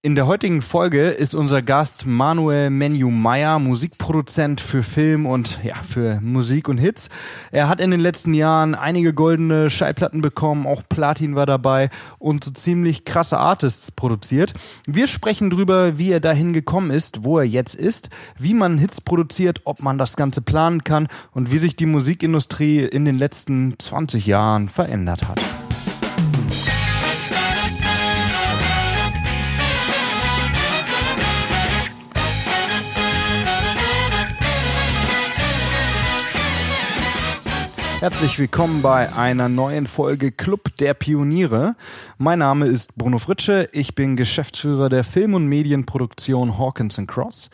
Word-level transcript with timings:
In 0.00 0.14
der 0.14 0.28
heutigen 0.28 0.62
Folge 0.62 1.08
ist 1.08 1.34
unser 1.34 1.60
Gast 1.60 2.06
Manuel 2.06 2.70
Menu 2.70 3.10
Meyer, 3.10 3.58
Musikproduzent 3.58 4.60
für 4.60 4.84
Film 4.84 5.26
und 5.26 5.58
ja, 5.64 5.74
für 5.74 6.20
Musik 6.20 6.68
und 6.68 6.78
Hits. 6.78 7.10
Er 7.50 7.68
hat 7.68 7.80
in 7.80 7.90
den 7.90 7.98
letzten 7.98 8.32
Jahren 8.32 8.76
einige 8.76 9.12
goldene 9.12 9.70
Schallplatten 9.70 10.20
bekommen, 10.20 10.68
auch 10.68 10.84
Platin 10.88 11.34
war 11.34 11.46
dabei 11.46 11.90
und 12.20 12.44
so 12.44 12.52
ziemlich 12.52 13.04
krasse 13.04 13.38
Artists 13.38 13.90
produziert. 13.90 14.54
Wir 14.86 15.08
sprechen 15.08 15.50
drüber, 15.50 15.98
wie 15.98 16.12
er 16.12 16.20
dahin 16.20 16.52
gekommen 16.52 16.92
ist, 16.92 17.24
wo 17.24 17.40
er 17.40 17.44
jetzt 17.44 17.74
ist, 17.74 18.08
wie 18.38 18.54
man 18.54 18.78
Hits 18.78 19.00
produziert, 19.00 19.62
ob 19.64 19.82
man 19.82 19.98
das 19.98 20.14
Ganze 20.14 20.42
planen 20.42 20.84
kann 20.84 21.08
und 21.32 21.50
wie 21.50 21.58
sich 21.58 21.74
die 21.74 21.86
Musikindustrie 21.86 22.84
in 22.84 23.04
den 23.04 23.18
letzten 23.18 23.76
20 23.76 24.26
Jahren 24.26 24.68
verändert 24.68 25.26
hat. 25.26 25.40
Herzlich 38.00 38.38
willkommen 38.38 38.80
bei 38.80 39.12
einer 39.12 39.48
neuen 39.48 39.88
Folge 39.88 40.30
Club 40.30 40.76
der 40.76 40.94
Pioniere. 40.94 41.74
Mein 42.16 42.38
Name 42.38 42.66
ist 42.66 42.96
Bruno 42.96 43.18
Fritsche, 43.18 43.68
ich 43.72 43.96
bin 43.96 44.14
Geschäftsführer 44.14 44.88
der 44.88 45.02
Film- 45.02 45.34
und 45.34 45.48
Medienproduktion 45.48 46.58
Hawkins 46.58 47.00
Cross. 47.08 47.50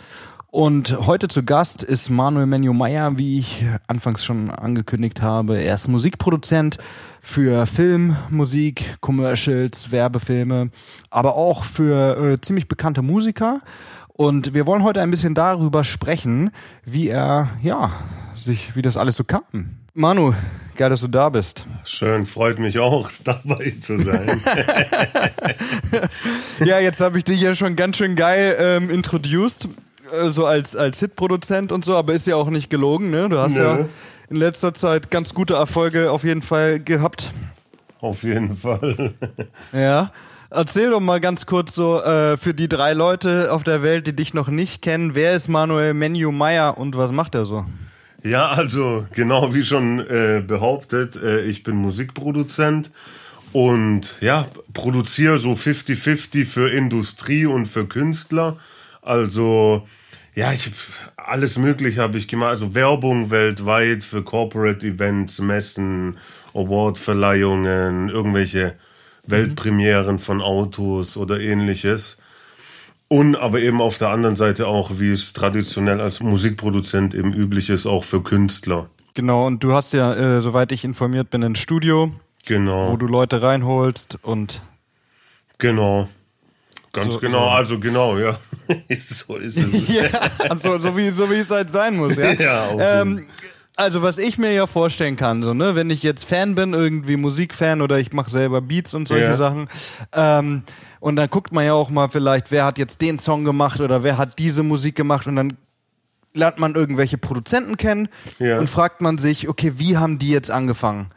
Und 0.51 1.07
heute 1.07 1.29
zu 1.29 1.45
Gast 1.45 1.83
ist 1.83 2.11
Manuel 2.11 2.45
Menio 2.45 2.75
Meyer, 2.75 3.17
wie 3.17 3.39
ich 3.39 3.65
anfangs 3.87 4.23
schon 4.23 4.51
angekündigt 4.51 5.23
habe. 5.23 5.63
Er 5.63 5.77
ist 5.77 5.89
Musikproduzent 5.89 6.77
für 7.21 7.65
Film, 7.65 8.15
Musik, 8.29 8.99
Commercials, 9.01 9.93
Werbefilme, 9.93 10.69
aber 11.09 11.37
auch 11.37 11.65
für 11.65 12.19
äh, 12.19 12.41
ziemlich 12.43 12.69
bekannte 12.69 13.01
Musiker. 13.01 13.63
Und 14.09 14.53
wir 14.53 14.67
wollen 14.67 14.83
heute 14.83 15.01
ein 15.01 15.11
bisschen 15.11 15.35
darüber 15.35 15.85
sprechen, 15.85 16.51
wie 16.85 17.09
er, 17.09 17.49
ja, 17.63 17.91
sich, 18.37 18.77
wie 18.77 18.83
das 18.83 18.99
alles 18.99 19.17
so 19.17 19.25
kam. 19.25 19.84
Manu, 19.97 20.35
geil, 20.75 20.91
dass 20.91 21.03
du 21.03 21.07
da 21.07 21.29
bist. 21.29 21.67
Schön, 21.85 22.27
freut 22.27 22.59
mich 22.59 22.81
auch, 22.81 23.13
dabei 23.25 23.75
zu 23.81 23.97
sein. 23.97 24.43
ja, 26.65 26.81
jetzt 26.81 27.01
habe 27.01 27.19
ich 27.19 27.23
dich 27.23 27.41
ja 27.41 27.55
schon 27.55 27.77
ganz 27.77 27.99
schön 27.99 28.17
geil 28.17 28.57
ähm, 28.59 28.91
introduced, 28.91 29.69
äh, 30.21 30.31
so 30.31 30.47
als, 30.47 30.75
als 30.75 30.99
Hitproduzent 30.99 31.71
und 31.71 31.85
so, 31.85 31.95
aber 31.95 32.13
ist 32.13 32.27
ja 32.27 32.35
auch 32.35 32.51
nicht 32.51 32.71
gelogen, 32.71 33.11
ne? 33.11 33.29
Du 33.29 33.39
hast 33.39 33.55
Nö. 33.55 33.63
ja 33.63 33.79
in 34.31 34.37
letzter 34.37 34.75
Zeit 34.75 35.13
ganz 35.13 35.33
gute 35.33 35.55
Erfolge 35.55 36.11
auf 36.11 36.25
jeden 36.25 36.43
Fall 36.43 36.81
gehabt. 36.81 37.31
Auf 38.01 38.25
jeden 38.25 38.57
Fall. 38.57 39.15
ja. 39.73 40.11
Erzähl 40.51 40.91
doch 40.91 41.01
mal 41.01 41.21
ganz 41.21 41.47
kurz 41.47 41.73
so 41.73 42.03
äh, 42.03 42.37
für 42.37 42.53
die 42.53 42.69
drei 42.69 42.95
Leute 42.95 43.53
auf 43.53 43.63
der 43.63 43.85
Welt, 43.85 44.09
die 44.09 44.17
dich 44.17 44.35
noch 44.35 44.49
nicht 44.49 44.83
kennen, 44.83 45.15
wer 45.15 45.35
ist 45.35 45.47
Manuel 45.47 45.95
Menu 45.95 46.33
Meyer 46.33 46.79
und 46.79 46.97
was 46.97 47.13
macht 47.13 47.37
er 47.37 47.45
so? 47.45 47.65
Ja, 48.25 48.49
also 48.53 49.07
genau 49.13 49.53
wie 49.53 49.63
schon 49.63 50.01
äh, 50.01 50.43
behauptet, 50.45 51.15
äh, 51.15 51.43
ich 51.43 51.63
bin 51.63 51.77
Musikproduzent 51.77 52.91
und 53.53 54.17
ja, 54.23 54.47
produziere 54.73 55.39
so 55.39 55.53
50-50 55.53 56.47
für 56.47 56.71
Industrie 56.71 57.45
und 57.45 57.67
für 57.67 57.87
Künstler. 57.87 58.57
Also 59.03 59.87
ja, 60.35 60.55
ich 60.55 60.71
alles 61.17 61.59
mögliche 61.59 62.01
habe 62.01 62.17
ich 62.17 62.27
gemacht, 62.27 62.53
also 62.53 62.75
Werbung 62.75 63.31
weltweit 63.31 64.03
für 64.03 64.23
Corporate 64.23 64.87
Events, 64.87 65.39
Messen, 65.41 66.17
Awardverleihungen, 66.55 68.09
irgendwelche 68.09 68.75
mhm. 69.27 69.31
Weltpremieren 69.31 70.19
von 70.19 70.41
Autos 70.41 71.19
oder 71.19 71.41
ähnliches. 71.41 72.19
Und 73.09 73.37
aber 73.37 73.61
eben 73.61 73.81
auf 73.81 73.99
der 73.99 74.09
anderen 74.09 74.37
Seite 74.37 74.67
auch, 74.67 74.93
wie 74.99 75.11
es 75.11 75.33
traditionell 75.33 76.01
als 76.01 76.21
Musikproduzent 76.21 77.15
eben 77.15 77.33
üblich 77.33 77.71
ist, 77.71 77.87
auch 77.87 78.03
für 78.03 78.23
Künstler. 78.23 78.89
Genau, 79.15 79.47
und 79.47 79.63
du 79.63 79.73
hast 79.73 79.93
ja, 79.93 80.13
äh, 80.15 80.41
soweit 80.41 80.73
ich 80.73 80.85
informiert 80.85 81.31
bin, 81.31 81.45
ein 81.45 81.55
Studio. 81.55 82.13
Genau. 82.47 82.91
Wo 82.91 82.97
du 82.97 83.07
Leute 83.07 83.43
reinholst 83.43 84.19
und. 84.23 84.63
Genau. 85.59 86.09
Ganz 86.93 87.15
so, 87.15 87.21
genau, 87.21 87.45
so. 87.45 87.51
also 87.51 87.79
genau, 87.79 88.19
ja. 88.19 88.39
so 88.99 89.37
ist 89.37 89.59
es. 89.59 89.89
ja, 89.95 90.05
also, 90.49 90.79
so, 90.79 90.97
wie, 90.97 91.11
so 91.11 91.31
wie 91.31 91.35
es 91.35 91.51
halt 91.51 91.71
sein 91.71 91.97
muss, 91.97 92.17
ja. 92.17 92.33
ja 92.39 93.01
ähm, 93.03 93.27
also 93.77 94.03
was 94.03 94.19
ich 94.19 94.39
mir 94.39 94.53
ja 94.53 94.69
vorstellen 94.69 95.17
kann, 95.17 95.43
so 95.43 95.53
ne, 95.53 95.75
wenn 95.75 95.91
ich 95.91 96.05
jetzt 96.05 96.25
Fan 96.25 96.55
bin, 96.55 96.75
irgendwie 96.75 97.17
Musikfan 97.17 97.83
oder 97.83 97.99
ich 97.99 98.13
mache 98.13 98.31
selber 98.31 98.61
Beats 98.61 98.95
und 98.95 99.09
solche 99.09 99.25
ja. 99.25 99.35
Sachen, 99.35 99.69
ähm, 100.13 100.63
und 101.05 101.17
dann 101.17 101.29
guckt 101.29 101.53
man 101.53 101.67
ja 101.67 101.75
auch 101.75 101.91
mal 101.91 102.09
vielleicht, 102.09 102.51
wer 102.51 102.65
hat 102.65 102.79
jetzt 102.79 103.03
den 103.03 103.19
Song 103.19 103.45
gemacht 103.45 103.79
oder 103.83 104.03
wer 104.03 104.17
hat 104.17 104.39
diese 104.39 104.63
Musik 104.63 104.97
gemacht 104.97 105.27
und 105.27 105.37
dann 105.37 105.53
lernt 106.33 106.59
man 106.59 106.75
irgendwelche 106.75 107.19
Produzenten 107.19 107.77
kennen 107.77 108.09
ja. 108.39 108.59
und 108.59 108.71
fragt 108.71 109.03
man 109.03 109.19
sich, 109.19 109.47
okay, 109.51 109.75
wie 109.77 109.99
haben 109.99 110.19
die 110.19 110.31
jetzt 110.31 110.51
angefangen? 110.51 111.09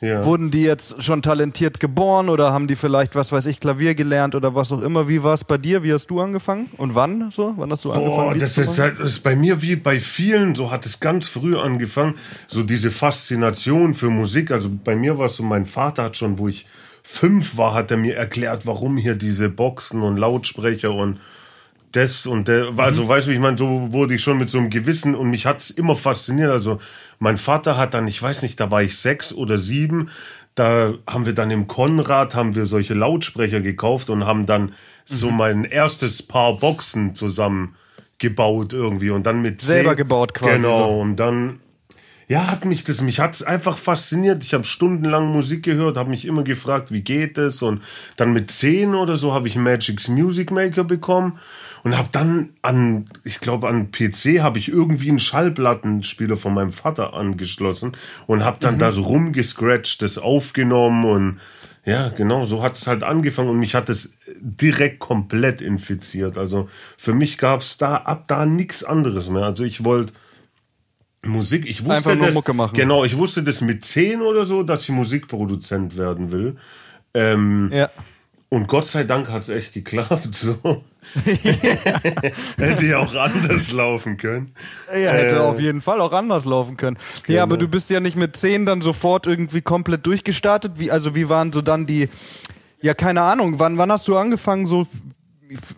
Ja. 0.00 0.24
Wurden 0.24 0.50
die 0.50 0.62
jetzt 0.62 1.02
schon 1.02 1.20
talentiert 1.20 1.80
geboren 1.80 2.30
oder 2.30 2.50
haben 2.50 2.66
die 2.66 2.76
vielleicht, 2.76 3.14
was 3.14 3.30
weiß 3.30 3.44
ich, 3.44 3.60
Klavier 3.60 3.94
gelernt 3.94 4.34
oder 4.34 4.54
was 4.54 4.72
auch 4.72 4.80
immer? 4.80 5.06
Wie 5.06 5.22
war 5.22 5.34
es 5.34 5.44
bei 5.44 5.58
dir? 5.58 5.82
Wie 5.82 5.92
hast 5.92 6.06
du 6.06 6.18
angefangen? 6.22 6.70
Und 6.78 6.94
wann 6.94 7.30
so? 7.30 7.52
Wann 7.58 7.70
hast 7.70 7.84
du 7.84 7.90
Boah, 7.90 7.98
angefangen? 7.98 8.40
Das 8.40 8.56
ist, 8.56 8.78
halt, 8.78 8.98
das 8.98 9.10
ist 9.10 9.22
bei 9.22 9.36
mir 9.36 9.60
wie 9.60 9.76
bei 9.76 10.00
vielen, 10.00 10.54
so 10.54 10.70
hat 10.70 10.86
es 10.86 10.98
ganz 10.98 11.28
früh 11.28 11.58
angefangen, 11.58 12.14
so 12.48 12.62
diese 12.62 12.90
Faszination 12.90 13.92
für 13.92 14.08
Musik. 14.08 14.50
Also 14.50 14.70
bei 14.82 14.96
mir 14.96 15.18
war 15.18 15.26
es 15.26 15.36
so, 15.36 15.42
mein 15.42 15.66
Vater 15.66 16.04
hat 16.04 16.16
schon, 16.16 16.38
wo 16.38 16.48
ich 16.48 16.64
fünf 17.06 17.56
war, 17.56 17.72
hat 17.72 17.90
er 17.90 17.96
mir 17.96 18.16
erklärt, 18.16 18.66
warum 18.66 18.96
hier 18.96 19.14
diese 19.14 19.48
Boxen 19.48 20.02
und 20.02 20.16
Lautsprecher 20.16 20.92
und 20.92 21.20
das 21.92 22.26
und 22.26 22.48
der, 22.48 22.72
also 22.76 23.04
mhm. 23.04 23.08
weißt 23.08 23.28
du, 23.28 23.30
ich 23.30 23.38
meine, 23.38 23.56
so 23.56 23.92
wurde 23.92 24.14
ich 24.14 24.22
schon 24.22 24.38
mit 24.38 24.50
so 24.50 24.58
einem 24.58 24.70
Gewissen 24.70 25.14
und 25.14 25.30
mich 25.30 25.46
hat 25.46 25.60
es 25.60 25.70
immer 25.70 25.94
fasziniert. 25.94 26.50
Also 26.50 26.80
mein 27.20 27.36
Vater 27.36 27.78
hat 27.78 27.94
dann, 27.94 28.08
ich 28.08 28.20
weiß 28.20 28.42
nicht, 28.42 28.58
da 28.58 28.70
war 28.70 28.82
ich 28.82 28.98
sechs 28.98 29.32
oder 29.32 29.56
sieben, 29.56 30.10
da 30.56 30.94
haben 31.06 31.26
wir 31.26 31.32
dann 31.32 31.50
im 31.50 31.68
Konrad 31.68 32.34
haben 32.34 32.54
wir 32.56 32.66
solche 32.66 32.94
Lautsprecher 32.94 33.60
gekauft 33.60 34.10
und 34.10 34.26
haben 34.26 34.44
dann 34.44 34.62
mhm. 34.62 34.70
so 35.04 35.30
mein 35.30 35.64
erstes 35.64 36.22
Paar 36.22 36.58
Boxen 36.58 37.14
zusammen 37.14 37.76
gebaut 38.18 38.72
irgendwie 38.72 39.10
und 39.10 39.24
dann 39.24 39.42
mit 39.42 39.62
selber 39.62 39.94
gebaut 39.94 40.34
quasi 40.34 40.62
genau 40.62 40.88
so. 40.88 41.00
und 41.00 41.16
dann 41.16 41.60
ja, 42.28 42.48
hat 42.48 42.64
mich 42.64 42.82
das, 42.82 43.02
mich 43.02 43.20
hat's 43.20 43.44
einfach 43.44 43.78
fasziniert. 43.78 44.42
Ich 44.42 44.52
habe 44.52 44.64
stundenlang 44.64 45.30
Musik 45.30 45.62
gehört, 45.62 45.96
habe 45.96 46.10
mich 46.10 46.24
immer 46.24 46.42
gefragt, 46.42 46.90
wie 46.90 47.02
geht 47.02 47.38
es? 47.38 47.62
Und 47.62 47.82
dann 48.16 48.32
mit 48.32 48.50
zehn 48.50 48.94
oder 48.94 49.16
so 49.16 49.32
habe 49.32 49.46
ich 49.46 49.54
Magic's 49.54 50.08
Music 50.08 50.50
Maker 50.50 50.82
bekommen 50.82 51.38
und 51.84 51.96
habe 51.96 52.08
dann 52.10 52.48
an, 52.62 53.06
ich 53.22 53.38
glaube 53.38 53.68
an 53.68 53.92
PC 53.92 54.40
habe 54.40 54.58
ich 54.58 54.68
irgendwie 54.68 55.10
einen 55.10 55.20
Schallplattenspieler 55.20 56.36
von 56.36 56.52
meinem 56.52 56.72
Vater 56.72 57.14
angeschlossen 57.14 57.92
und 58.26 58.44
habe 58.44 58.58
dann 58.60 58.74
mhm. 58.74 58.80
da 58.80 58.90
so 58.90 59.02
rumgescratcht, 59.02 60.02
das 60.02 60.18
aufgenommen 60.18 61.04
und 61.04 61.40
ja, 61.84 62.08
genau, 62.08 62.44
so 62.44 62.64
hat 62.64 62.76
es 62.76 62.88
halt 62.88 63.04
angefangen 63.04 63.50
und 63.50 63.60
mich 63.60 63.76
hat 63.76 63.88
es 63.88 64.16
direkt 64.40 64.98
komplett 64.98 65.60
infiziert. 65.60 66.36
Also 66.36 66.68
für 66.98 67.14
mich 67.14 67.38
gab 67.38 67.60
es 67.60 67.78
da 67.78 67.98
ab 67.98 68.24
da 68.26 68.44
nichts 68.44 68.82
anderes 68.82 69.30
mehr. 69.30 69.44
Also 69.44 69.62
ich 69.62 69.84
wollte 69.84 70.12
Musik, 71.26 71.66
ich 71.66 71.84
wusste 71.84 71.96
Einfach 71.96 72.14
nur 72.14 72.26
das, 72.26 72.34
Mucke 72.34 72.54
machen. 72.54 72.74
Genau, 72.74 73.04
ich 73.04 73.16
wusste 73.16 73.42
das 73.42 73.60
mit 73.60 73.84
zehn 73.84 74.20
oder 74.20 74.44
so, 74.44 74.62
dass 74.62 74.82
ich 74.82 74.90
Musikproduzent 74.90 75.96
werden 75.96 76.32
will. 76.32 76.56
Ähm, 77.14 77.70
ja. 77.72 77.90
Und 78.48 78.68
Gott 78.68 78.84
sei 78.86 79.04
Dank 79.04 79.28
hat 79.28 79.42
es 79.42 79.48
echt 79.48 79.74
geklappt. 79.74 80.34
So. 80.34 80.56
hätte 82.56 82.86
ja 82.86 82.98
auch 82.98 83.14
anders 83.14 83.72
laufen 83.72 84.16
können. 84.16 84.52
Ja, 84.92 85.10
hätte 85.10 85.36
äh, 85.36 85.38
auf 85.38 85.60
jeden 85.60 85.80
Fall 85.80 86.00
auch 86.00 86.12
anders 86.12 86.44
laufen 86.44 86.76
können. 86.76 86.96
Genau. 87.24 87.36
Ja, 87.36 87.42
aber 87.42 87.56
du 87.56 87.68
bist 87.68 87.90
ja 87.90 88.00
nicht 88.00 88.16
mit 88.16 88.36
zehn 88.36 88.66
dann 88.66 88.82
sofort 88.82 89.26
irgendwie 89.26 89.62
komplett 89.62 90.06
durchgestartet. 90.06 90.78
Wie, 90.78 90.90
also 90.90 91.14
wie 91.14 91.28
waren 91.28 91.52
so 91.52 91.62
dann 91.62 91.86
die, 91.86 92.08
ja 92.82 92.94
keine 92.94 93.22
Ahnung, 93.22 93.58
wann, 93.58 93.78
wann 93.78 93.90
hast 93.90 94.08
du 94.08 94.16
angefangen 94.16 94.66
so 94.66 94.86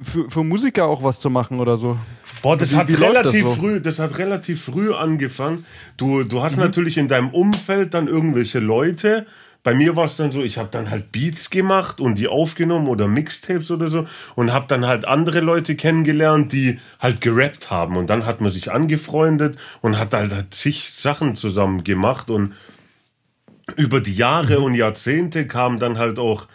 für, 0.02 0.30
für 0.30 0.44
Musiker 0.44 0.86
auch 0.86 1.02
was 1.02 1.20
zu 1.20 1.30
machen 1.30 1.60
oder 1.60 1.78
so? 1.78 1.98
Boah, 2.42 2.56
das 2.56 2.72
wie, 2.72 2.76
hat 2.76 2.88
wie 2.88 2.94
relativ 2.94 3.44
das 3.44 3.54
so? 3.54 3.60
früh, 3.60 3.80
das 3.80 3.98
hat 3.98 4.18
relativ 4.18 4.62
früh 4.62 4.92
angefangen. 4.92 5.64
Du, 5.96 6.24
du 6.24 6.42
hast 6.42 6.56
mhm. 6.56 6.64
natürlich 6.64 6.98
in 6.98 7.08
deinem 7.08 7.30
Umfeld 7.30 7.94
dann 7.94 8.08
irgendwelche 8.08 8.58
Leute. 8.58 9.26
Bei 9.64 9.74
mir 9.74 9.96
war 9.96 10.06
es 10.06 10.16
dann 10.16 10.32
so, 10.32 10.42
ich 10.42 10.56
habe 10.56 10.68
dann 10.70 10.88
halt 10.88 11.10
Beats 11.12 11.50
gemacht 11.50 12.00
und 12.00 12.14
die 12.14 12.28
aufgenommen 12.28 12.86
oder 12.86 13.08
Mixtapes 13.08 13.70
oder 13.70 13.88
so 13.88 14.06
und 14.36 14.52
habe 14.52 14.66
dann 14.68 14.86
halt 14.86 15.04
andere 15.04 15.40
Leute 15.40 15.74
kennengelernt, 15.74 16.52
die 16.52 16.78
halt 17.00 17.20
gerappt 17.20 17.70
haben 17.70 17.96
und 17.96 18.08
dann 18.08 18.24
hat 18.24 18.40
man 18.40 18.52
sich 18.52 18.70
angefreundet 18.72 19.58
und 19.82 19.98
hat 19.98 20.14
halt, 20.14 20.32
halt 20.32 20.54
zig 20.54 20.90
Sachen 20.90 21.34
zusammen 21.34 21.82
gemacht 21.84 22.30
und 22.30 22.54
über 23.76 24.00
die 24.00 24.14
Jahre 24.14 24.60
mhm. 24.60 24.64
und 24.64 24.74
Jahrzehnte 24.74 25.46
kamen 25.46 25.78
dann 25.78 25.98
halt 25.98 26.18
auch 26.18 26.46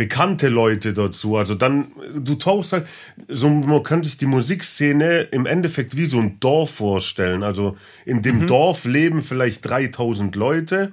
bekannte 0.00 0.48
Leute 0.48 0.94
dazu. 0.94 1.36
Also 1.36 1.54
dann, 1.54 1.92
du 2.16 2.34
tauchst 2.36 2.72
halt, 2.72 2.86
so 3.28 3.50
man 3.50 3.82
könnte 3.82 4.08
sich 4.08 4.16
die 4.16 4.24
Musikszene 4.24 5.28
im 5.30 5.44
Endeffekt 5.44 5.94
wie 5.94 6.06
so 6.06 6.18
ein 6.18 6.40
Dorf 6.40 6.70
vorstellen. 6.70 7.42
Also 7.42 7.76
in 8.06 8.22
dem 8.22 8.44
mhm. 8.44 8.46
Dorf 8.46 8.86
leben 8.86 9.20
vielleicht 9.20 9.68
3000 9.68 10.36
Leute 10.36 10.92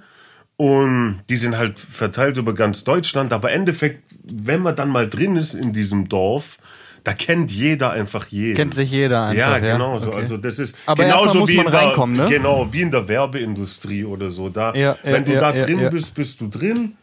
und 0.58 1.22
die 1.30 1.38
sind 1.38 1.58
halt 1.58 1.80
verteilt 1.80 2.36
über 2.36 2.54
ganz 2.54 2.84
Deutschland. 2.84 3.32
Aber 3.32 3.50
im 3.50 3.62
Endeffekt, 3.62 4.04
wenn 4.26 4.62
man 4.62 4.76
dann 4.76 4.90
mal 4.90 5.10
drin 5.10 5.38
ist 5.38 5.54
in 5.54 5.72
diesem 5.72 6.10
Dorf, 6.10 6.58
da 7.06 7.14
kennt 7.14 7.50
jeder 7.54 7.92
einfach 7.92 8.28
jeden. 8.28 8.58
Kennt 8.58 8.74
sich 8.74 8.92
jeder 8.92 9.28
einfach. 9.28 9.38
Ja, 9.38 9.60
genau 9.60 9.98
so. 10.00 10.10
Okay. 10.10 10.18
Also 10.18 10.36
das 10.36 10.60
ist 10.60 10.76
Aber 10.86 11.06
genauso 11.06 11.40
muss 11.40 11.50
wie 11.50 11.56
man 11.56 11.68
in 11.68 11.72
der, 11.72 11.82
reinkommen, 11.82 12.18
ne? 12.18 12.28
Genau, 12.28 12.68
wie 12.74 12.82
in 12.82 12.92
der 12.92 13.08
Werbeindustrie 13.08 14.04
oder 14.04 14.32
so. 14.32 14.50
Da, 14.50 14.74
ja, 14.74 14.98
wenn 15.04 15.24
du 15.24 15.32
ja, 15.32 15.40
da 15.40 15.56
ja, 15.56 15.64
drin 15.64 15.88
bist, 15.90 16.14
bist 16.14 16.42
du 16.42 16.50
drin. 16.50 16.98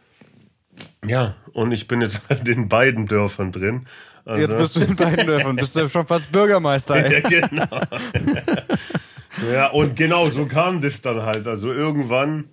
Ja, 1.06 1.34
und 1.52 1.72
ich 1.72 1.88
bin 1.88 2.00
jetzt 2.00 2.22
halt 2.28 2.46
in 2.48 2.68
beiden 2.68 3.06
Dörfern 3.06 3.52
drin. 3.52 3.86
Also, 4.24 4.40
Jetzt 4.40 4.56
bist 4.56 4.76
du 4.76 4.80
in 4.80 4.96
beiden 4.96 5.26
Dörfern, 5.26 5.56
bist 5.56 5.76
du 5.76 5.88
schon 5.88 6.06
fast 6.06 6.32
Bürgermeister. 6.32 6.96
Ey. 7.04 7.22
ja, 7.30 7.46
genau. 7.46 7.66
ja, 9.52 9.70
und 9.70 9.96
genau 9.96 10.30
so 10.30 10.46
kam 10.46 10.80
das 10.80 11.02
dann 11.02 11.22
halt. 11.22 11.46
Also 11.46 11.72
irgendwann, 11.72 12.44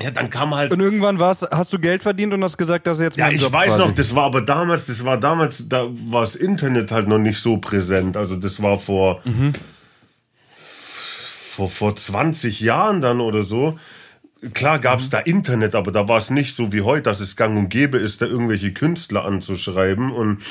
ja, 0.00 0.10
dann 0.12 0.30
kam 0.30 0.54
halt. 0.54 0.72
Und 0.72 0.80
irgendwann 0.80 1.18
war's, 1.18 1.42
hast 1.50 1.72
du 1.72 1.78
Geld 1.78 2.02
verdient 2.02 2.32
und 2.32 2.42
hast 2.44 2.56
gesagt, 2.56 2.86
dass 2.86 3.00
jetzt 3.00 3.16
Ja, 3.16 3.30
ich 3.30 3.42
Job 3.42 3.52
weiß 3.52 3.74
quasi. 3.74 3.78
noch, 3.80 3.94
das 3.94 4.14
war 4.14 4.24
aber 4.24 4.42
damals, 4.42 4.86
das 4.86 5.04
war 5.04 5.18
damals, 5.18 5.68
da 5.68 5.88
war 6.06 6.20
das 6.22 6.36
Internet 6.36 6.92
halt 6.92 7.08
noch 7.08 7.18
nicht 7.18 7.40
so 7.40 7.58
präsent. 7.58 8.16
Also 8.16 8.36
das 8.36 8.62
war 8.62 8.78
vor, 8.78 9.20
vor, 11.56 11.68
vor 11.68 11.96
20 11.96 12.60
Jahren 12.60 13.00
dann 13.00 13.20
oder 13.20 13.42
so. 13.42 13.78
Klar 14.54 14.78
gab's 14.78 15.10
da 15.10 15.18
Internet, 15.18 15.74
aber 15.74 15.90
da 15.90 16.08
war 16.08 16.18
es 16.18 16.30
nicht 16.30 16.54
so 16.54 16.72
wie 16.72 16.82
heute, 16.82 17.02
dass 17.02 17.20
es 17.20 17.36
gang 17.36 17.58
und 17.58 17.70
gäbe 17.70 17.98
ist, 17.98 18.22
da 18.22 18.26
irgendwelche 18.26 18.72
Künstler 18.72 19.24
anzuschreiben. 19.24 20.12
Und 20.12 20.42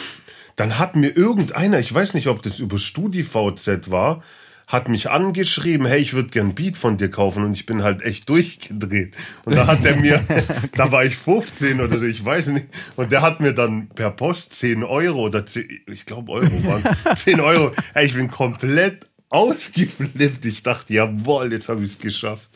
dann 0.57 0.77
hat 0.77 0.95
mir 0.95 1.15
irgendeiner, 1.15 1.79
ich 1.79 1.93
weiß 1.93 2.13
nicht, 2.13 2.27
ob 2.27 2.43
das 2.43 2.59
über 2.59 2.79
StudiVZ 2.79 3.89
war, 3.89 4.23
hat 4.67 4.89
mich 4.89 5.09
angeschrieben, 5.09 5.87
hey, 5.87 6.01
ich 6.01 6.13
würde 6.13 6.29
gern 6.29 6.49
ein 6.49 6.55
Beat 6.55 6.75
von 6.75 6.97
dir 6.97 7.09
kaufen 7.09 7.45
und 7.45 7.53
ich 7.53 7.65
bin 7.65 7.83
halt 7.83 8.01
echt 8.01 8.27
durchgedreht. 8.27 9.15
Und 9.45 9.55
da 9.55 9.65
hat 9.65 9.85
er 9.85 9.95
mir, 9.95 10.21
da 10.75 10.91
war 10.91 11.05
ich 11.05 11.15
15 11.15 11.79
oder 11.79 11.97
so, 11.97 12.03
ich 12.03 12.25
weiß 12.25 12.47
nicht, 12.47 12.65
und 12.97 13.13
der 13.13 13.21
hat 13.21 13.39
mir 13.39 13.53
dann 13.53 13.87
per 13.87 14.11
Post 14.11 14.55
10 14.55 14.83
Euro 14.83 15.27
oder 15.27 15.45
10, 15.45 15.65
ich 15.87 16.05
glaube 16.05 16.33
Euro 16.33 16.65
waren, 16.65 16.83
10 17.15 17.39
Euro, 17.39 17.71
hey, 17.93 18.05
ich 18.05 18.15
bin 18.15 18.29
komplett 18.29 19.07
ausgeflippt. 19.29 20.45
Ich 20.45 20.63
dachte, 20.63 20.93
jawohl, 20.93 21.51
jetzt 21.51 21.69
habe 21.69 21.83
ich 21.83 21.91
es 21.91 21.99
geschafft. 21.99 22.49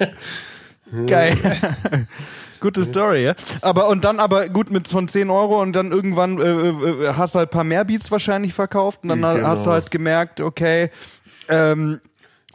Geil. 1.06 1.36
Gute 2.60 2.84
Story, 2.84 3.24
ja. 3.24 3.34
Aber 3.62 3.88
und 3.88 4.04
dann 4.04 4.20
aber 4.20 4.48
gut 4.48 4.70
mit 4.70 4.86
von 4.86 5.08
10 5.08 5.30
Euro 5.30 5.62
und 5.62 5.72
dann 5.72 5.92
irgendwann 5.92 6.38
äh, 6.38 6.68
äh, 6.68 7.12
hast 7.16 7.34
du 7.34 7.38
halt 7.38 7.48
ein 7.48 7.52
paar 7.52 7.64
mehr 7.64 7.84
Beats 7.86 8.10
wahrscheinlich 8.10 8.52
verkauft 8.52 9.00
und 9.02 9.08
dann 9.08 9.20
Genau. 9.20 9.46
hast 9.48 9.64
du 9.64 9.70
halt 9.70 9.90
gemerkt, 9.90 10.40
okay, 10.40 10.90
ähm, 11.48 12.00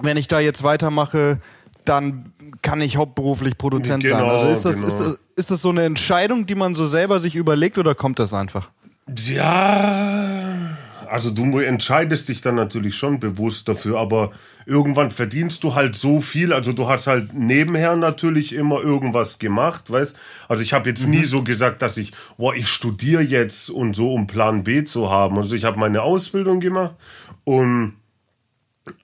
wenn 0.02 0.18
ich 0.18 0.28
da 0.28 0.40
jetzt 0.40 0.62
weitermache, 0.62 1.40
dann 1.86 2.34
kann 2.62 2.82
ich 2.82 2.98
hauptberuflich 2.98 3.58
Produzent 3.58 4.06
sein. 4.06 4.20
Genau, 4.20 4.36
Also 4.36 4.48
ist 4.50 4.66
das, 4.66 4.76
genau. 4.76 4.88
ist, 4.88 5.00
das, 5.00 5.20
ist 5.38 5.52
das 5.52 5.62
so 5.62 5.70
eine 5.70 5.84
Entscheidung, 5.84 6.46
die 6.46 6.56
man 6.56 6.76
so 6.76 6.86
selber 6.86 7.20
sich 7.20 7.36
überlegt 7.36 7.78
oder 7.80 7.96
kommt 7.96 8.20
das 8.20 8.34
einfach? 8.34 8.70
Ja, 9.18 10.78
also 11.08 11.32
du 11.32 11.60
entscheidest 11.60 12.30
dich 12.30 12.42
dann 12.42 12.56
natürlich 12.56 12.96
schon 12.96 13.20
bewusst 13.20 13.68
dafür, 13.68 14.00
aber 14.00 14.32
irgendwann 14.66 15.12
verdienst 15.12 15.64
du 15.64 15.76
halt 15.76 15.96
so 15.96 16.22
viel, 16.22 16.54
also 16.54 16.72
du 16.74 16.88
hast 16.88 17.08
halt 17.08 17.34
nebenher 17.34 17.96
natürlich 17.96 18.54
immer 18.54 18.82
irgendwas 18.82 19.40
gemacht, 19.40 19.92
weißt? 19.92 20.18
Also 20.48 20.64
ich 20.64 20.74
habe 20.74 20.90
jetzt 20.90 21.08
nie 21.08 21.26
so 21.26 21.44
gesagt, 21.44 21.82
dass 21.82 21.98
ich, 21.98 22.14
boah, 22.38 22.56
ich 22.56 22.68
studiere 22.68 23.22
jetzt 23.22 23.70
und 23.70 23.96
so, 23.96 24.12
um 24.12 24.28
Plan 24.28 24.64
B 24.64 24.84
zu 24.84 25.10
haben. 25.10 25.38
Also 25.38 25.56
ich 25.56 25.66
habe 25.66 25.80
meine 25.80 26.02
Ausbildung 26.02 26.60
gemacht 26.60 26.96
und 27.44 27.94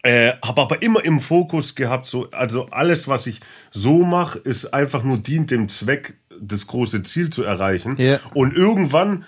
äh, 0.04 0.34
habe 0.44 0.62
aber 0.62 0.82
immer 0.82 1.04
im 1.04 1.20
Fokus 1.20 1.76
gehabt, 1.76 2.06
so, 2.06 2.30
also 2.32 2.70
alles, 2.70 3.08
was 3.08 3.28
ich 3.28 3.42
so 3.72 4.04
mache, 4.04 4.40
ist 4.40 4.74
einfach 4.74 5.04
nur 5.04 5.18
dient 5.18 5.52
dem 5.52 5.70
Zweck, 5.70 6.16
das 6.40 6.68
große 6.68 7.04
Ziel 7.04 7.30
zu 7.30 7.44
erreichen. 7.44 7.96
Ja. 7.98 8.20
Und 8.34 8.56
irgendwann, 8.56 9.26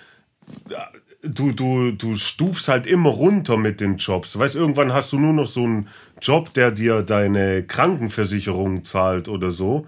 du, 1.24 1.52
du, 1.52 1.92
du 1.92 2.16
stufst 2.16 2.68
halt 2.68 2.86
immer 2.86 3.10
runter 3.10 3.56
mit 3.56 3.80
den 3.80 3.96
Jobs. 3.96 4.38
Weißt, 4.38 4.54
irgendwann 4.54 4.92
hast 4.92 5.12
du 5.12 5.18
nur 5.18 5.32
noch 5.32 5.46
so 5.46 5.64
einen 5.64 5.88
Job, 6.20 6.52
der 6.54 6.70
dir 6.70 7.02
deine 7.02 7.62
Krankenversicherung 7.64 8.84
zahlt 8.84 9.28
oder 9.28 9.50
so. 9.50 9.86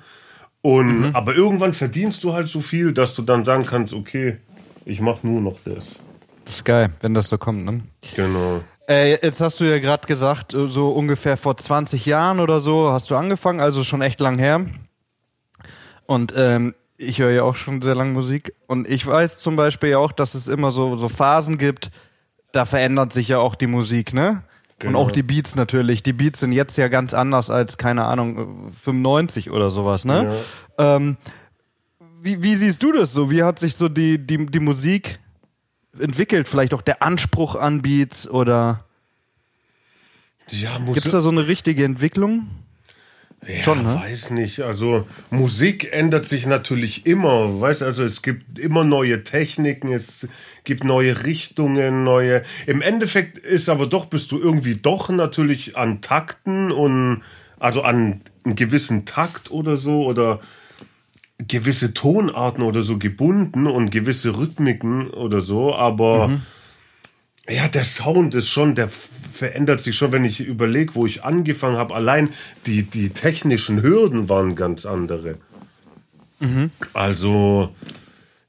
Und, 0.62 1.14
aber 1.14 1.36
irgendwann 1.36 1.74
verdienst 1.74 2.24
du 2.24 2.32
halt 2.32 2.48
so 2.48 2.60
viel, 2.60 2.92
dass 2.92 3.14
du 3.14 3.22
dann 3.22 3.44
sagen 3.44 3.64
kannst, 3.64 3.94
okay, 3.94 4.38
ich 4.84 5.00
mache 5.00 5.26
nur 5.26 5.40
noch 5.40 5.58
das. 5.64 5.96
Das 6.44 6.56
ist 6.56 6.64
geil, 6.64 6.90
wenn 7.00 7.14
das 7.14 7.28
so 7.28 7.38
kommt, 7.38 7.64
ne? 7.64 7.82
Genau. 8.14 8.62
Äh, 8.88 9.12
jetzt 9.22 9.40
hast 9.40 9.60
du 9.60 9.64
ja 9.64 9.78
gerade 9.78 10.06
gesagt, 10.06 10.54
äh, 10.54 10.68
so 10.68 10.90
ungefähr 10.90 11.36
vor 11.36 11.56
20 11.56 12.06
Jahren 12.06 12.40
oder 12.40 12.60
so 12.60 12.92
hast 12.92 13.10
du 13.10 13.16
angefangen, 13.16 13.60
also 13.60 13.82
schon 13.82 14.00
echt 14.00 14.20
lang 14.20 14.38
her. 14.38 14.64
Und 16.06 16.34
ähm, 16.36 16.74
ich 16.98 17.18
höre 17.18 17.30
ja 17.30 17.42
auch 17.42 17.56
schon 17.56 17.80
sehr 17.80 17.94
lange 17.94 18.12
Musik. 18.12 18.54
Und 18.66 18.88
ich 18.88 19.06
weiß 19.06 19.38
zum 19.38 19.56
Beispiel 19.56 19.90
ja 19.90 19.98
auch, 19.98 20.12
dass 20.12 20.34
es 20.34 20.48
immer 20.48 20.70
so, 20.70 20.96
so 20.96 21.08
Phasen 21.08 21.58
gibt, 21.58 21.90
da 22.52 22.64
verändert 22.64 23.12
sich 23.12 23.28
ja 23.28 23.38
auch 23.38 23.54
die 23.54 23.66
Musik, 23.66 24.14
ne? 24.14 24.42
Und 24.80 24.88
Genau. 24.88 24.98
auch 25.00 25.10
die 25.10 25.22
Beats 25.22 25.54
natürlich. 25.56 26.02
Die 26.02 26.12
Beats 26.12 26.40
sind 26.40 26.52
jetzt 26.52 26.76
ja 26.76 26.88
ganz 26.88 27.14
anders 27.14 27.48
als, 27.48 27.78
keine 27.78 28.04
Ahnung, 28.04 28.70
95 28.70 29.50
oder 29.50 29.70
sowas, 29.70 30.04
ne? 30.04 30.34
Ähm, 30.76 31.16
wie, 32.22 32.42
wie 32.42 32.54
siehst 32.56 32.82
du 32.82 32.92
das 32.92 33.12
so? 33.12 33.30
Wie 33.30 33.42
hat 33.42 33.58
sich 33.58 33.74
so 33.74 33.88
die, 33.88 34.18
die, 34.18 34.44
die 34.46 34.60
Musik 34.60 35.18
entwickelt? 35.98 36.46
Vielleicht 36.46 36.74
auch 36.74 36.82
der 36.82 37.02
Anspruch 37.02 37.54
an 37.56 37.80
Beats 37.82 38.28
oder 38.28 38.84
Ja, 40.50 40.78
muss 40.78 40.94
gibt's 40.94 41.10
da 41.10 41.20
so 41.22 41.30
eine 41.30 41.46
richtige 41.48 41.84
Entwicklung? 41.84 42.46
Ja, 43.48 43.62
Schon, 43.62 43.82
ne? 43.82 43.94
weiß 43.94 44.30
nicht. 44.30 44.60
Also 44.60 45.06
Musik 45.30 45.92
ändert 45.92 46.26
sich 46.26 46.46
natürlich 46.46 47.06
immer. 47.06 47.60
Weißt 47.60 47.82
also 47.82 48.02
es 48.04 48.22
gibt 48.22 48.58
immer 48.58 48.84
neue 48.84 49.24
Techniken, 49.24 49.92
es 49.92 50.28
gibt 50.64 50.84
neue 50.84 51.24
Richtungen, 51.24 52.02
neue. 52.02 52.42
Im 52.66 52.82
Endeffekt 52.82 53.38
ist 53.38 53.68
aber 53.68 53.86
doch 53.86 54.06
bist 54.06 54.32
du 54.32 54.38
irgendwie 54.38 54.76
doch 54.76 55.10
natürlich 55.10 55.76
an 55.76 56.00
Takten 56.00 56.72
und 56.72 57.22
also 57.58 57.82
an 57.82 58.20
einen 58.44 58.56
gewissen 58.56 59.04
Takt 59.04 59.50
oder 59.50 59.76
so 59.76 60.04
oder 60.04 60.40
gewisse 61.48 61.94
Tonarten 61.94 62.62
oder 62.62 62.82
so 62.82 62.98
gebunden 62.98 63.66
und 63.66 63.90
gewisse 63.90 64.38
Rhythmiken 64.38 65.10
oder 65.10 65.40
so, 65.40 65.74
aber 65.74 66.30
ja, 67.48 67.68
der 67.68 67.84
Sound 67.84 68.34
ist 68.34 68.48
schon, 68.48 68.74
der 68.74 68.88
verändert 69.32 69.80
sich 69.80 69.96
schon, 69.96 70.12
wenn 70.12 70.24
ich 70.24 70.40
überlege, 70.40 70.94
wo 70.94 71.06
ich 71.06 71.24
angefangen 71.24 71.76
habe. 71.76 71.94
Allein 71.94 72.30
die, 72.66 72.84
die 72.84 73.10
technischen 73.10 73.82
Hürden 73.82 74.28
waren 74.28 74.56
ganz 74.56 74.86
andere. 74.86 75.36
Also, 76.92 77.74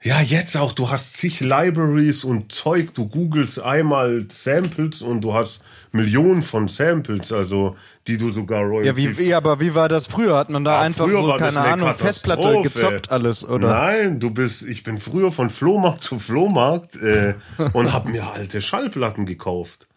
ja, 0.07 0.21
jetzt 0.21 0.55
auch, 0.55 0.71
du 0.71 0.89
hast 0.89 1.17
zig 1.17 1.41
Libraries 1.41 2.23
und 2.23 2.49
Zeug, 2.49 2.93
du 2.93 3.07
googelst 3.07 3.59
einmal 3.59 4.25
Samples 4.29 5.01
und 5.01 5.19
du 5.19 5.33
hast 5.33 5.63
Millionen 5.91 6.43
von 6.43 6.69
Samples, 6.69 7.33
also 7.33 7.75
die 8.07 8.17
du 8.17 8.29
sogar 8.29 8.61
Ja, 8.61 8.67
royalty 8.67 9.17
wie, 9.17 9.23
ja, 9.25 9.37
aber 9.37 9.59
wie 9.59 9.75
war 9.75 9.89
das 9.89 10.07
früher? 10.07 10.37
Hat 10.37 10.49
man 10.49 10.63
da 10.63 10.79
Ah, 10.79 10.81
einfach 10.83 11.09
so, 11.09 11.33
keine 11.37 11.59
eine 11.59 11.73
Ahnung, 11.73 11.93
Festplatte 11.93 12.61
gezockt 12.61 13.11
alles, 13.11 13.43
oder? 13.43 13.67
Nein, 13.67 14.21
du 14.21 14.29
bist, 14.29 14.61
ich 14.61 14.83
bin 14.83 14.97
früher 14.97 15.29
von 15.29 15.49
Flohmarkt 15.49 16.05
zu 16.05 16.19
Flohmarkt 16.19 16.95
äh, 16.95 17.33
und 17.73 17.91
hab 17.91 18.07
mir 18.07 18.31
alte 18.31 18.61
Schallplatten 18.61 19.25
gekauft. 19.25 19.87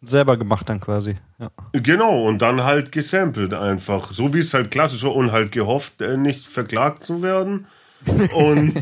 Selber 0.00 0.38
gemacht 0.38 0.70
dann 0.70 0.80
quasi. 0.80 1.16
Ja. 1.38 1.50
Genau, 1.72 2.24
und 2.24 2.40
dann 2.40 2.62
halt 2.64 2.92
gesampelt 2.92 3.52
einfach. 3.52 4.10
So 4.10 4.32
wie 4.32 4.38
es 4.38 4.54
halt 4.54 4.70
klassisch 4.70 5.02
war 5.04 5.14
und 5.14 5.32
halt 5.32 5.52
gehofft, 5.52 6.00
äh, 6.00 6.16
nicht 6.16 6.46
verklagt 6.46 7.04
zu 7.04 7.20
werden. 7.22 7.66
Und, 8.32 8.74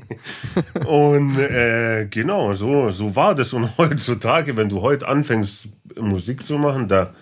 und 0.86 1.38
äh, 1.38 2.06
genau, 2.10 2.54
so, 2.54 2.90
so 2.90 3.14
war 3.14 3.34
das. 3.34 3.52
Und 3.52 3.76
heutzutage, 3.78 4.56
wenn 4.56 4.68
du 4.68 4.80
heute 4.80 5.06
anfängst, 5.06 5.68
Musik 6.00 6.44
zu 6.46 6.58
machen, 6.58 6.88
da, 6.88 7.12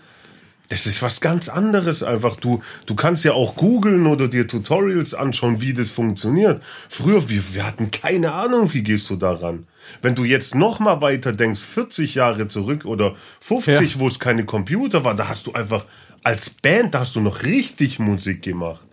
das 0.68 0.86
ist 0.86 1.02
was 1.02 1.20
ganz 1.20 1.48
anderes 1.48 2.02
einfach. 2.02 2.36
Du, 2.36 2.62
du 2.86 2.94
kannst 2.94 3.24
ja 3.24 3.32
auch 3.32 3.56
googeln 3.56 4.06
oder 4.06 4.28
dir 4.28 4.46
Tutorials 4.48 5.14
anschauen, 5.14 5.60
wie 5.60 5.74
das 5.74 5.90
funktioniert. 5.90 6.62
Früher, 6.88 7.28
wir, 7.28 7.42
wir 7.54 7.66
hatten 7.66 7.90
keine 7.90 8.32
Ahnung, 8.32 8.72
wie 8.72 8.82
gehst 8.82 9.10
du 9.10 9.16
daran. 9.16 9.66
Wenn 10.00 10.14
du 10.14 10.24
jetzt 10.24 10.54
noch 10.54 10.78
mal 10.78 11.00
weiter 11.02 11.32
denkst, 11.32 11.60
40 11.60 12.14
Jahre 12.14 12.48
zurück 12.48 12.84
oder 12.84 13.14
50, 13.40 13.94
Ja. 13.94 14.00
wo 14.00 14.08
es 14.08 14.18
keine 14.20 14.44
Computer 14.44 15.04
war, 15.04 15.14
da 15.14 15.28
hast 15.28 15.48
du 15.48 15.52
einfach 15.52 15.84
als 16.22 16.50
Band, 16.50 16.94
da 16.94 17.00
hast 17.00 17.16
du 17.16 17.20
noch 17.20 17.42
richtig 17.42 17.98
Musik 17.98 18.42
gemacht. 18.42 18.84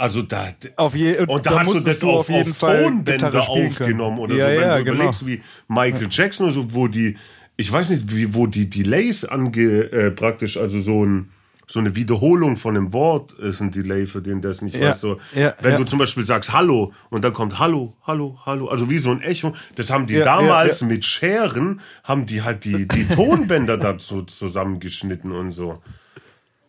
Also 0.00 0.22
da, 0.22 0.48
Auf 0.76 0.96
je, 0.96 1.18
und 1.18 1.44
da, 1.46 1.50
da 1.50 1.60
hast 1.60 1.74
du 1.74 1.80
das 1.80 1.98
du 2.00 2.10
auf, 2.10 2.20
auf 2.20 2.28
jeden 2.30 2.54
Fall 2.54 2.84
Tonbänder 2.84 3.42
spielen 3.42 3.74
können. 3.74 4.00
aufgenommen 4.00 4.18
oder 4.18 4.34
Ja, 4.34 4.44
so. 4.46 4.50
Wenn 4.52 4.60
ja, 4.60 4.78
du 4.78 4.84
genau. 4.84 4.96
überlegst, 4.96 5.26
wie 5.26 5.42
Michael 5.68 6.08
Jackson 6.10 6.46
oder 6.46 6.54
so, 6.54 6.72
wo 6.74 6.88
die, 6.88 7.16
ich 7.56 7.70
weiß 7.70 7.90
nicht, 7.90 8.14
wie, 8.14 8.32
wo 8.34 8.46
die 8.46 8.70
Delays 8.70 9.24
ange, 9.26 9.60
äh, 9.92 10.10
praktisch, 10.10 10.56
also 10.56 10.80
so 10.80 11.04
ein, 11.04 11.30
so 11.66 11.78
eine 11.80 11.94
Wiederholung 11.94 12.56
von 12.56 12.76
einem 12.76 12.92
Wort 12.92 13.32
ist 13.34 13.60
ein 13.60 13.70
Delay, 13.70 14.06
für 14.06 14.20
den 14.22 14.40
der 14.40 14.50
es 14.52 14.62
nicht 14.62 14.74
Ja, 14.76 14.90
weiß. 14.92 15.00
So, 15.02 15.18
ja, 15.36 15.54
wenn 15.60 15.72
ja. 15.72 15.76
du 15.76 15.84
zum 15.84 15.98
Beispiel 16.00 16.24
sagst 16.26 16.52
Hallo 16.52 16.92
und 17.10 17.22
dann 17.22 17.32
kommt 17.32 17.58
Hallo, 17.60 17.94
Hallo, 18.06 18.38
Hallo, 18.44 18.68
also 18.68 18.90
wie 18.90 18.98
so 18.98 19.10
ein 19.12 19.20
Echo. 19.20 19.52
Das 19.76 19.90
haben 19.90 20.06
die 20.08 20.14
Ja, 20.14 20.24
damals 20.24 20.82
mit 20.82 21.04
Scheren, 21.04 21.80
haben 22.02 22.26
die 22.26 22.42
halt 22.42 22.64
die, 22.64 22.88
die 22.88 23.04
Tonbänder 23.06 23.76
dazu 23.76 24.22
zusammengeschnitten 24.22 25.30
und 25.30 25.52
so. 25.52 25.80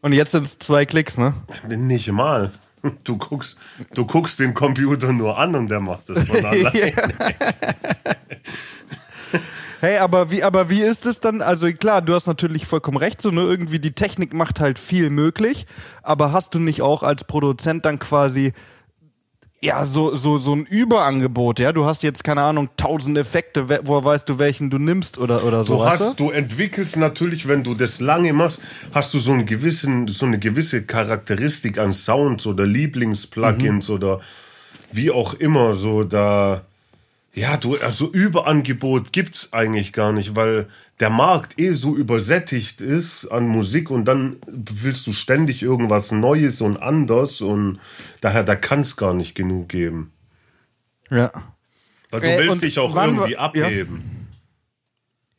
Und 0.01 0.13
jetzt 0.13 0.31
sind 0.33 0.45
es 0.45 0.59
zwei 0.59 0.85
Klicks, 0.85 1.17
ne? 1.17 1.33
Nicht 1.69 2.11
mal. 2.11 2.51
Du 3.03 3.17
guckst, 3.17 3.57
du 3.93 4.05
guckst 4.05 4.39
den 4.39 4.53
Computer 4.53 5.13
nur 5.13 5.37
an 5.37 5.55
und 5.55 5.69
der 5.69 5.79
macht 5.79 6.09
das 6.09 6.23
von 6.23 6.45
allein. 6.45 7.03
Hey, 9.81 9.97
aber 9.97 10.29
wie, 10.29 10.43
aber 10.43 10.69
wie 10.69 10.81
ist 10.81 11.07
es 11.07 11.21
dann? 11.21 11.41
Also 11.41 11.67
klar, 11.73 12.03
du 12.03 12.13
hast 12.13 12.27
natürlich 12.27 12.67
vollkommen 12.67 12.97
recht, 12.97 13.19
so 13.19 13.31
ne, 13.31 13.41
irgendwie 13.41 13.79
die 13.79 13.93
Technik 13.93 14.31
macht 14.31 14.59
halt 14.59 14.77
viel 14.77 15.09
möglich, 15.09 15.65
aber 16.03 16.31
hast 16.31 16.53
du 16.53 16.59
nicht 16.59 16.83
auch 16.83 17.01
als 17.01 17.23
Produzent 17.23 17.85
dann 17.85 17.97
quasi 17.97 18.53
ja, 19.63 19.85
so, 19.85 20.15
so, 20.15 20.39
so 20.39 20.55
ein 20.55 20.65
Überangebot, 20.65 21.59
ja. 21.59 21.71
Du 21.71 21.85
hast 21.85 22.01
jetzt, 22.01 22.23
keine 22.23 22.41
Ahnung, 22.41 22.69
tausend 22.77 23.15
Effekte, 23.15 23.69
woher 23.83 24.03
weißt 24.03 24.27
du, 24.27 24.39
welchen 24.39 24.71
du 24.71 24.79
nimmst 24.79 25.19
oder, 25.19 25.43
oder 25.45 25.63
so. 25.63 25.77
Du 25.77 25.85
hast, 25.85 26.19
du? 26.19 26.25
du 26.25 26.31
entwickelst 26.31 26.97
natürlich, 26.97 27.47
wenn 27.47 27.63
du 27.63 27.75
das 27.75 27.99
lange 27.99 28.33
machst, 28.33 28.59
hast 28.91 29.13
du 29.13 29.19
so 29.19 29.33
einen 29.33 29.45
gewissen, 29.45 30.07
so 30.07 30.25
eine 30.25 30.39
gewisse 30.39 30.83
Charakteristik 30.83 31.77
an 31.77 31.93
Sounds 31.93 32.47
oder 32.47 32.65
Lieblingsplugins 32.65 33.89
mhm. 33.89 33.95
oder 33.95 34.19
wie 34.93 35.11
auch 35.11 35.35
immer, 35.35 35.73
so 35.73 36.03
da, 36.03 36.63
ja, 37.33 37.55
du, 37.55 37.77
also 37.77 38.11
Überangebot 38.11 39.13
gibt's 39.13 39.53
eigentlich 39.53 39.93
gar 39.93 40.11
nicht, 40.11 40.35
weil 40.35 40.67
der 40.99 41.09
Markt 41.09 41.59
eh 41.59 41.71
so 41.71 41.95
übersättigt 41.95 42.81
ist 42.81 43.25
an 43.27 43.47
Musik 43.47 43.89
und 43.89 44.05
dann 44.05 44.35
willst 44.47 45.07
du 45.07 45.13
ständig 45.13 45.63
irgendwas 45.63 46.11
Neues 46.11 46.59
und 46.61 46.77
anders 46.77 47.41
und 47.41 47.79
daher, 48.19 48.43
da 48.43 48.55
kann's 48.55 48.97
gar 48.97 49.13
nicht 49.13 49.33
genug 49.33 49.69
geben. 49.69 50.11
Ja. 51.09 51.31
Weil 52.09 52.21
du 52.21 52.27
äh, 52.27 52.39
willst 52.39 52.63
dich 52.63 52.77
auch 52.79 52.95
irgendwie 52.95 53.37
abheben. 53.37 54.01
Ja. 54.03 54.21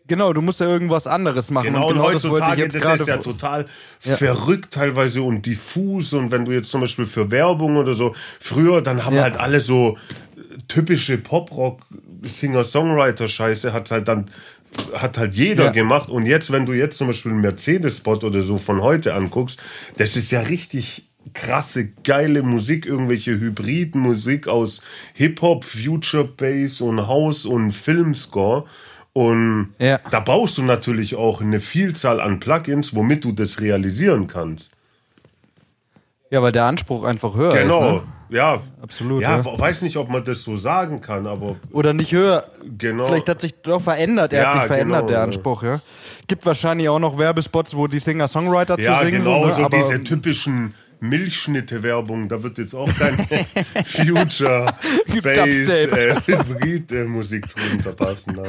Genau, 0.09 0.33
du 0.33 0.43
musst 0.43 0.61
ja 0.61 0.67
irgendwas 0.67 1.07
anderes 1.07 1.51
machen. 1.51 1.73
Genau, 1.73 1.89
und, 1.89 1.95
genau 1.95 2.09
und 2.09 2.15
heutzutage, 2.15 2.69
das, 2.69 2.83
das 2.83 3.01
ist 3.01 3.09
ja 3.09 3.19
total 3.19 3.67
ja. 4.05 4.17
verrückt 4.17 4.73
teilweise 4.73 5.23
und 5.23 5.47
diffus. 5.47 6.13
Und 6.13 6.31
wenn 6.31 6.45
du 6.45 6.53
jetzt 6.53 6.71
zum 6.71 6.81
Beispiel 6.81 7.07
für 7.07 7.31
Werbung 7.31 7.77
oder 7.77 7.95
so, 7.95 8.15
früher, 8.41 8.83
dann 8.83 9.05
haben 9.05 9.17
ja. 9.17 9.23
halt 9.23 9.37
alle 9.37 9.61
so 9.61 9.97
typische 10.69 11.19
Pop-Rock 11.19 11.81
Singer-Songwriter-Scheiße 12.23 13.73
hat 13.73 13.91
halt 13.91 14.09
dann 14.09 14.27
hat 14.95 15.19
halt 15.19 15.35
jeder 15.35 15.67
ja. 15.67 15.71
gemacht 15.71 16.09
und 16.09 16.25
jetzt 16.25 16.51
wenn 16.51 16.65
du 16.65 16.73
jetzt 16.73 16.97
zum 16.97 17.09
Beispiel 17.09 17.33
einen 17.33 17.43
Mercedes-Spot 17.43 18.17
oder 18.17 18.43
so 18.43 18.57
von 18.57 18.81
heute 18.81 19.15
anguckst, 19.15 19.61
das 19.99 20.17
ist 20.17 20.31
ja 20.31 20.41
richtig 20.41 21.09
krasse 21.35 21.89
geile 22.05 22.43
Musik, 22.43 22.87
irgendwelche 22.87 23.33
hybriden 23.33 24.01
Musik 24.01 24.49
aus 24.49 24.83
Hip-Hop, 25.15 25.65
Future 25.65 26.25
Bass 26.25 26.81
und 26.81 27.07
House 27.07 27.45
und 27.45 27.73
Filmscore 27.73 28.65
und 29.13 29.75
ja. 29.79 29.99
da 30.11 30.21
baust 30.21 30.59
du 30.59 30.63
natürlich 30.63 31.17
auch 31.17 31.43
eine 31.43 31.61
Vielzahl 31.61 32.21
an 32.21 32.41
Plugins, 32.41 32.95
womit 32.97 33.25
du 33.25 33.33
das 33.33 33.61
realisieren 33.61 34.27
kannst. 34.27 34.71
Ja, 36.31 36.43
weil 36.43 36.53
der 36.53 36.65
Anspruch 36.65 37.05
einfach 37.05 37.35
höher 37.35 37.53
genau. 37.53 37.63
ist. 37.63 37.81
Genau. 37.81 37.93
Ne? 37.93 38.03
Ja, 38.33 38.61
absolut. 38.81 39.23
Ja, 39.23 39.39
ja, 39.39 39.59
weiß 39.59 39.83
nicht, 39.83 39.97
ob 39.97 40.09
man 40.09 40.25
das 40.25 40.43
so 40.43 40.57
sagen 40.57 41.01
kann, 41.01 41.27
aber. 41.27 41.57
Oder 41.71 41.93
nicht 41.93 42.13
höher. 42.13 42.47
Genau. 42.79 43.07
Vielleicht 43.07 43.29
hat 43.29 43.41
sich 43.41 43.55
doch 43.63 43.81
verändert. 43.81 44.33
Er 44.33 44.43
ja, 44.43 44.49
hat 44.49 44.53
sich 44.55 44.67
verändert, 44.67 45.07
genau, 45.07 45.13
der 45.13 45.23
Anspruch, 45.23 45.63
ja. 45.63 45.81
Gibt 46.27 46.47
wahrscheinlich 46.47 46.89
auch 46.89 46.99
noch 46.99 47.19
Werbespots, 47.19 47.77
wo 47.77 47.87
die 47.87 47.99
Singer-Songwriter 47.99 48.79
ja, 48.81 48.99
zu 48.99 49.05
singen. 49.05 49.23
Genau, 49.23 49.43
so, 49.43 49.47
ne? 49.47 49.55
so 49.55 49.69
diese 49.69 50.03
typischen 50.03 50.75
Milchschnitte-Werbung, 51.01 52.29
da 52.29 52.43
wird 52.43 52.59
jetzt 52.59 52.75
auch 52.75 52.89
kein 52.97 53.15
Future 53.85 54.67
Bass 55.23 55.37
äh, 55.37 56.15
Hybrid-Musik 56.27 57.47
drunter 57.49 57.93
passen. 57.93 58.39
Aber. 58.39 58.49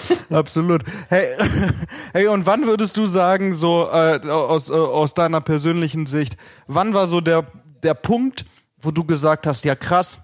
Absolut. 0.30 0.82
Hey, 1.08 1.26
hey, 2.12 2.26
und 2.28 2.46
wann 2.46 2.66
würdest 2.66 2.96
du 2.96 3.06
sagen, 3.06 3.54
so 3.54 3.88
äh, 3.92 4.20
aus, 4.28 4.70
äh, 4.70 4.72
aus 4.72 5.14
deiner 5.14 5.40
persönlichen 5.40 6.06
Sicht, 6.06 6.36
wann 6.66 6.94
war 6.94 7.06
so 7.06 7.20
der, 7.20 7.46
der 7.82 7.94
Punkt, 7.94 8.44
wo 8.84 8.90
du 8.90 9.04
gesagt 9.04 9.46
hast, 9.46 9.64
ja 9.64 9.74
krass, 9.74 10.18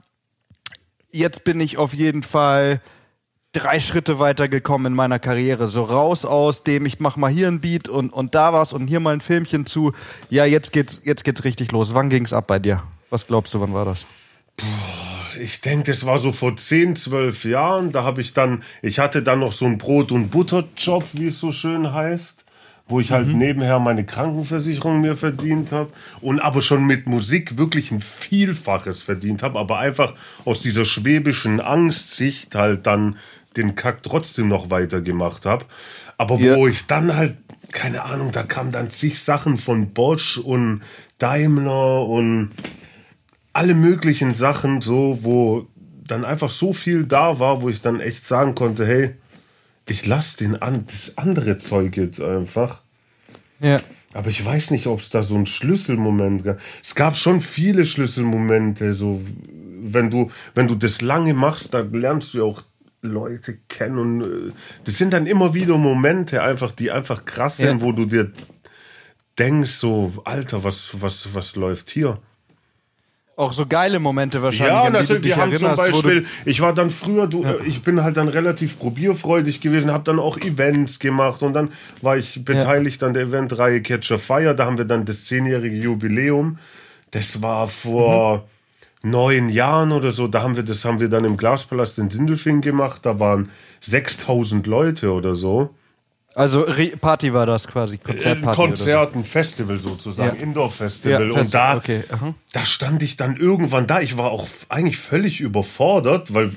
jetzt 1.10 1.44
bin 1.44 1.60
ich 1.60 1.78
auf 1.78 1.94
jeden 1.94 2.22
Fall 2.22 2.80
drei 3.52 3.80
Schritte 3.80 4.18
weitergekommen 4.18 4.92
in 4.92 4.96
meiner 4.96 5.18
Karriere. 5.18 5.68
So 5.68 5.84
raus 5.84 6.24
aus 6.24 6.62
dem, 6.62 6.86
ich 6.86 7.00
mach 7.00 7.16
mal 7.16 7.30
hier 7.30 7.48
ein 7.48 7.60
Beat 7.60 7.88
und, 7.88 8.12
und 8.12 8.34
da 8.34 8.52
was 8.52 8.72
und 8.72 8.86
hier 8.86 9.00
mal 9.00 9.14
ein 9.14 9.20
Filmchen 9.20 9.66
zu. 9.66 9.92
Ja, 10.28 10.44
jetzt 10.44 10.72
geht's, 10.72 11.02
jetzt 11.04 11.24
geht's 11.24 11.44
richtig 11.44 11.72
los. 11.72 11.94
Wann 11.94 12.10
ging's 12.10 12.32
ab 12.32 12.46
bei 12.46 12.58
dir? 12.58 12.82
Was 13.10 13.26
glaubst 13.26 13.54
du, 13.54 13.60
wann 13.60 13.74
war 13.74 13.84
das? 13.84 14.06
Ich 15.40 15.60
denke, 15.60 15.90
das 15.90 16.06
war 16.06 16.18
so 16.18 16.32
vor 16.32 16.56
10, 16.56 16.96
12 16.96 17.44
Jahren. 17.44 17.92
Da 17.92 18.04
habe 18.04 18.20
ich 18.20 18.34
dann, 18.34 18.62
ich 18.82 18.98
hatte 18.98 19.22
dann 19.22 19.40
noch 19.40 19.52
so 19.52 19.64
einen 19.64 19.78
Brot- 19.78 20.12
und 20.12 20.30
Butterjob, 20.30 21.04
wie 21.14 21.28
es 21.28 21.40
so 21.40 21.50
schön 21.50 21.92
heißt 21.92 22.44
wo 22.90 23.00
ich 23.00 23.12
halt 23.12 23.28
mhm. 23.28 23.38
nebenher 23.38 23.78
meine 23.78 24.04
Krankenversicherung 24.04 25.00
mir 25.00 25.14
verdient 25.14 25.72
habe 25.72 25.90
und 26.20 26.40
aber 26.40 26.62
schon 26.62 26.84
mit 26.86 27.06
Musik 27.06 27.56
wirklich 27.56 27.90
ein 27.90 28.00
Vielfaches 28.00 29.02
verdient 29.02 29.42
habe, 29.42 29.58
aber 29.58 29.78
einfach 29.78 30.14
aus 30.44 30.60
dieser 30.60 30.84
schwäbischen 30.84 31.60
Angstsicht 31.60 32.54
halt 32.54 32.86
dann 32.86 33.16
den 33.56 33.74
Kack 33.74 34.02
trotzdem 34.02 34.48
noch 34.48 34.70
weitergemacht 34.70 35.46
habe. 35.46 35.64
Aber 36.18 36.38
ja. 36.38 36.56
wo 36.56 36.66
ich 36.66 36.86
dann 36.86 37.16
halt, 37.16 37.36
keine 37.72 38.04
Ahnung, 38.04 38.32
da 38.32 38.42
kamen 38.42 38.72
dann 38.72 38.90
zig 38.90 39.20
Sachen 39.20 39.56
von 39.56 39.92
Bosch 39.92 40.38
und 40.38 40.82
Daimler 41.18 42.06
und 42.06 42.50
alle 43.52 43.74
möglichen 43.74 44.34
Sachen 44.34 44.80
so, 44.80 45.18
wo 45.22 45.66
dann 46.06 46.24
einfach 46.24 46.50
so 46.50 46.72
viel 46.72 47.04
da 47.04 47.38
war, 47.38 47.62
wo 47.62 47.68
ich 47.68 47.80
dann 47.80 48.00
echt 48.00 48.26
sagen 48.26 48.54
konnte, 48.54 48.86
hey, 48.86 49.14
ich 49.88 50.06
lasse 50.06 50.38
den 50.38 50.56
an, 50.56 50.84
das 50.86 51.18
andere 51.18 51.58
Zeug 51.58 51.96
jetzt 51.96 52.20
einfach. 52.20 52.82
Ja. 53.60 53.78
Aber 54.12 54.28
ich 54.28 54.44
weiß 54.44 54.72
nicht, 54.72 54.86
ob 54.86 54.98
es 54.98 55.10
da 55.10 55.22
so 55.22 55.36
einen 55.36 55.46
Schlüsselmoment 55.46 56.44
gab. 56.44 56.58
Es 56.82 56.94
gab 56.94 57.16
schon 57.16 57.40
viele 57.40 57.86
Schlüsselmomente. 57.86 58.94
So, 58.94 59.20
wenn 59.82 60.10
du, 60.10 60.30
wenn 60.54 60.66
du 60.66 60.74
das 60.74 61.00
lange 61.00 61.34
machst, 61.34 61.74
dann 61.74 61.92
lernst 61.92 62.34
du 62.34 62.38
ja 62.38 62.44
auch 62.44 62.62
Leute 63.02 63.58
kennen 63.68 63.98
und 63.98 64.20
äh, 64.22 64.52
das 64.84 64.98
sind 64.98 65.14
dann 65.14 65.26
immer 65.26 65.54
wieder 65.54 65.78
Momente 65.78 66.42
einfach, 66.42 66.70
die 66.70 66.90
einfach 66.90 67.24
krass 67.24 67.56
sind, 67.56 67.78
ja. 67.78 67.80
wo 67.80 67.92
du 67.92 68.04
dir 68.04 68.30
denkst, 69.38 69.70
so, 69.70 70.12
Alter, 70.24 70.64
was, 70.64 70.90
was, 71.00 71.28
was 71.32 71.56
läuft 71.56 71.90
hier? 71.90 72.18
Auch 73.40 73.54
so 73.54 73.64
geile 73.64 74.00
Momente 74.00 74.42
wahrscheinlich. 74.42 74.84
Ja, 74.84 74.90
natürlich. 74.90 75.24
Wir 75.24 75.36
haben 75.36 75.56
zum 75.56 75.74
Beispiel, 75.74 76.26
ich 76.44 76.60
war 76.60 76.74
dann 76.74 76.90
früher, 76.90 77.26
du, 77.26 77.42
ja. 77.42 77.54
ich 77.64 77.80
bin 77.80 78.02
halt 78.02 78.18
dann 78.18 78.28
relativ 78.28 78.78
probierfreudig 78.78 79.62
gewesen, 79.62 79.90
habe 79.90 80.04
dann 80.04 80.18
auch 80.18 80.36
Events 80.36 80.98
gemacht 80.98 81.42
und 81.42 81.54
dann 81.54 81.70
war 82.02 82.18
ich 82.18 82.44
beteiligt 82.44 83.00
ja. 83.00 83.08
an 83.08 83.14
der 83.14 83.22
Eventreihe 83.22 83.80
Catcher 83.80 84.18
Fire. 84.18 84.54
Da 84.54 84.66
haben 84.66 84.76
wir 84.76 84.84
dann 84.84 85.06
das 85.06 85.24
zehnjährige 85.24 85.74
Jubiläum. 85.74 86.58
Das 87.12 87.40
war 87.40 87.66
vor 87.66 88.44
mhm. 89.02 89.10
neun 89.10 89.48
Jahren 89.48 89.92
oder 89.92 90.10
so. 90.10 90.28
Da 90.28 90.42
haben 90.42 90.56
wir, 90.56 90.62
das 90.62 90.84
haben 90.84 91.00
wir 91.00 91.08
dann 91.08 91.24
im 91.24 91.38
Glaspalast 91.38 91.98
in 91.98 92.10
Sindelfing 92.10 92.60
gemacht. 92.60 93.06
Da 93.06 93.20
waren 93.20 93.48
6000 93.80 94.66
Leute 94.66 95.14
oder 95.14 95.34
so. 95.34 95.70
Also 96.34 96.60
Re 96.60 96.92
Party 96.96 97.34
war 97.34 97.44
das 97.44 97.66
quasi, 97.66 97.98
Konzertparty. 97.98 98.56
Konzert, 98.56 99.16
ein 99.16 99.24
Festival 99.24 99.78
sozusagen, 99.78 100.36
ja. 100.36 100.42
Indoor-Festival. 100.42 101.32
Ja, 101.32 101.40
und 101.40 101.54
da, 101.54 101.76
okay. 101.76 102.04
da 102.52 102.64
stand 102.64 103.02
ich 103.02 103.16
dann 103.16 103.36
irgendwann 103.36 103.86
da. 103.86 104.00
Ich 104.00 104.16
war 104.16 104.30
auch 104.30 104.46
eigentlich 104.68 104.98
völlig 104.98 105.40
überfordert, 105.40 106.32
weil 106.32 106.52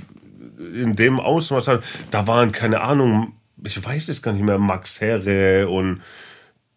in 0.76 0.94
dem 0.94 1.20
Ausmaß, 1.20 1.72
da 2.12 2.28
waren 2.28 2.52
keine 2.52 2.82
Ahnung, 2.82 3.34
ich 3.66 3.84
weiß 3.84 4.10
es 4.10 4.22
gar 4.22 4.34
nicht 4.34 4.44
mehr, 4.44 4.60
Max 4.60 5.02
Herre 5.02 5.68
und 5.68 6.02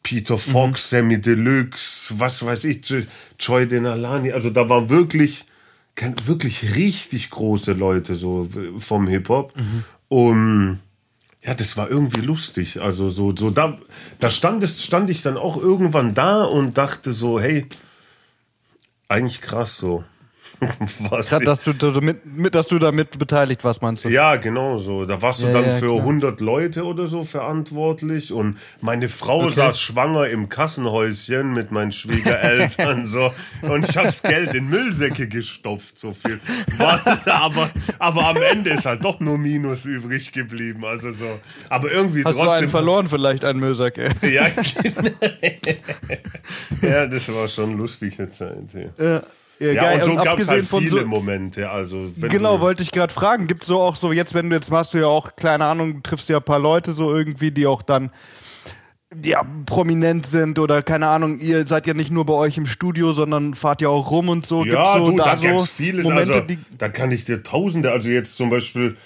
Peter 0.02 0.38
Fox, 0.38 0.92
mhm. 0.92 0.96
Sammy 0.96 1.20
Deluxe, 1.20 2.14
was 2.16 2.44
weiß 2.44 2.64
ich, 2.64 2.80
Joy 3.38 3.66
Denalani. 3.68 4.32
Also 4.32 4.50
da 4.50 4.68
war 4.68 4.88
wirklich, 4.88 5.44
wirklich 6.24 6.76
richtig 6.76 7.30
große 7.30 7.72
Leute 7.72 8.14
so 8.14 8.48
vom 8.78 9.06
Hip-Hop. 9.06 9.52
Mhm. 9.56 9.84
Und 10.08 10.80
ja, 11.46 11.54
das 11.54 11.76
war 11.76 11.88
irgendwie 11.88 12.22
lustig. 12.22 12.80
Also 12.80 13.08
so, 13.08 13.34
so 13.34 13.50
da, 13.50 13.78
da 14.18 14.30
stand, 14.30 14.64
es, 14.64 14.82
stand 14.82 15.08
ich 15.10 15.22
dann 15.22 15.36
auch 15.36 15.56
irgendwann 15.56 16.12
da 16.12 16.42
und 16.42 16.76
dachte 16.76 17.12
so, 17.12 17.38
hey, 17.40 17.66
eigentlich 19.08 19.40
krass 19.40 19.76
so. 19.76 20.02
Was 21.10 21.28
Grad, 21.28 21.46
dass, 21.46 21.62
du, 21.62 21.72
mit, 22.00 22.54
dass 22.54 22.66
du 22.66 22.78
damit 22.78 23.18
beteiligt 23.18 23.62
warst, 23.64 23.82
meinst 23.82 24.04
du? 24.04 24.08
Ja, 24.08 24.36
genau 24.36 24.78
so. 24.78 25.04
Da 25.04 25.20
warst 25.20 25.42
du 25.42 25.46
ja, 25.46 25.52
dann 25.52 25.64
ja, 25.64 25.72
für 25.72 25.86
klar. 25.86 25.98
100 25.98 26.40
Leute 26.40 26.84
oder 26.84 27.06
so 27.06 27.24
verantwortlich 27.24 28.32
und 28.32 28.58
meine 28.80 29.08
Frau 29.08 29.44
okay. 29.44 29.54
saß 29.54 29.80
schwanger 29.80 30.28
im 30.28 30.48
Kassenhäuschen 30.48 31.52
mit 31.52 31.72
meinen 31.72 31.92
Schwiegereltern 31.92 33.06
so 33.06 33.32
und 33.62 33.88
ich 33.88 33.96
habe 33.96 34.06
das 34.06 34.22
Geld 34.22 34.54
in 34.54 34.68
Müllsäcke 34.68 35.28
gestopft, 35.28 35.98
so 36.00 36.12
viel. 36.14 36.40
aber, 37.26 37.70
aber 37.98 38.28
am 38.28 38.36
Ende 38.42 38.70
ist 38.70 38.86
halt 38.86 39.04
doch 39.04 39.20
nur 39.20 39.38
Minus 39.38 39.84
übrig 39.84 40.32
geblieben. 40.32 40.84
Also 40.84 41.12
so. 41.12 41.40
Aber 41.68 41.90
irgendwie 41.90 42.24
Hast 42.24 42.34
trotzdem. 42.34 42.46
Du 42.46 42.52
einen 42.52 42.68
verloren, 42.68 43.08
vielleicht 43.08 43.44
einen 43.44 43.60
Müllsack. 43.60 43.98
ja, 44.22 44.46
ja, 46.82 47.06
das 47.06 47.32
war 47.32 47.48
schon 47.48 47.76
lustige 47.76 48.30
Zeit. 48.30 48.66
Ja. 48.72 49.04
Ja, 49.04 49.22
ja 49.58 49.74
geil. 49.74 49.98
und 49.98 50.04
so 50.04 50.10
und 50.12 50.24
gab 50.24 50.38
es 50.38 50.48
halt 50.48 50.66
viele 50.66 50.88
so, 50.88 51.06
Momente. 51.06 51.70
Also, 51.70 52.10
genau, 52.20 52.60
wollte 52.60 52.82
ich 52.82 52.92
gerade 52.92 53.12
fragen. 53.12 53.46
Gibt 53.46 53.62
es 53.62 53.68
so 53.68 53.80
auch 53.80 53.96
so, 53.96 54.12
jetzt, 54.12 54.34
wenn 54.34 54.50
du 54.50 54.56
jetzt 54.56 54.70
machst 54.70 54.94
du 54.94 54.98
ja 54.98 55.06
auch, 55.06 55.36
keine 55.36 55.64
Ahnung, 55.64 56.02
triffst 56.02 56.28
ja 56.28 56.38
ein 56.38 56.42
paar 56.42 56.58
Leute 56.58 56.92
so 56.92 57.14
irgendwie, 57.14 57.50
die 57.50 57.66
auch 57.66 57.82
dann 57.82 58.10
ja, 59.24 59.42
prominent 59.66 60.26
sind 60.26 60.58
oder 60.58 60.82
keine 60.82 61.06
Ahnung, 61.06 61.38
ihr 61.38 61.64
seid 61.64 61.86
ja 61.86 61.94
nicht 61.94 62.10
nur 62.10 62.26
bei 62.26 62.34
euch 62.34 62.58
im 62.58 62.66
Studio, 62.66 63.12
sondern 63.12 63.54
fahrt 63.54 63.80
ja 63.80 63.88
auch 63.88 64.10
rum 64.10 64.28
und 64.28 64.46
so. 64.46 64.64
Ja, 64.64 64.72
Gibt's 64.72 64.92
so, 64.92 65.10
du, 65.10 65.16
da, 65.16 65.36
da 65.36 65.58
so 65.58 65.64
vieles. 65.64 66.04
Momente, 66.04 66.42
also, 66.42 66.56
da 66.76 66.88
kann 66.88 67.12
ich 67.12 67.24
dir 67.24 67.42
tausende, 67.42 67.92
also 67.92 68.08
jetzt 68.08 68.36
zum 68.36 68.50
Beispiel 68.50 68.96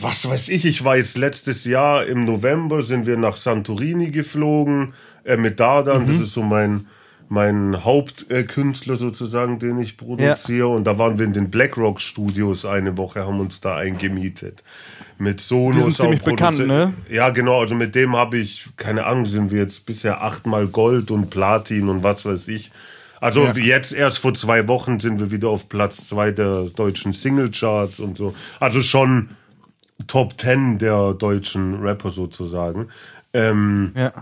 was 0.00 0.28
weiß 0.28 0.48
ich, 0.48 0.64
ich 0.64 0.84
war 0.84 0.96
jetzt 0.96 1.16
letztes 1.16 1.64
Jahr 1.64 2.06
im 2.06 2.24
November, 2.24 2.82
sind 2.82 3.06
wir 3.06 3.16
nach 3.16 3.36
Santorini 3.36 4.10
geflogen 4.10 4.94
äh, 5.24 5.36
mit 5.36 5.60
Dardan, 5.60 6.02
mhm. 6.02 6.06
das 6.08 6.16
ist 6.20 6.32
so 6.32 6.42
mein, 6.42 6.86
mein 7.28 7.84
Hauptkünstler 7.84 8.96
sozusagen, 8.96 9.58
den 9.58 9.78
ich 9.78 9.96
produziere. 9.96 10.68
Ja. 10.68 10.74
Und 10.74 10.84
da 10.84 10.98
waren 10.98 11.18
wir 11.18 11.26
in 11.26 11.32
den 11.32 11.50
BlackRock 11.50 12.00
Studios 12.00 12.64
eine 12.64 12.96
Woche, 12.96 13.26
haben 13.26 13.40
uns 13.40 13.60
da 13.60 13.76
eingemietet. 13.76 14.62
Mit 15.18 15.40
Sonos. 15.40 15.76
Die 15.76 15.82
sind 15.82 15.96
ziemlich 15.96 16.22
bekannt, 16.22 16.66
ne? 16.66 16.92
Ja, 17.08 17.30
genau. 17.30 17.60
Also 17.60 17.74
mit 17.74 17.94
dem 17.94 18.16
habe 18.16 18.38
ich, 18.38 18.68
keine 18.76 19.06
Ahnung, 19.06 19.26
sind 19.26 19.50
wir 19.50 19.60
jetzt 19.60 19.86
bisher 19.86 20.22
achtmal 20.22 20.66
Gold 20.66 21.10
und 21.10 21.30
Platin 21.30 21.88
und 21.88 22.02
was 22.02 22.24
weiß 22.24 22.48
ich. 22.48 22.70
Also 23.20 23.44
ja. 23.44 23.52
jetzt 23.54 23.92
erst 23.92 24.18
vor 24.18 24.34
zwei 24.34 24.68
Wochen 24.68 25.00
sind 25.00 25.18
wir 25.18 25.30
wieder 25.30 25.48
auf 25.48 25.68
Platz 25.68 26.08
zwei 26.08 26.30
der 26.30 26.64
deutschen 26.64 27.12
Singlecharts 27.12 28.00
und 28.00 28.18
so. 28.18 28.34
Also 28.60 28.82
schon 28.82 29.30
Top 30.06 30.36
Ten 30.36 30.78
der 30.78 31.14
deutschen 31.14 31.80
Rapper 31.80 32.10
sozusagen. 32.10 32.88
Ähm, 33.32 33.92
ja. 33.96 34.12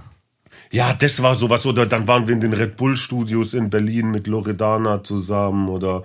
Ja, 0.72 0.94
das 0.94 1.22
war 1.22 1.34
sowas. 1.34 1.66
Oder 1.66 1.84
dann 1.84 2.08
waren 2.08 2.26
wir 2.26 2.34
in 2.34 2.40
den 2.40 2.54
Red 2.54 2.78
Bull 2.78 2.96
Studios 2.96 3.52
in 3.52 3.68
Berlin 3.68 4.10
mit 4.10 4.26
Loredana 4.26 5.04
zusammen 5.04 5.68
oder 5.68 6.02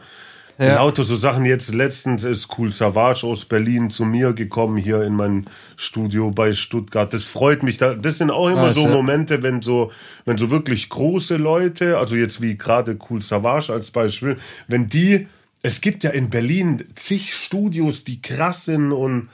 ja. 0.60 0.76
lauter 0.76 1.06
so 1.06 1.16
Sachen. 1.16 1.46
Jetzt 1.46 1.74
letztens 1.74 2.26
ist 2.26 2.50
Cool 2.58 2.74
Savage 2.74 3.26
aus 3.26 3.46
Berlin 3.46 3.90
zu 3.90 4.04
mir 4.04 4.34
gekommen 4.34 4.76
hier 4.76 5.04
in 5.04 5.16
mein 5.16 5.46
Studio 5.78 6.32
bei 6.32 6.54
Stuttgart. 6.54 7.14
Das 7.14 7.24
freut 7.24 7.64
mich. 7.64 7.78
Das 7.78 8.18
sind 8.18 8.30
auch 8.30 8.50
immer 8.50 8.64
ah, 8.64 8.74
so 8.74 8.88
Momente, 8.88 9.42
wenn 9.42 9.62
so, 9.62 9.90
wenn 10.26 10.38
so 10.38 10.52
wirklich 10.52 10.90
große 10.90 11.38
Leute, 11.38 11.98
also 11.98 12.18
jetzt 12.18 12.42
wie 12.42 12.58
gerade 12.58 12.98
Cool 13.10 13.22
Savage 13.22 13.72
als 13.72 13.92
Beispiel, 13.92 14.36
wenn 14.68 14.90
die, 14.90 15.28
es 15.64 15.80
gibt 15.80 16.04
ja 16.04 16.10
in 16.10 16.30
Berlin 16.30 16.84
zig 16.94 17.34
Studios, 17.34 18.04
die 18.04 18.22
krass 18.22 18.66
sind 18.66 18.92
und 18.92 19.30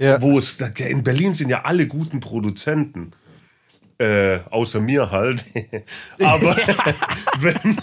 ja. 0.00 0.20
wo 0.20 0.40
es, 0.40 0.58
in 0.88 1.04
Berlin 1.04 1.34
sind 1.34 1.50
ja 1.50 1.62
alle 1.62 1.86
guten 1.86 2.18
Produzenten. 2.18 3.12
Äh, 4.00 4.40
außer 4.48 4.80
mir 4.80 5.10
halt. 5.10 5.44
Aber 6.22 6.56
wenn, 7.38 7.76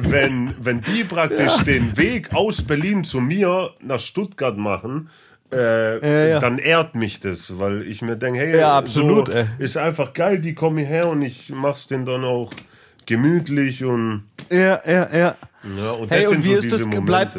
wenn, 0.00 0.54
wenn 0.58 0.80
die 0.80 1.04
praktisch 1.04 1.58
ja. 1.58 1.64
den 1.64 1.98
Weg 1.98 2.34
aus 2.34 2.62
Berlin 2.62 3.04
zu 3.04 3.20
mir 3.20 3.70
nach 3.82 4.00
Stuttgart 4.00 4.56
machen, 4.56 5.10
äh, 5.52 5.98
ja, 5.98 6.28
ja. 6.28 6.38
dann 6.40 6.56
ehrt 6.56 6.94
mich 6.94 7.20
das, 7.20 7.58
weil 7.58 7.82
ich 7.82 8.00
mir 8.00 8.16
denke, 8.16 8.40
hey, 8.40 8.56
ja, 8.56 8.78
absolut, 8.78 9.30
so, 9.30 9.38
ist 9.58 9.76
einfach 9.76 10.14
geil, 10.14 10.40
die 10.40 10.54
kommen 10.54 10.78
hierher 10.78 11.08
und 11.08 11.20
ich 11.20 11.50
mach's 11.50 11.88
den 11.88 12.06
dann 12.06 12.24
auch 12.24 12.50
gemütlich 13.04 13.84
und. 13.84 14.24
Ja, 14.50 14.80
ja, 14.86 15.08
ja. 15.14 15.36
ja 15.76 15.90
und 15.92 16.10
hey, 16.10 16.26
und 16.26 16.42
wie 16.42 16.54
so 16.54 16.58
ist 16.58 16.72
das? 16.72 16.80
Momente, 16.86 17.02
bleibt, 17.02 17.36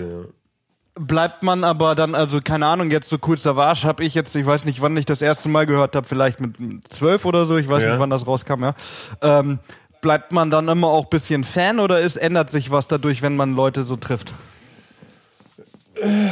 bleibt 0.98 1.44
man 1.44 1.64
aber 1.64 1.94
dann, 1.94 2.16
also 2.16 2.40
keine 2.42 2.68
Ahnung, 2.68 2.90
jetzt 2.90 3.10
so 3.10 3.18
cool 3.28 3.38
Savage 3.38 3.84
habe 3.84 4.04
ich 4.04 4.16
jetzt, 4.16 4.36
ich 4.36 4.46
weiß 4.46 4.66
nicht, 4.66 4.82
wann 4.82 4.96
ich 4.98 5.06
das 5.06 5.22
erste 5.22 5.50
Mal 5.50 5.66
gehört 5.66 5.96
habe, 5.96 6.08
vielleicht 6.08 6.40
mit 6.40 6.56
zwölf 6.90 7.26
oder 7.26 7.46
so, 7.46 7.58
ich 7.58 7.68
weiß 7.68 7.84
ja. 7.84 7.92
nicht, 7.92 8.00
wann 8.00 8.10
das 8.10 8.26
rauskam, 8.26 8.64
ja. 8.64 8.74
Ähm, 9.22 9.60
bleibt 10.02 10.32
man 10.32 10.52
dann 10.52 10.68
immer 10.68 10.88
auch 10.88 11.06
bisschen 11.06 11.44
Fan 11.44 11.80
oder 11.80 12.00
ist, 12.00 12.16
ändert 12.16 12.50
sich 12.50 12.72
was 12.72 12.88
dadurch, 12.88 13.22
wenn 13.22 13.36
man 13.36 13.56
Leute 13.56 13.84
so 13.84 13.96
trifft? 13.96 14.34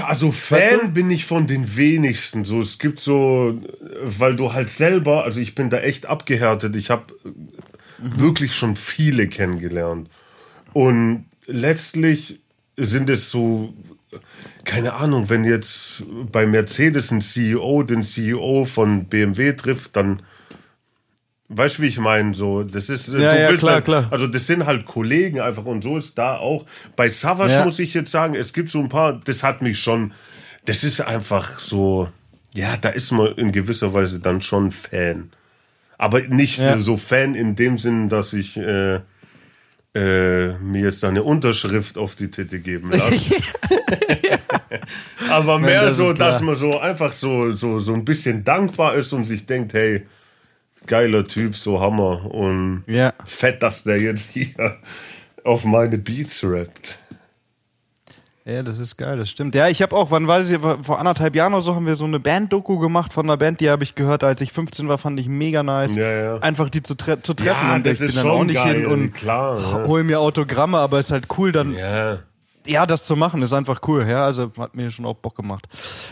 Also 0.05 0.31
Fan 0.31 0.59
weißt 0.59 0.83
du? 0.83 0.87
bin 0.89 1.09
ich 1.09 1.25
von 1.25 1.47
den 1.47 1.75
wenigsten. 1.75 2.43
So, 2.43 2.59
es 2.59 2.79
gibt 2.79 2.99
so, 2.99 3.57
weil 4.03 4.35
du 4.35 4.53
halt 4.53 4.69
selber, 4.69 5.23
also 5.23 5.39
ich 5.39 5.55
bin 5.55 5.69
da 5.69 5.79
echt 5.79 6.05
abgehärtet. 6.05 6.75
Ich 6.75 6.89
habe 6.89 7.05
mhm. 7.23 8.19
wirklich 8.19 8.55
schon 8.55 8.75
viele 8.75 9.27
kennengelernt. 9.27 10.09
Und 10.73 11.25
letztlich 11.45 12.41
sind 12.77 13.09
es 13.09 13.31
so 13.31 13.73
keine 14.65 14.93
Ahnung, 14.93 15.29
wenn 15.29 15.43
jetzt 15.43 16.03
bei 16.31 16.45
Mercedes 16.45 17.11
ein 17.11 17.21
CEO 17.21 17.83
den 17.83 18.03
CEO 18.03 18.65
von 18.65 19.05
BMW 19.05 19.53
trifft, 19.53 19.95
dann 19.95 20.21
weißt 21.49 21.77
du, 21.77 21.81
wie 21.83 21.87
ich 21.87 21.99
meine? 21.99 22.33
So, 22.33 22.63
das 22.63 22.89
ist, 22.89 23.09
ja, 23.09 23.35
ja, 23.35 23.55
klar, 23.55 23.73
halt, 23.73 23.85
klar. 23.85 24.07
also 24.11 24.27
das 24.27 24.47
sind 24.47 24.65
halt 24.65 24.85
Kollegen 24.85 25.39
einfach 25.39 25.65
und 25.65 25.83
so 25.83 25.97
ist 25.97 26.17
da 26.17 26.37
auch. 26.37 26.65
Bei 26.95 27.09
Savage 27.09 27.53
ja. 27.53 27.65
muss 27.65 27.79
ich 27.79 27.93
jetzt 27.93 28.11
sagen, 28.11 28.35
es 28.35 28.53
gibt 28.53 28.69
so 28.69 28.79
ein 28.79 28.89
paar, 28.89 29.19
das 29.23 29.43
hat 29.43 29.61
mich 29.61 29.79
schon, 29.79 30.13
das 30.65 30.83
ist 30.83 31.01
einfach 31.01 31.59
so, 31.59 32.09
ja, 32.53 32.77
da 32.77 32.89
ist 32.89 33.11
man 33.11 33.33
in 33.33 33.51
gewisser 33.51 33.93
Weise 33.93 34.19
dann 34.19 34.41
schon 34.41 34.71
Fan. 34.71 35.31
Aber 35.97 36.21
nicht 36.21 36.61
so 36.77 36.97
Fan 36.97 37.35
in 37.35 37.55
dem 37.55 37.77
Sinn, 37.77 38.09
dass 38.09 38.33
ich 38.33 38.57
äh, 38.57 38.99
äh, 39.95 40.53
mir 40.53 40.81
jetzt 40.81 41.03
da 41.03 41.09
eine 41.09 41.23
Unterschrift 41.23 41.97
auf 41.97 42.15
die 42.15 42.31
Titte 42.31 42.59
geben 42.59 42.91
lasse. 42.91 43.35
Aber 45.29 45.59
mehr 45.59 45.87
das 45.87 45.97
so, 45.97 46.13
dass 46.13 46.41
man 46.41 46.55
so 46.55 46.79
einfach 46.79 47.13
so, 47.13 47.51
so, 47.51 47.79
so 47.79 47.93
ein 47.93 48.05
bisschen 48.05 48.43
dankbar 48.43 48.95
ist 48.95 49.13
und 49.13 49.25
sich 49.25 49.45
denkt, 49.45 49.73
hey, 49.73 50.05
geiler 50.87 51.25
Typ, 51.25 51.55
so 51.55 51.79
Hammer. 51.79 52.25
Und 52.31 52.83
ja. 52.87 53.13
fett, 53.25 53.61
dass 53.63 53.83
der 53.83 53.99
jetzt 53.99 54.31
hier 54.31 54.77
auf 55.43 55.65
meine 55.65 55.97
Beats 55.97 56.43
rappt. 56.43 56.99
Ja, 58.45 58.61
das 58.61 58.77
ist 58.77 58.97
geil, 58.97 59.17
das 59.17 59.29
stimmt. 59.29 59.55
Ja, 59.55 59.69
ich 59.69 59.81
habe 59.81 59.95
auch, 59.95 60.11
wann 60.11 60.27
war 60.27 60.39
das? 60.39 60.53
Vor 60.81 60.99
anderthalb 60.99 61.33
Jahren 61.33 61.53
oder 61.53 61.61
so 61.61 61.75
haben 61.75 61.85
wir 61.85 61.95
so 61.95 62.03
eine 62.03 62.19
Band-Doku 62.19 62.77
gemacht 62.77 63.13
von 63.13 63.25
einer 63.25 63.37
Band, 63.37 63.61
die 63.61 63.69
habe 63.69 63.83
ich 63.83 63.95
gehört, 63.95 64.23
als 64.23 64.41
ich 64.41 64.51
15 64.51 64.89
war, 64.89 64.97
fand 64.97 65.17
ich 65.19 65.29
mega 65.29 65.63
nice. 65.63 65.95
Ja, 65.95 66.11
ja. 66.11 66.37
Einfach 66.39 66.69
die 66.69 66.83
zu, 66.83 66.95
tre 66.95 67.21
zu 67.21 67.35
treffen. 67.35 67.69
Ja, 67.69 67.75
und 67.75 67.85
das 67.85 68.01
ich 68.01 68.07
ist 68.07 68.15
bin 68.15 68.23
dann 68.23 68.31
auch 68.31 68.43
nicht 68.43 68.55
geil, 68.55 68.81
hin 68.81 68.85
und 68.87 69.13
klar, 69.13 69.59
ja. 69.59 69.87
hol 69.87 70.03
mir 70.03 70.19
Autogramme, 70.19 70.77
aber 70.77 70.99
ist 70.99 71.11
halt 71.11 71.27
cool 71.37 71.53
dann. 71.53 71.73
Ja 71.73 72.19
ja, 72.67 72.85
das 72.85 73.05
zu 73.05 73.15
machen 73.15 73.41
ist 73.41 73.53
einfach 73.53 73.81
cool, 73.87 74.05
ja. 74.07 74.25
Also 74.25 74.51
hat 74.57 74.75
mir 74.75 74.91
schon 74.91 75.05
auch 75.05 75.15
Bock 75.15 75.35
gemacht. 75.35 75.67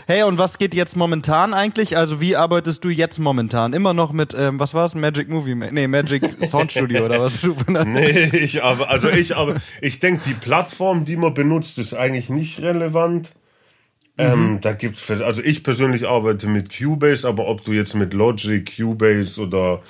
Hey, 0.06 0.22
und 0.22 0.38
was 0.38 0.58
geht 0.58 0.74
jetzt 0.74 0.96
momentan 0.96 1.54
eigentlich? 1.54 1.96
Also 1.96 2.20
wie 2.20 2.36
arbeitest 2.36 2.84
du 2.84 2.88
jetzt 2.88 3.18
momentan? 3.18 3.72
Immer 3.72 3.94
noch 3.94 4.12
mit, 4.12 4.34
ähm, 4.38 4.58
was 4.60 4.74
war 4.74 4.84
es? 4.84 4.94
Magic 4.94 5.28
Movie? 5.28 5.54
Nee, 5.54 5.86
Magic 5.86 6.22
Sound 6.46 6.72
Studio 6.72 7.04
oder 7.04 7.20
was? 7.20 7.40
nee, 7.86 8.24
ich 8.32 8.62
aber, 8.62 8.90
also 8.90 9.08
ich 9.08 9.36
aber, 9.36 9.56
ich 9.80 10.00
denke, 10.00 10.22
die 10.26 10.34
Plattform, 10.34 11.04
die 11.04 11.16
man 11.16 11.34
benutzt, 11.34 11.78
ist 11.78 11.94
eigentlich 11.94 12.28
nicht 12.28 12.60
relevant. 12.60 13.32
Ähm, 14.18 14.52
mhm. 14.52 14.60
da 14.60 14.74
gibt's, 14.74 15.10
also 15.10 15.42
ich 15.42 15.64
persönlich 15.64 16.06
arbeite 16.06 16.46
mit 16.46 16.76
Cubase, 16.76 17.26
aber 17.26 17.48
ob 17.48 17.64
du 17.64 17.72
jetzt 17.72 17.94
mit 17.94 18.12
Logic, 18.12 18.70
Cubase 18.76 19.40
oder 19.40 19.80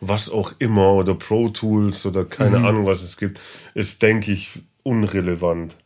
was 0.00 0.30
auch 0.30 0.52
immer 0.58 0.94
oder 0.94 1.14
Pro 1.14 1.48
Tools 1.48 2.04
oder 2.04 2.24
keine 2.24 2.58
mhm. 2.58 2.64
Ahnung, 2.66 2.86
was 2.86 3.02
es 3.02 3.16
gibt, 3.16 3.40
ist, 3.74 4.02
denke 4.02 4.32
ich, 4.32 4.60
unrelevant. 4.82 5.76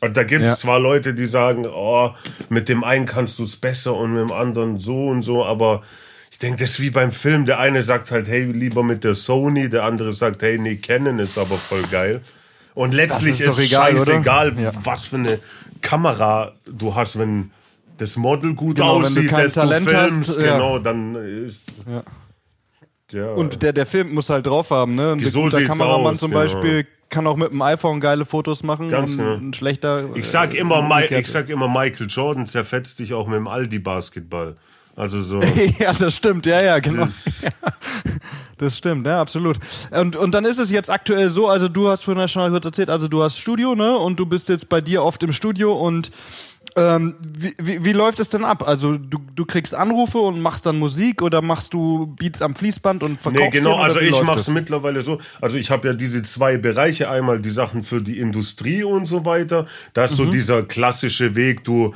Und 0.00 0.16
da 0.16 0.24
gibt 0.24 0.44
es 0.44 0.50
ja. 0.50 0.56
zwar 0.56 0.80
Leute, 0.80 1.14
die 1.14 1.26
sagen, 1.26 1.66
oh, 1.66 2.10
mit 2.48 2.68
dem 2.68 2.84
einen 2.84 3.06
kannst 3.06 3.38
du 3.38 3.44
es 3.44 3.56
besser 3.56 3.94
und 3.94 4.14
mit 4.14 4.22
dem 4.22 4.32
anderen 4.32 4.78
so 4.78 5.08
und 5.08 5.22
so, 5.22 5.44
aber 5.44 5.82
ich 6.30 6.38
denke, 6.38 6.62
das 6.62 6.70
ist 6.72 6.80
wie 6.80 6.90
beim 6.90 7.12
Film. 7.12 7.44
Der 7.44 7.58
eine 7.58 7.82
sagt 7.82 8.10
halt, 8.10 8.28
hey, 8.28 8.44
lieber 8.44 8.82
mit 8.82 9.04
der 9.04 9.14
Sony, 9.14 9.68
der 9.68 9.84
andere 9.84 10.12
sagt, 10.12 10.42
hey, 10.42 10.58
nee, 10.58 10.76
Canon 10.76 11.18
ist 11.18 11.36
aber 11.36 11.56
voll 11.56 11.82
geil. 11.90 12.22
Und 12.74 12.94
letztlich 12.94 13.40
ist, 13.40 13.58
ist 13.58 13.58
egal, 13.58 13.92
scheißegal, 13.98 14.58
ja. 14.58 14.72
was 14.84 15.06
für 15.06 15.16
eine 15.16 15.40
Kamera 15.82 16.52
du 16.66 16.94
hast, 16.94 17.18
wenn 17.18 17.50
das 17.98 18.16
Model 18.16 18.54
gut 18.54 18.76
genau, 18.76 19.00
aussieht, 19.00 19.32
dass 19.32 19.54
du 19.54 19.68
filmst, 19.68 19.94
hast, 19.94 20.38
genau, 20.38 20.78
dann 20.78 21.14
ist. 21.16 21.84
Ja. 21.86 22.02
Ja. 23.12 23.32
Und 23.32 23.62
der, 23.62 23.72
der 23.72 23.86
Film 23.86 24.14
muss 24.14 24.30
halt 24.30 24.46
drauf 24.46 24.70
haben, 24.70 24.94
ne? 24.94 25.12
Und 25.12 25.22
ein 25.22 25.28
so 25.28 25.42
guter 25.42 25.64
Kameramann 25.64 26.14
aus, 26.14 26.20
zum 26.20 26.30
genau. 26.30 26.42
Kann 27.10 27.26
auch 27.26 27.36
mit 27.36 27.52
dem 27.52 27.60
iPhone 27.60 28.00
geile 28.00 28.24
Fotos 28.24 28.62
machen. 28.62 28.88
Ganz 28.88 29.16
genau. 29.16 29.34
Ein 29.34 29.52
schlechter. 29.52 30.04
Ich 30.14 30.28
sag 30.28 30.54
immer, 30.54 30.88
äh, 31.00 31.20
ich 31.20 31.26
sag 31.26 31.48
immer, 31.48 31.68
Michael 31.68 32.06
Jordan 32.08 32.46
zerfetzt 32.46 33.00
dich 33.00 33.12
auch 33.12 33.26
mit 33.26 33.36
dem 33.36 33.48
Aldi-Basketball. 33.48 34.56
Also 34.96 35.20
so. 35.20 35.40
ja, 35.78 35.92
das 35.92 36.14
stimmt, 36.14 36.46
ja, 36.46 36.62
ja, 36.62 36.78
genau. 36.78 37.04
Das, 37.04 37.24
das 38.58 38.78
stimmt, 38.78 39.06
ja, 39.06 39.20
absolut. 39.20 39.58
Und, 39.90 40.14
und 40.14 40.32
dann 40.34 40.44
ist 40.44 40.58
es 40.58 40.70
jetzt 40.70 40.90
aktuell 40.90 41.30
so, 41.30 41.48
also 41.48 41.68
du 41.68 41.88
hast 41.88 42.02
vorhin 42.02 42.28
schon 42.28 42.50
kurz 42.50 42.64
erzählt, 42.64 42.90
also 42.90 43.08
du 43.08 43.22
hast 43.22 43.38
Studio, 43.38 43.74
ne? 43.74 43.96
Und 43.96 44.20
du 44.20 44.26
bist 44.26 44.48
jetzt 44.48 44.68
bei 44.68 44.80
dir 44.80 45.02
oft 45.02 45.22
im 45.22 45.32
Studio 45.32 45.72
und 45.72 46.10
ähm, 46.76 47.14
wie, 47.20 47.54
wie, 47.58 47.84
wie, 47.84 47.92
läuft 47.92 48.20
es 48.20 48.28
denn 48.28 48.44
ab? 48.44 48.66
Also 48.66 48.96
du, 48.96 49.18
du 49.34 49.44
kriegst 49.44 49.74
Anrufe 49.74 50.18
und 50.18 50.40
machst 50.40 50.66
dann 50.66 50.78
Musik 50.78 51.22
oder 51.22 51.42
machst 51.42 51.74
du 51.74 52.06
Beats 52.18 52.42
am 52.42 52.54
Fließband 52.54 53.02
und 53.02 53.20
verkaufst 53.20 53.54
Nee, 53.54 53.58
genau, 53.58 53.76
also 53.76 53.98
ich 54.00 54.22
mache 54.22 54.40
es 54.40 54.48
mittlerweile 54.48 55.02
so. 55.02 55.18
Also 55.40 55.56
ich 55.56 55.70
habe 55.70 55.88
ja 55.88 55.94
diese 55.94 56.22
zwei 56.22 56.56
Bereiche, 56.56 57.10
einmal 57.10 57.40
die 57.40 57.50
Sachen 57.50 57.82
für 57.82 58.00
die 58.00 58.18
Industrie 58.18 58.84
und 58.84 59.06
so 59.06 59.24
weiter. 59.24 59.66
Da 59.94 60.04
ist 60.04 60.12
mhm. 60.12 60.16
so 60.16 60.24
dieser 60.26 60.62
klassische 60.62 61.34
Weg, 61.34 61.64
du 61.64 61.94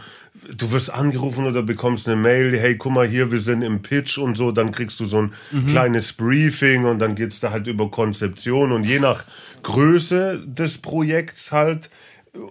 du 0.58 0.72
wirst 0.72 0.92
angerufen 0.92 1.46
oder 1.46 1.62
bekommst 1.62 2.08
eine 2.08 2.16
Mail, 2.16 2.58
hey, 2.58 2.76
guck 2.76 2.92
mal 2.92 3.06
hier, 3.06 3.30
wir 3.30 3.40
sind 3.40 3.62
im 3.62 3.82
Pitch 3.82 4.18
und 4.18 4.36
so, 4.36 4.52
dann 4.52 4.72
kriegst 4.72 4.98
du 5.00 5.04
so 5.04 5.22
ein 5.22 5.32
mhm. 5.52 5.66
kleines 5.66 6.12
Briefing 6.12 6.84
und 6.84 6.98
dann 6.98 7.14
geht's 7.14 7.40
da 7.40 7.50
halt 7.50 7.66
über 7.66 7.90
Konzeption 7.90 8.72
und 8.72 8.84
je 8.84 8.98
nach 8.98 9.24
Größe 9.62 10.42
des 10.44 10.78
Projekts 10.78 11.52
halt 11.52 11.88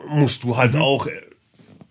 musst 0.07 0.43
du 0.43 0.57
halt 0.57 0.75
mhm. 0.75 0.81
auch 0.81 1.07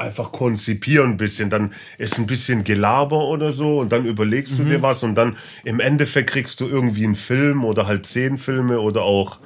einfach 0.03 0.33
konzipieren 0.33 1.12
ein 1.12 1.17
bisschen. 1.17 1.51
Dann 1.51 1.73
ist 1.99 2.19
ein 2.19 2.27
bisschen 2.27 2.65
Gelaber 2.65 3.25
oder 3.29 3.53
so 3.53 3.79
und 3.79 3.91
dann 3.93 4.05
überlegst 4.05 4.59
du 4.59 4.65
mhm. 4.65 4.69
dir 4.69 4.83
was 4.83 5.03
und 5.03 5.15
dann 5.15 5.37
im 5.65 5.81
Endeffekt 5.81 6.31
kriegst 6.31 6.61
du 6.61 6.69
irgendwie 6.69 7.05
einen 7.05 7.15
Film 7.15 7.65
oder 7.65 7.87
halt 7.87 8.07
zehn 8.07 8.37
Filme 8.37 8.81
oder 8.81 9.03
auch 9.03 9.38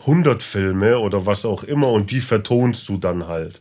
100 0.00 0.42
Filme 0.42 0.98
oder 0.98 1.26
was 1.26 1.44
auch 1.44 1.64
immer 1.64 1.88
und 1.88 2.10
die 2.10 2.20
vertonst 2.20 2.88
du 2.88 2.96
dann 2.96 3.26
halt. 3.26 3.60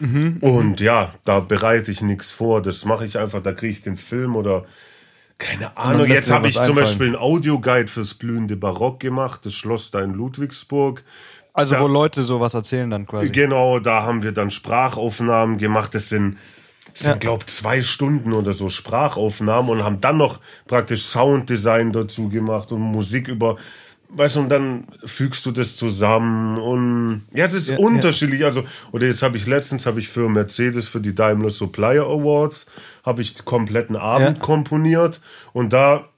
Mhm, 0.00 0.38
und 0.40 0.80
ja, 0.80 1.14
da 1.24 1.40
bereite 1.40 1.90
ich 1.90 2.02
nichts 2.02 2.32
vor. 2.32 2.60
Das 2.62 2.84
mache 2.84 3.06
ich 3.06 3.18
einfach, 3.18 3.42
da 3.42 3.52
kriege 3.52 3.72
ich 3.72 3.82
den 3.82 3.96
Film 3.96 4.34
oder 4.34 4.64
keine 5.38 5.76
Ahnung. 5.76 6.06
Jetzt 6.06 6.30
habe 6.30 6.48
ich 6.48 6.54
zum 6.54 6.76
Beispiel 6.76 7.08
einen 7.08 7.16
Audioguide 7.16 7.88
fürs 7.88 8.14
blühende 8.14 8.56
Barock 8.56 9.00
gemacht, 9.00 9.40
das 9.44 9.54
Schloss 9.54 9.90
da 9.90 10.00
in 10.00 10.14
Ludwigsburg. 10.14 11.02
Also 11.54 11.76
da, 11.76 11.80
wo 11.80 11.86
Leute 11.86 12.24
sowas 12.24 12.52
erzählen 12.52 12.90
dann 12.90 13.06
quasi. 13.06 13.30
Genau, 13.30 13.78
da 13.78 14.02
haben 14.02 14.22
wir 14.22 14.32
dann 14.32 14.50
Sprachaufnahmen 14.50 15.56
gemacht. 15.56 15.94
Das 15.94 16.08
sind, 16.08 16.36
das 16.92 17.04
ja. 17.04 17.10
sind 17.10 17.20
glaube 17.20 17.46
zwei 17.46 17.82
Stunden 17.82 18.32
oder 18.32 18.52
so 18.52 18.68
Sprachaufnahmen 18.68 19.70
und 19.70 19.84
haben 19.84 20.00
dann 20.00 20.16
noch 20.16 20.40
praktisch 20.66 21.02
Sounddesign 21.02 21.92
dazu 21.92 22.28
gemacht 22.28 22.72
und 22.72 22.80
Musik 22.80 23.28
über 23.28 23.56
weißt 24.16 24.36
du, 24.36 24.40
und 24.40 24.48
dann 24.48 24.86
fügst 25.04 25.44
du 25.46 25.50
das 25.50 25.76
zusammen 25.76 26.58
und 26.58 27.22
ja, 27.32 27.44
es 27.46 27.54
ist 27.54 27.70
ja, 27.70 27.78
unterschiedlich. 27.78 28.40
Ja. 28.40 28.48
Also, 28.48 28.64
oder 28.92 29.06
jetzt 29.06 29.22
habe 29.22 29.36
ich 29.36 29.46
letztens 29.46 29.86
habe 29.86 30.00
ich 30.00 30.08
für 30.08 30.28
Mercedes 30.28 30.88
für 30.88 31.00
die 31.00 31.14
Daimler 31.14 31.50
Supplier 31.50 32.04
Awards 32.04 32.66
habe 33.04 33.22
ich 33.22 33.34
den 33.34 33.44
kompletten 33.44 33.96
Abend 33.96 34.38
ja. 34.38 34.44
komponiert 34.44 35.20
und 35.52 35.72
da 35.72 36.08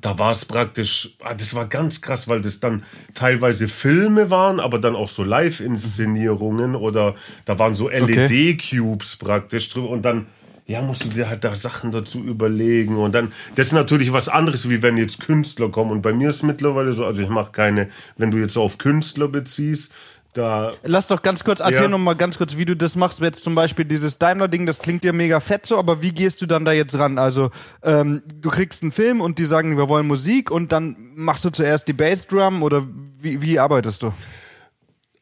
da 0.00 0.18
war 0.18 0.32
es 0.32 0.44
praktisch, 0.44 1.16
ah, 1.22 1.34
das 1.34 1.54
war 1.54 1.66
ganz 1.66 2.00
krass, 2.00 2.28
weil 2.28 2.40
das 2.40 2.60
dann 2.60 2.82
teilweise 3.14 3.68
Filme 3.68 4.30
waren, 4.30 4.60
aber 4.60 4.78
dann 4.78 4.96
auch 4.96 5.08
so 5.08 5.22
Live-Inszenierungen 5.24 6.74
oder 6.74 7.14
da 7.44 7.58
waren 7.58 7.74
so 7.74 7.88
LED-Cubes 7.88 9.16
praktisch 9.16 9.70
drüber 9.70 9.90
und 9.90 10.02
dann 10.02 10.26
ja, 10.66 10.80
musst 10.82 11.04
du 11.04 11.08
dir 11.08 11.28
halt 11.28 11.42
da 11.42 11.56
Sachen 11.56 11.90
dazu 11.90 12.22
überlegen 12.22 12.96
und 12.96 13.12
dann, 13.12 13.32
das 13.56 13.68
ist 13.68 13.72
natürlich 13.72 14.12
was 14.12 14.28
anderes, 14.28 14.68
wie 14.70 14.82
wenn 14.82 14.96
jetzt 14.96 15.18
Künstler 15.18 15.68
kommen 15.68 15.90
und 15.90 16.02
bei 16.02 16.12
mir 16.12 16.30
ist 16.30 16.36
es 16.36 16.42
mittlerweile 16.44 16.92
so, 16.92 17.04
also 17.04 17.22
ich 17.22 17.28
mache 17.28 17.50
keine, 17.50 17.88
wenn 18.16 18.30
du 18.30 18.38
jetzt 18.38 18.56
auf 18.56 18.78
Künstler 18.78 19.26
beziehst, 19.26 19.92
da 20.32 20.72
Lass 20.84 21.08
doch 21.08 21.22
ganz 21.22 21.44
kurz, 21.44 21.60
erzähl 21.60 21.82
ja. 21.82 21.88
noch 21.88 21.98
mal 21.98 22.14
ganz 22.14 22.38
kurz, 22.38 22.56
wie 22.56 22.64
du 22.64 22.76
das 22.76 22.96
machst. 22.96 23.20
Jetzt 23.20 23.42
zum 23.42 23.54
Beispiel 23.54 23.84
dieses 23.84 24.18
Daimler-Ding, 24.18 24.66
das 24.66 24.78
klingt 24.78 25.04
dir 25.04 25.12
mega 25.12 25.40
fett 25.40 25.66
so, 25.66 25.78
aber 25.78 26.02
wie 26.02 26.12
gehst 26.12 26.40
du 26.42 26.46
dann 26.46 26.64
da 26.64 26.72
jetzt 26.72 26.98
ran? 26.98 27.18
Also, 27.18 27.50
ähm, 27.82 28.22
du 28.40 28.50
kriegst 28.50 28.82
einen 28.82 28.92
Film 28.92 29.20
und 29.20 29.38
die 29.38 29.44
sagen, 29.44 29.76
wir 29.76 29.88
wollen 29.88 30.06
Musik 30.06 30.50
und 30.50 30.72
dann 30.72 30.96
machst 31.14 31.44
du 31.44 31.50
zuerst 31.50 31.88
die 31.88 31.92
Bassdrum 31.92 32.62
oder 32.62 32.86
wie, 33.18 33.42
wie 33.42 33.58
arbeitest 33.58 34.02
du? 34.02 34.12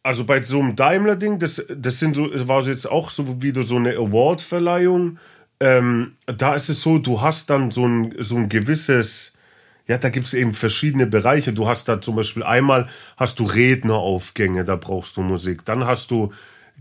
Also 0.02 0.24
bei 0.24 0.40
so 0.42 0.60
einem 0.60 0.76
Daimler-Ding, 0.76 1.38
das, 1.38 1.64
das 1.74 1.98
sind 1.98 2.16
so, 2.16 2.28
war 2.48 2.62
jetzt 2.62 2.90
auch 2.90 3.10
so 3.10 3.42
wieder 3.42 3.62
so 3.62 3.76
eine 3.76 3.96
Award-Verleihung 3.96 5.18
ähm, 5.60 6.16
da 6.26 6.54
ist 6.54 6.68
es 6.68 6.82
so, 6.82 6.98
du 6.98 7.20
hast 7.20 7.50
dann 7.50 7.70
so 7.70 7.86
ein, 7.86 8.14
so 8.18 8.36
ein 8.36 8.48
gewisses, 8.48 9.32
ja, 9.88 9.96
da 9.96 10.10
gibt 10.10 10.26
es 10.26 10.34
eben 10.34 10.52
verschiedene 10.52 11.06
Bereiche. 11.06 11.54
Du 11.54 11.66
hast 11.66 11.88
da 11.88 12.00
zum 12.00 12.14
Beispiel 12.14 12.42
einmal 12.42 12.88
hast 13.16 13.38
du 13.40 13.44
Redneraufgänge, 13.44 14.64
da 14.64 14.76
brauchst 14.76 15.16
du 15.16 15.22
Musik. 15.22 15.64
Dann 15.64 15.86
hast 15.86 16.10
du 16.10 16.32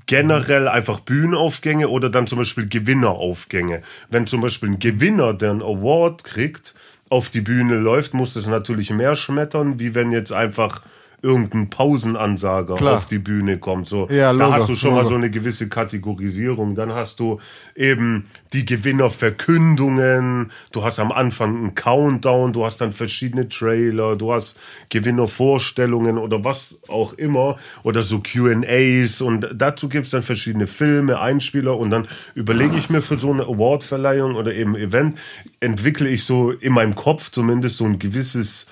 generell 0.07 0.67
einfach 0.67 0.99
Bühnenaufgänge 0.99 1.87
oder 1.87 2.09
dann 2.09 2.27
zum 2.27 2.39
Beispiel 2.39 2.67
Gewinneraufgänge. 2.67 3.81
Wenn 4.09 4.27
zum 4.27 4.41
Beispiel 4.41 4.69
ein 4.69 4.79
Gewinner, 4.79 5.33
der 5.33 5.51
einen 5.51 5.61
Award 5.61 6.25
kriegt, 6.25 6.75
auf 7.09 7.29
die 7.29 7.41
Bühne 7.41 7.77
läuft, 7.77 8.13
muss 8.13 8.33
das 8.33 8.45
natürlich 8.45 8.89
mehr 8.89 9.15
schmettern, 9.15 9.79
wie 9.79 9.95
wenn 9.95 10.11
jetzt 10.11 10.33
einfach 10.33 10.81
irgendein 11.23 11.69
Pausenansager 11.69 12.75
Klar. 12.75 12.97
auf 12.97 13.07
die 13.07 13.17
Bühne 13.17 13.57
kommt. 13.57 13.87
So, 13.87 14.07
ja, 14.09 14.31
da 14.33 14.51
hast 14.51 14.69
du 14.69 14.75
schon 14.75 14.91
Logo. 14.91 15.01
mal 15.01 15.07
so 15.09 15.15
eine 15.15 15.31
gewisse 15.31 15.67
Kategorisierung. 15.67 16.75
Dann 16.75 16.93
hast 16.93 17.19
du 17.19 17.39
eben 17.75 18.27
die 18.53 18.65
Gewinnerverkündungen. 18.65 20.51
Du 20.71 20.83
hast 20.83 20.99
am 20.99 21.11
Anfang 21.11 21.57
einen 21.57 21.75
Countdown. 21.75 22.53
Du 22.53 22.65
hast 22.65 22.81
dann 22.81 22.91
verschiedene 22.91 23.49
Trailer. 23.49 24.15
Du 24.15 24.31
hast 24.31 24.59
Gewinnervorstellungen 24.89 26.19
oder 26.19 26.43
was 26.43 26.75
auch 26.87 27.13
immer. 27.13 27.57
Oder 27.81 28.03
so 28.03 28.21
Q&As. 28.21 29.19
Und 29.21 29.49
dazu 29.55 29.89
gibt's 29.89 30.11
dann 30.11 30.21
verschiedene 30.21 30.67
Filme, 30.67 31.19
Einspieler. 31.19 31.77
Und 31.77 31.89
dann 31.89 32.07
überlege 32.35 32.77
ich 32.77 32.91
mir 32.91 33.01
für 33.01 33.17
so 33.17 33.31
eine 33.31 33.43
Awardverleihung 33.43 34.35
oder 34.35 34.53
eben 34.53 34.75
Event, 34.75 35.17
entwickle 35.61 36.07
ich 36.07 36.25
so 36.25 36.51
in 36.51 36.73
meinem 36.73 36.93
Kopf 36.93 37.31
zumindest 37.31 37.77
so 37.77 37.85
ein 37.85 37.97
gewisses 37.97 38.67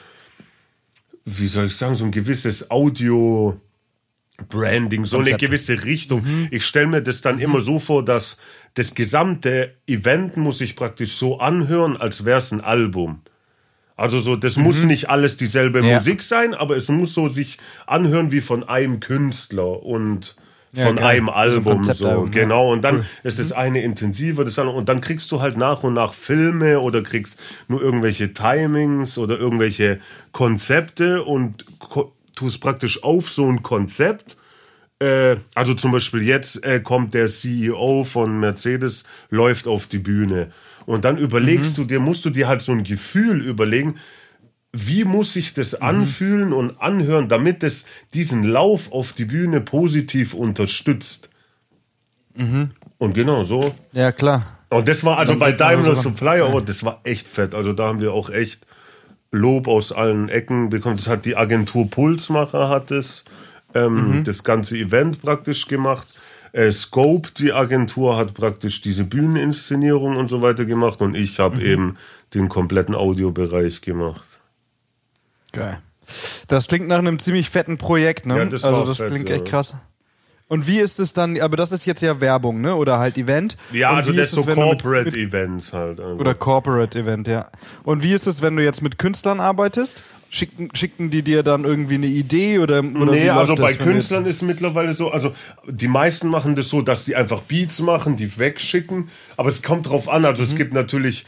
wie 1.26 1.48
soll 1.48 1.68
ich 1.68 1.76
sagen, 1.76 1.96
so 1.96 2.06
ein 2.06 2.12
gewisses 2.12 2.70
Audio 2.70 3.60
Branding, 4.50 5.06
so 5.06 5.18
Konzept. 5.18 5.42
eine 5.42 5.48
gewisse 5.48 5.86
Richtung. 5.86 6.24
Mhm. 6.24 6.48
Ich 6.52 6.66
stelle 6.66 6.88
mir 6.88 7.02
das 7.02 7.22
dann 7.22 7.40
immer 7.40 7.62
so 7.62 7.80
vor, 7.80 8.04
dass 8.04 8.38
das 8.74 8.94
gesamte 8.94 9.76
Event 9.88 10.38
muss 10.38 10.58
sich 10.58 10.76
praktisch 10.76 11.14
so 11.14 11.40
anhören, 11.40 11.96
als 11.98 12.26
wäre 12.26 12.40
es 12.40 12.52
ein 12.52 12.62
Album. 12.62 13.22
Also 13.96 14.20
so, 14.20 14.36
das 14.36 14.58
mhm. 14.58 14.64
muss 14.64 14.84
nicht 14.84 15.10
alles 15.10 15.38
dieselbe 15.38 15.86
ja. 15.86 15.98
Musik 15.98 16.22
sein, 16.22 16.54
aber 16.54 16.76
es 16.76 16.90
muss 16.90 17.14
so 17.14 17.30
sich 17.30 17.58
anhören 17.88 18.32
wie 18.32 18.42
von 18.42 18.66
einem 18.66 19.00
Künstler 19.00 19.84
und 19.84 20.36
von 20.76 20.98
ja, 20.98 21.08
einem 21.08 21.30
Album 21.30 21.84
so, 21.84 21.94
so 21.94 22.28
genau. 22.30 22.72
Und 22.72 22.84
dann 22.84 22.98
cool. 22.98 23.06
ist 23.24 23.40
das 23.40 23.52
eine 23.52 23.82
intensiver 23.82 24.44
das 24.44 24.60
andere 24.60 24.76
und 24.76 24.90
dann 24.90 25.02
kriegst 25.02 25.32
du 25.32 25.42
halt 25.42 25.58
nach 25.58 25.84
und 25.84 25.94
nach 25.94 26.14
Filme 26.14 26.80
oder 26.80 27.02
kriegst 27.02 27.42
nur 27.68 27.82
irgendwelche 27.82 28.34
Timings 28.34 29.18
oder 29.18 29.40
irgendwelche 29.40 30.00
Konzepte 30.32 31.24
und 31.24 31.66
tust 32.36 32.62
praktisch 32.62 33.04
auf 33.04 33.30
so 33.30 33.50
ein 33.50 33.64
Konzept. 33.64 34.38
Äh, 35.00 35.38
also 35.56 35.74
zum 35.74 35.92
Beispiel 35.92 36.22
jetzt 36.22 36.66
äh, 36.66 36.80
kommt 36.80 37.14
der 37.14 37.30
CEO 37.30 38.04
von 38.04 38.40
Mercedes 38.40 39.06
läuft 39.30 39.68
auf 39.68 39.88
die 39.88 40.00
Bühne. 40.00 40.52
Und 40.86 41.06
dann 41.06 41.18
überlegst 41.18 41.78
mhm. 41.78 41.84
du 41.84 41.88
dir 41.88 42.00
musst 42.00 42.26
du 42.26 42.30
dir 42.30 42.48
halt 42.48 42.62
so 42.62 42.72
ein 42.72 42.84
Gefühl 42.84 43.42
überlegen 43.42 43.96
wie 44.76 45.06
muss 45.06 45.34
sich 45.34 45.54
das 45.54 45.74
mhm. 45.74 45.88
anfühlen 45.88 46.54
und 46.54 46.82
anhören, 46.82 47.30
damit 47.30 47.64
es 47.64 47.86
diesen 48.14 48.44
Lauf 48.44 48.92
auf 48.92 49.14
die 49.14 49.26
Bühne 49.26 49.62
positiv 49.62 50.34
unterstützt. 50.34 51.30
Mhm. 52.36 52.72
Und 52.98 53.14
genau 53.14 53.44
so. 53.44 53.74
Ja, 53.94 54.12
klar. 54.12 54.46
Und 54.70 54.88
das 54.88 55.04
war 55.04 55.18
also 55.18 55.38
bei 55.38 55.52
Daimler 55.52 55.96
Supply 55.96 56.42
Award, 56.42 56.68
das 56.68 56.84
war 56.84 57.00
echt 57.04 57.28
fett. 57.28 57.56
Also 57.56 57.72
da 57.72 57.88
haben 57.88 58.02
wir 58.02 58.14
auch 58.14 58.30
echt 58.30 58.66
Lob 59.32 59.68
aus 59.68 59.92
allen 59.92 60.30
Ecken 60.30 60.70
bekommen. 60.70 60.98
Das 60.98 61.08
hat 61.08 61.26
die 61.26 61.38
Agentur 61.38 61.90
Pulsmacher 61.90 62.70
hat 62.70 62.92
es, 62.92 63.26
ähm, 63.74 64.20
mhm. 64.20 64.24
das 64.24 64.44
ganze 64.44 64.78
Event 64.78 65.22
praktisch 65.22 65.68
gemacht. 65.68 66.08
Äh, 66.52 66.72
Scope, 66.72 67.30
die 67.38 67.52
Agentur, 67.52 68.18
hat 68.18 68.34
praktisch 68.34 68.82
diese 68.82 69.04
Bühneninszenierung 69.04 70.16
und 70.16 70.30
so 70.30 70.42
weiter 70.42 70.66
gemacht 70.66 71.02
und 71.02 71.16
ich 71.16 71.40
habe 71.40 71.58
mhm. 71.58 71.66
eben 71.66 71.98
den 72.34 72.50
kompletten 72.50 72.96
Audiobereich 72.96 73.82
gemacht. 73.82 74.36
Geil. 75.56 75.80
Das 76.48 76.68
klingt 76.68 76.88
nach 76.88 77.00
einem 77.00 77.20
ziemlich 77.20 77.50
fetten 77.50 77.78
Projekt, 77.78 78.26
ne? 78.26 78.38
Ja, 78.38 78.46
das 78.46 78.64
also 78.64 78.86
das 78.86 78.98
fett, 78.98 79.10
klingt 79.10 79.30
echt 79.30 79.46
krass. 79.46 79.76
Und 80.48 80.68
wie 80.68 80.78
ist 80.78 81.00
es 81.00 81.14
dann, 81.14 81.40
aber 81.42 81.58
das 81.58 81.72
ist 81.72 81.86
jetzt 81.86 82.02
ja 82.02 82.22
Werbung, 82.22 82.62
ne? 82.62 82.76
Oder 82.76 83.00
halt 83.00 83.18
Event. 83.18 83.58
Ja, 83.72 83.92
Und 83.92 83.98
also 83.98 84.12
das 84.12 84.26
ist 84.26 84.36
so 84.36 84.44
Corporate 84.44 85.06
mit, 85.06 85.16
mit, 85.16 85.34
Events 85.34 85.74
halt. 85.74 86.00
Also. 86.00 86.16
Oder 86.18 86.36
Corporate 86.36 87.00
Event, 87.00 87.28
ja. 87.28 87.50
Und 87.84 88.04
wie 88.04 88.12
ist 88.12 88.28
es, 88.28 88.44
wenn 88.44 88.56
du 88.56 88.64
jetzt 88.64 88.84
mit 88.84 89.00
Künstlern 89.00 89.40
arbeitest? 89.40 90.04
Schicken, 90.30 90.70
schicken 90.76 91.10
die 91.10 91.22
dir 91.22 91.44
dann 91.44 91.64
irgendwie 91.64 91.96
eine 91.96 92.08
Idee 92.08 92.60
oder, 92.60 92.80
oder 92.80 93.12
Nee, 93.12 93.30
also 93.30 93.56
bei 93.56 93.74
Künstlern 93.74 94.26
ist 94.26 94.42
mittlerweile 94.42 94.94
so, 94.94 95.10
also 95.10 95.32
die 95.66 95.88
meisten 95.88 96.28
machen 96.28 96.56
das 96.56 96.68
so, 96.68 96.82
dass 96.82 97.06
die 97.06 97.16
einfach 97.16 97.42
Beats 97.42 97.80
machen, 97.80 98.18
die 98.18 98.38
wegschicken, 98.38 99.10
aber 99.38 99.50
es 99.50 99.64
kommt 99.64 99.88
drauf 99.88 100.10
an, 100.10 100.26
also 100.26 100.42
mhm. 100.42 100.50
es 100.50 100.56
gibt 100.56 100.74
natürlich 100.74 101.26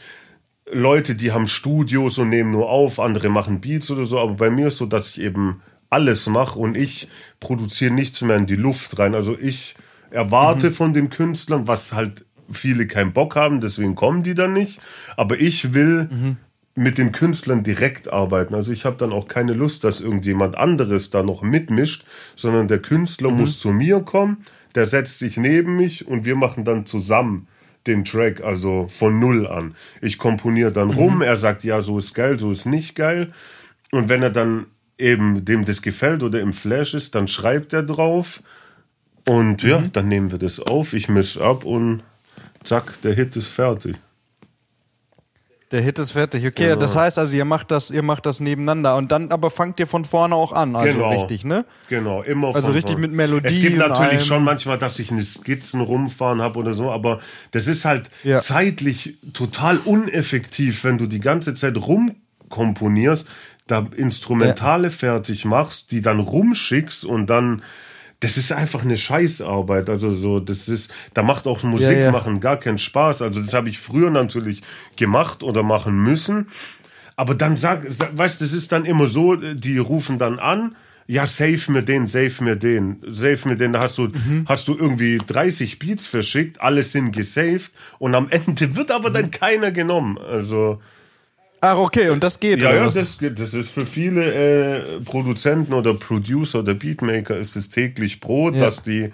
Leute, 0.72 1.14
die 1.14 1.32
haben 1.32 1.48
Studios 1.48 2.18
und 2.18 2.28
nehmen 2.28 2.50
nur 2.50 2.68
auf, 2.68 3.00
andere 3.00 3.28
machen 3.28 3.60
Beats 3.60 3.90
oder 3.90 4.04
so, 4.04 4.18
aber 4.18 4.34
bei 4.34 4.50
mir 4.50 4.68
ist 4.68 4.78
so, 4.78 4.86
dass 4.86 5.10
ich 5.10 5.22
eben 5.22 5.62
alles 5.90 6.26
mache 6.26 6.58
und 6.58 6.76
ich 6.76 7.08
produziere 7.40 7.92
nichts 7.92 8.20
mehr 8.22 8.36
in 8.36 8.46
die 8.46 8.56
Luft 8.56 8.98
rein. 8.98 9.14
Also 9.14 9.36
ich 9.38 9.74
erwarte 10.10 10.70
mhm. 10.70 10.74
von 10.74 10.92
den 10.92 11.10
Künstlern, 11.10 11.66
was 11.66 11.92
halt 11.92 12.24
viele 12.50 12.86
keinen 12.86 13.12
Bock 13.12 13.36
haben, 13.36 13.60
deswegen 13.60 13.94
kommen 13.94 14.22
die 14.22 14.34
dann 14.34 14.52
nicht. 14.52 14.80
Aber 15.16 15.38
ich 15.38 15.74
will 15.74 16.08
mhm. 16.10 16.36
mit 16.74 16.98
den 16.98 17.12
Künstlern 17.12 17.62
direkt 17.62 18.12
arbeiten. 18.12 18.54
Also 18.54 18.72
ich 18.72 18.84
habe 18.84 18.96
dann 18.96 19.12
auch 19.12 19.28
keine 19.28 19.52
Lust, 19.52 19.84
dass 19.84 20.00
irgendjemand 20.00 20.56
anderes 20.56 21.10
da 21.10 21.22
noch 21.22 21.42
mitmischt, 21.42 22.04
sondern 22.36 22.68
der 22.68 22.80
Künstler 22.80 23.30
mhm. 23.30 23.38
muss 23.38 23.58
zu 23.58 23.70
mir 23.70 24.00
kommen, 24.00 24.38
der 24.74 24.86
setzt 24.86 25.18
sich 25.18 25.36
neben 25.36 25.76
mich 25.76 26.06
und 26.06 26.24
wir 26.24 26.36
machen 26.36 26.64
dann 26.64 26.86
zusammen 26.86 27.48
den 27.86 28.04
Track, 28.04 28.42
also 28.42 28.86
von 28.88 29.18
null 29.18 29.46
an. 29.46 29.74
Ich 30.02 30.18
komponiere 30.18 30.72
dann 30.72 30.90
rum, 30.90 31.16
mhm. 31.16 31.22
er 31.22 31.36
sagt, 31.36 31.64
ja, 31.64 31.80
so 31.80 31.98
ist 31.98 32.14
geil, 32.14 32.38
so 32.38 32.50
ist 32.50 32.66
nicht 32.66 32.94
geil. 32.94 33.32
Und 33.90 34.08
wenn 34.08 34.22
er 34.22 34.30
dann 34.30 34.66
eben 34.98 35.44
dem 35.44 35.64
das 35.64 35.80
gefällt 35.82 36.22
oder 36.22 36.40
im 36.40 36.52
Flash 36.52 36.94
ist, 36.94 37.14
dann 37.14 37.28
schreibt 37.28 37.72
er 37.72 37.82
drauf. 37.82 38.42
Und 39.26 39.62
mhm. 39.62 39.70
ja, 39.70 39.82
dann 39.92 40.08
nehmen 40.08 40.32
wir 40.32 40.38
das 40.38 40.60
auf, 40.60 40.92
ich 40.92 41.08
misch 41.08 41.38
ab 41.38 41.64
und 41.64 42.02
zack, 42.64 43.00
der 43.02 43.14
Hit 43.14 43.36
ist 43.36 43.48
fertig. 43.48 43.96
Der 45.70 45.82
Hit 45.82 45.98
ist 45.98 46.12
fertig. 46.12 46.46
Okay, 46.46 46.68
genau. 46.68 46.76
das 46.76 46.96
heißt 46.96 47.18
also, 47.18 47.36
ihr 47.36 47.44
macht 47.44 47.70
das, 47.70 47.90
ihr 47.90 48.02
macht 48.02 48.24
das 48.24 48.40
nebeneinander 48.40 48.96
und 48.96 49.12
dann 49.12 49.30
aber 49.30 49.50
fangt 49.50 49.78
ihr 49.78 49.86
von 49.86 50.06
vorne 50.06 50.34
auch 50.34 50.52
an, 50.52 50.74
also 50.74 50.94
genau. 50.94 51.10
richtig, 51.10 51.44
ne? 51.44 51.66
Genau, 51.90 52.22
immer 52.22 52.54
Also 52.54 52.72
richtig 52.72 52.92
vorne. 52.92 53.08
mit 53.08 53.16
Melodie. 53.16 53.48
Es 53.48 53.60
gibt 53.60 53.76
natürlich 53.76 54.24
schon 54.24 54.44
manchmal, 54.44 54.78
dass 54.78 54.98
ich 54.98 55.10
eine 55.10 55.22
Skizzen 55.22 55.82
rumfahren 55.82 56.40
habe 56.40 56.58
oder 56.58 56.72
so, 56.72 56.90
aber 56.90 57.20
das 57.50 57.66
ist 57.66 57.84
halt 57.84 58.08
ja. 58.24 58.40
zeitlich 58.40 59.18
total 59.34 59.76
uneffektiv, 59.84 60.84
wenn 60.84 60.96
du 60.96 61.06
die 61.06 61.20
ganze 61.20 61.54
Zeit 61.54 61.76
rumkomponierst, 61.76 63.26
da 63.66 63.86
Instrumentale 63.94 64.84
ja. 64.84 64.90
fertig 64.90 65.44
machst, 65.44 65.90
die 65.90 66.00
dann 66.00 66.20
rumschickst 66.20 67.04
und 67.04 67.26
dann 67.26 67.62
das 68.20 68.36
ist 68.36 68.52
einfach 68.52 68.82
eine 68.82 68.96
Scheißarbeit. 68.96 69.88
Also 69.88 70.12
so, 70.12 70.40
das 70.40 70.68
ist, 70.68 70.92
da 71.14 71.22
macht 71.22 71.46
auch 71.46 71.62
Musik 71.62 71.92
ja, 71.92 72.04
ja. 72.04 72.10
machen 72.10 72.40
gar 72.40 72.56
keinen 72.56 72.78
Spaß. 72.78 73.22
Also 73.22 73.40
das 73.40 73.54
habe 73.54 73.68
ich 73.68 73.78
früher 73.78 74.10
natürlich 74.10 74.62
gemacht 74.96 75.42
oder 75.42 75.62
machen 75.62 76.02
müssen. 76.02 76.48
Aber 77.16 77.34
dann 77.34 77.56
sag, 77.56 77.84
weißt, 78.16 78.40
das 78.40 78.52
ist 78.52 78.72
dann 78.72 78.84
immer 78.84 79.06
so, 79.06 79.36
die 79.36 79.78
rufen 79.78 80.18
dann 80.18 80.38
an, 80.38 80.76
ja, 81.06 81.26
save 81.26 81.72
mir 81.72 81.82
den, 81.82 82.06
save 82.06 82.44
mir 82.44 82.56
den, 82.56 82.98
save 83.08 83.48
mir 83.48 83.56
den. 83.56 83.72
Da 83.72 83.82
hast 83.82 83.98
du, 83.98 84.08
mhm. 84.08 84.44
hast 84.46 84.68
du 84.68 84.76
irgendwie 84.76 85.18
30 85.26 85.78
Beats 85.78 86.06
verschickt, 86.06 86.60
alle 86.60 86.82
sind 86.82 87.12
gesaved 87.12 87.72
und 87.98 88.14
am 88.14 88.28
Ende 88.28 88.76
wird 88.76 88.90
aber 88.90 89.10
mhm. 89.10 89.14
dann 89.14 89.30
keiner 89.30 89.72
genommen. 89.72 90.18
Also. 90.18 90.80
Ach, 91.60 91.76
okay, 91.76 92.10
und 92.10 92.22
das 92.22 92.38
geht. 92.38 92.60
Ja, 92.60 92.74
ja, 92.74 92.90
das 92.90 93.18
geht. 93.18 93.38
Das 93.38 93.52
ist 93.52 93.70
für 93.70 93.86
viele 93.86 94.32
äh, 94.32 95.00
Produzenten 95.04 95.72
oder 95.72 95.94
Producer 95.94 96.60
oder 96.60 96.74
Beatmaker 96.74 97.36
ist 97.36 97.56
es 97.56 97.68
täglich 97.68 98.20
Brot, 98.20 98.54
ja. 98.54 98.60
dass 98.60 98.82
die 98.82 99.10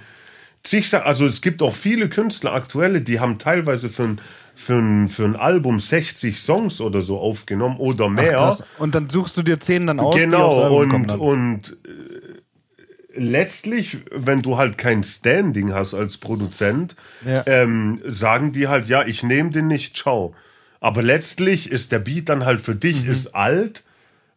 zig, 0.63 0.93
also 0.95 1.27
es 1.27 1.41
gibt 1.41 1.63
auch 1.63 1.75
viele 1.75 2.09
Künstler 2.09 2.53
aktuelle, 2.53 3.01
die 3.01 3.21
haben 3.21 3.39
teilweise 3.39 3.89
für 3.89 4.05
ein, 4.05 4.21
für 4.55 4.75
ein, 4.75 5.09
für 5.09 5.25
ein 5.25 5.37
Album 5.37 5.79
60 5.79 6.39
Songs 6.39 6.81
oder 6.81 7.01
so 7.01 7.19
aufgenommen 7.19 7.77
oder 7.79 8.09
mehr. 8.09 8.41
Ach, 8.41 8.61
und 8.79 8.95
dann 8.95 9.09
suchst 9.09 9.37
du 9.37 9.43
dir 9.43 9.61
10 9.61 9.87
dann 9.87 10.01
aus. 10.01 10.17
Genau, 10.17 10.77
und, 10.77 11.13
und 11.13 11.77
äh, 11.87 13.21
letztlich, 13.21 13.99
wenn 14.11 14.43
du 14.43 14.57
halt 14.59 14.79
kein 14.79 15.05
Standing 15.05 15.73
hast 15.73 15.95
als 15.95 16.19
Produzent, 16.19 16.97
ja. 17.25 17.43
ähm, 17.47 18.01
sagen 18.05 18.53
die 18.53 18.69
halt, 18.69 18.89
ja, 18.89 19.05
ich 19.05 19.23
nehme 19.23 19.51
den 19.51 19.67
nicht, 19.67 19.97
ciao. 19.97 20.35
Aber 20.85 21.01
letztlich 21.01 21.71
ist 21.73 21.93
der 21.93 21.99
Beat 21.99 22.29
dann 22.29 22.45
halt 22.45 22.61
für 22.61 22.75
dich 22.75 23.07
mhm. 23.07 23.13
ist 23.13 23.35
alt 23.35 23.85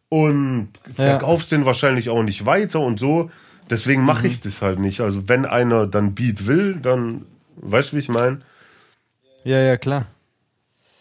und 0.08 0.70
verkaufst 0.96 1.52
ja. 1.52 1.58
den 1.58 1.66
wahrscheinlich 1.66 2.08
auch 2.08 2.22
nicht 2.22 2.46
weiter 2.46 2.80
und 2.80 2.98
so. 2.98 3.30
Deswegen 3.68 4.02
mache 4.02 4.22
mhm. 4.24 4.30
ich 4.30 4.40
das 4.40 4.62
halt 4.62 4.78
nicht. 4.78 5.02
Also 5.02 5.28
wenn 5.28 5.44
einer 5.44 5.86
dann 5.86 6.14
Beat 6.14 6.46
will, 6.46 6.76
dann 6.76 7.26
weißt 7.56 7.92
du, 7.92 7.96
wie 7.96 8.00
ich 8.00 8.08
meine? 8.08 8.40
Ja, 9.44 9.60
ja, 9.60 9.76
klar. 9.76 10.06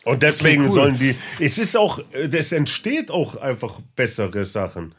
Und 0.03 0.21
deswegen 0.21 0.63
okay, 0.63 0.69
cool. 0.69 0.75
sollen 0.75 0.99
die. 0.99 1.15
Es 1.39 1.57
ist 1.59 1.77
auch, 1.77 2.01
es 2.11 2.51
entsteht 2.51 3.09
auch 3.09 3.37
einfach 3.37 3.79
bessere 3.95 4.43
Sachen. 4.43 4.95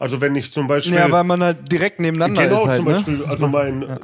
Also 0.00 0.22
wenn 0.22 0.34
ich 0.34 0.50
zum 0.50 0.66
Beispiel. 0.66 0.94
Ja, 0.94 1.12
weil 1.12 1.24
man 1.24 1.42
halt 1.42 1.70
direkt 1.70 2.00
nebeneinander 2.00 2.44
genau, 2.44 2.54
ist. 2.54 2.60
Genau, 2.60 2.70
halt, 2.70 2.76
zum 2.78 2.86
ne? 2.86 2.94
Beispiel, 2.94 3.24
also 3.26 3.48
mein, 3.48 3.82
ja. 3.82 3.98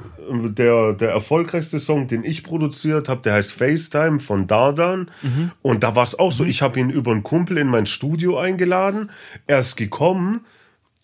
Der, 0.51 0.93
der 0.93 1.11
erfolgreichste 1.11 1.81
Song, 1.81 2.07
den 2.07 2.23
ich 2.23 2.45
produziert 2.45 3.09
habe, 3.09 3.23
der 3.23 3.33
heißt 3.33 3.51
FaceTime 3.53 4.21
von 4.21 4.47
Dardan. 4.47 5.11
Mhm. 5.23 5.53
Und 5.63 5.83
da 5.83 5.97
war 5.97 6.05
es 6.05 6.19
auch 6.19 6.33
so, 6.33 6.45
mhm. 6.45 6.51
ich 6.51 6.61
habe 6.61 6.79
ihn 6.79 6.91
über 6.91 7.13
einen 7.13 7.23
Kumpel 7.23 7.57
in 7.57 7.69
mein 7.69 7.87
Studio 7.87 8.39
eingeladen. 8.39 9.11
Er 9.47 9.61
ist 9.61 9.77
gekommen. 9.77 10.45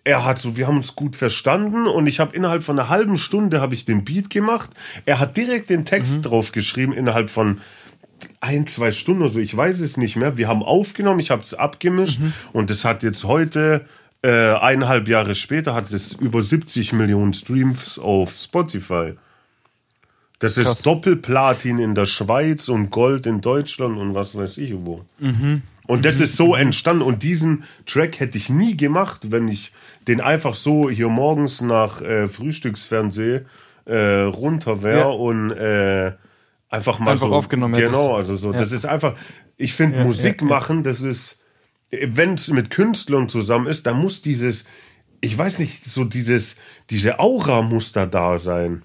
Er 0.05 0.27
hat 0.27 0.39
so, 0.39 0.59
wir 0.59 0.67
haben 0.67 0.77
uns 0.77 0.95
gut 0.95 1.17
verstanden 1.17 1.87
und 1.87 2.07
ich 2.07 2.21
habe 2.21 2.37
innerhalb 2.37 2.63
von 2.63 2.79
einer 2.79 2.91
halben 2.91 3.17
Stunde 3.17 3.63
habe 3.63 3.73
ich 3.73 3.87
den 3.87 4.05
Beat 4.05 4.29
gemacht. 4.29 4.69
Er 5.07 5.21
hat 5.21 5.39
direkt 5.39 5.71
den 5.71 5.87
Text 5.87 6.19
mhm. 6.19 6.23
drauf 6.23 6.53
geschrieben 6.53 6.93
innerhalb 6.93 7.31
von 7.31 7.63
ein, 8.41 8.67
zwei 8.67 8.93
Stunden 8.93 9.23
oder 9.23 9.31
so, 9.31 9.39
ich 9.39 9.57
weiß 9.57 9.81
es 9.81 9.97
nicht 9.97 10.17
mehr. 10.17 10.37
Wir 10.37 10.49
haben 10.49 10.63
aufgenommen, 10.63 11.21
ich 11.21 11.31
habe 11.31 11.43
es 11.43 11.55
abgemischt 11.55 12.21
mhm. 12.21 12.33
und 12.53 12.71
es 12.71 12.85
hat 12.85 13.03
jetzt 13.03 13.25
heute 13.25 13.87
äh, 14.23 14.55
eineinhalb 14.55 15.09
Jahre 15.09 15.35
später 15.35 15.75
hat 15.75 15.91
es 15.91 16.13
über 16.13 16.43
70 16.43 16.93
Millionen 16.93 17.33
Streams 17.33 17.99
auf 17.99 18.33
Spotify. 18.33 19.15
Das 20.39 20.57
ist 20.57 20.65
Krass. 20.65 20.83
Doppelplatin 20.83 21.79
in 21.79 21.95
der 21.95 22.07
Schweiz 22.07 22.69
und 22.69 22.91
Gold 22.91 23.27
in 23.27 23.41
Deutschland 23.41 23.99
und 23.99 24.15
was 24.15 24.35
weiß 24.35 24.59
ich 24.59 24.75
wo. 24.75 25.05
Mhm. 25.19 25.63
Und 25.87 26.05
das 26.05 26.19
mhm. 26.19 26.25
ist 26.25 26.37
so 26.37 26.55
entstanden. 26.55 27.03
Und 27.03 27.23
diesen 27.23 27.65
Track 27.87 28.21
hätte 28.21 28.39
ich 28.39 28.49
nie 28.49 28.77
gemacht, 28.77 29.31
wenn 29.31 29.49
ich 29.49 29.73
den 30.09 30.21
einfach 30.21 30.55
so 30.55 30.91
hier 30.91 31.09
morgens 31.09 31.61
nach 31.61 32.01
äh, 32.01 32.29
Frühstücksfernseh 32.29 33.43
äh, 33.85 34.21
runter 34.23 34.83
wäre 34.83 34.99
ja. 35.01 35.07
und 35.07 35.51
äh, 35.53 36.13
einfach 36.69 36.99
mal 36.99 37.13
einfach 37.13 37.29
so. 37.29 37.35
aufgenommen 37.35 37.81
Genau, 37.81 38.17
also 38.17 38.37
so. 38.37 38.53
Ja. 38.53 38.61
Das 38.61 38.73
ist 38.73 38.85
einfach, 38.85 39.15
ich 39.57 39.75
finde 39.75 39.99
ja, 39.99 40.05
Musik 40.05 40.43
machen, 40.43 40.83
das 40.83 41.01
ist 41.01 41.42
wenn 41.93 42.35
es 42.35 42.49
mit 42.49 42.71
Künstlern 42.71 43.29
zusammen 43.29 43.67
ist, 43.67 43.87
dann 43.87 43.99
muss 43.99 44.23
dieses, 44.23 44.65
ich 45.21 45.37
weiß 45.37 45.59
nicht, 45.59 45.85
so 45.85 46.05
dieses, 46.05 46.57
diese 46.91 47.19
Aura 47.19 47.63
muss 47.63 47.93
da 47.93 48.07
da 48.07 48.39
sein. 48.39 48.83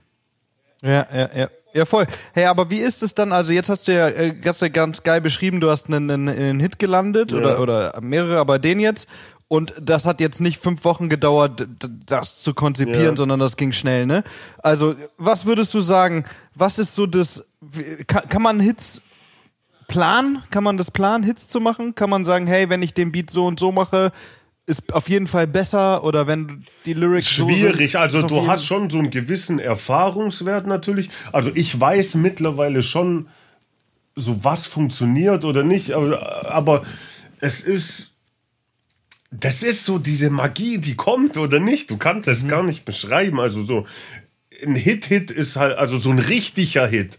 Ja, 0.81 1.07
ja, 1.13 1.29
ja. 1.35 1.49
Ja, 1.73 1.85
voll. 1.85 2.07
Hey, 2.33 2.45
aber 2.45 2.71
wie 2.71 2.79
ist 2.79 3.03
es 3.03 3.13
dann? 3.13 3.31
Also 3.31 3.51
jetzt 3.51 3.69
hast 3.69 3.87
du 3.87 3.93
ja 3.93 4.07
äh, 4.07 4.33
ganz, 4.33 4.63
ganz 4.73 5.03
geil 5.03 5.21
beschrieben, 5.21 5.59
du 5.59 5.69
hast 5.69 5.87
einen, 5.87 6.09
einen, 6.09 6.29
einen 6.29 6.59
Hit 6.59 6.79
gelandet 6.79 7.33
ja. 7.33 7.37
oder, 7.37 7.59
oder 7.59 8.01
mehrere, 8.01 8.39
aber 8.39 8.57
den 8.57 8.79
jetzt. 8.79 9.07
Und 9.47 9.73
das 9.79 10.05
hat 10.05 10.19
jetzt 10.19 10.41
nicht 10.41 10.59
fünf 10.59 10.83
Wochen 10.85 11.07
gedauert, 11.07 11.67
das 12.05 12.41
zu 12.41 12.53
konzipieren, 12.53 13.11
ja. 13.11 13.15
sondern 13.15 13.39
das 13.39 13.57
ging 13.57 13.73
schnell, 13.73 14.05
ne? 14.05 14.23
Also, 14.57 14.95
was 15.17 15.45
würdest 15.45 15.73
du 15.73 15.79
sagen? 15.79 16.25
Was 16.55 16.79
ist 16.79 16.95
so 16.95 17.05
das, 17.05 17.45
kann, 18.07 18.27
kann 18.27 18.41
man 18.41 18.59
Hits 18.59 19.01
planen? 19.87 20.43
Kann 20.51 20.63
man 20.63 20.77
das 20.77 20.91
planen, 20.91 21.23
Hits 21.23 21.47
zu 21.47 21.59
machen? 21.59 21.95
Kann 21.95 22.09
man 22.09 22.25
sagen, 22.25 22.45
hey, 22.47 22.69
wenn 22.69 22.81
ich 22.81 22.93
den 22.93 23.11
Beat 23.11 23.29
so 23.31 23.45
und 23.45 23.59
so 23.59 23.71
mache, 23.71 24.11
ist 24.65 24.93
auf 24.93 25.09
jeden 25.09 25.27
Fall 25.27 25.47
besser 25.47 26.03
oder 26.03 26.27
wenn 26.27 26.63
die 26.85 26.93
Lyrics 26.93 27.29
schwierig. 27.29 27.93
So 27.93 27.99
also 27.99 28.27
du 28.27 28.47
hast 28.47 28.65
schon 28.65 28.89
so 28.89 28.99
einen 28.99 29.09
gewissen 29.09 29.59
Erfahrungswert 29.59 30.67
natürlich. 30.67 31.09
Also 31.31 31.51
ich 31.55 31.79
weiß 31.79 32.15
mittlerweile 32.15 32.83
schon, 32.83 33.29
so 34.15 34.43
was 34.43 34.65
funktioniert 34.65 35.45
oder 35.45 35.63
nicht, 35.63 35.91
aber, 35.91 36.51
aber 36.51 36.83
es 37.39 37.61
ist 37.61 38.11
das 39.31 39.61
ist 39.61 39.85
so 39.85 39.99
diese 39.99 40.29
Magie, 40.29 40.77
die 40.77 40.95
kommt 40.95 41.37
oder 41.37 41.59
nicht. 41.59 41.91
Du 41.91 41.97
kannst 41.97 42.27
es 42.27 42.43
mhm. 42.43 42.47
gar 42.47 42.63
nicht 42.63 42.85
beschreiben. 42.85 43.39
Also 43.39 43.61
so 43.61 43.85
ein 44.65 44.75
Hit-Hit 44.75 45.31
ist 45.31 45.57
halt, 45.57 45.77
also 45.77 45.99
so 45.99 46.09
ein 46.09 46.19
richtiger 46.19 46.87
Hit 46.87 47.17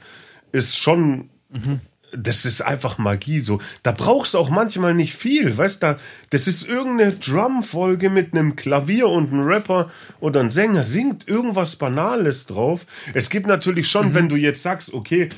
ist 0.53 0.77
schon 0.77 1.31
mhm 1.51 1.81
das 2.13 2.45
ist 2.45 2.61
einfach 2.61 2.99
Magie. 2.99 3.41
So, 3.41 3.61
da 3.83 3.93
brauchst 3.93 4.35
du 4.35 4.39
auch 4.39 4.51
manchmal 4.51 4.95
nicht 4.95 5.15
viel, 5.15 5.57
weißt 5.57 5.83
du? 5.83 5.97
Das 6.31 6.47
ist 6.47 6.67
irgendeine 6.69 7.13
Drum-Folge 7.13 8.11
mit 8.11 8.35
einem 8.35 8.57
Klavier 8.57 9.09
und 9.09 9.33
einem 9.33 9.47
Rapper 9.47 9.91
oder 10.21 10.41
ein 10.41 10.51
Sänger 10.51 10.85
singt 10.85 11.29
irgendwas 11.29 11.77
Banales 11.77 12.47
drauf. 12.47 12.87
Es 13.15 13.31
gibt 13.31 13.47
natürlich 13.47 13.89
schon, 13.89 14.11
mhm. 14.11 14.15
wenn 14.15 14.29
du 14.29 14.37
jetzt 14.37 14.63
sagst, 14.63 14.93
okay, 14.93 15.29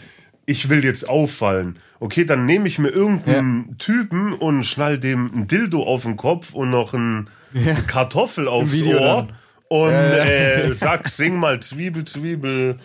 ich 0.47 0.69
will 0.69 0.85
jetzt 0.85 1.09
auffallen. 1.09 1.79
Okay, 2.01 2.25
dann 2.25 2.47
nehme 2.47 2.67
ich 2.67 2.79
mir 2.79 2.89
irgendeinen 2.89 3.67
ja. 3.69 3.75
Typen 3.79 4.33
und 4.33 4.65
schnall 4.65 4.99
dem 4.99 5.31
ein 5.33 5.47
Dildo 5.47 5.83
auf 5.83 6.03
den 6.03 6.17
Kopf 6.17 6.55
und 6.55 6.71
noch 6.71 6.95
ein, 6.95 7.29
ja. 7.53 7.73
eine 7.73 7.83
Kartoffel 7.83 8.49
aufs 8.49 8.83
Ohr 8.83 9.29
dann. 9.29 9.33
und 9.69 9.93
äh, 9.93 10.73
sag, 10.73 11.09
sing 11.09 11.37
mal 11.37 11.61
Zwiebel, 11.61 12.05
Zwiebel, 12.05 12.81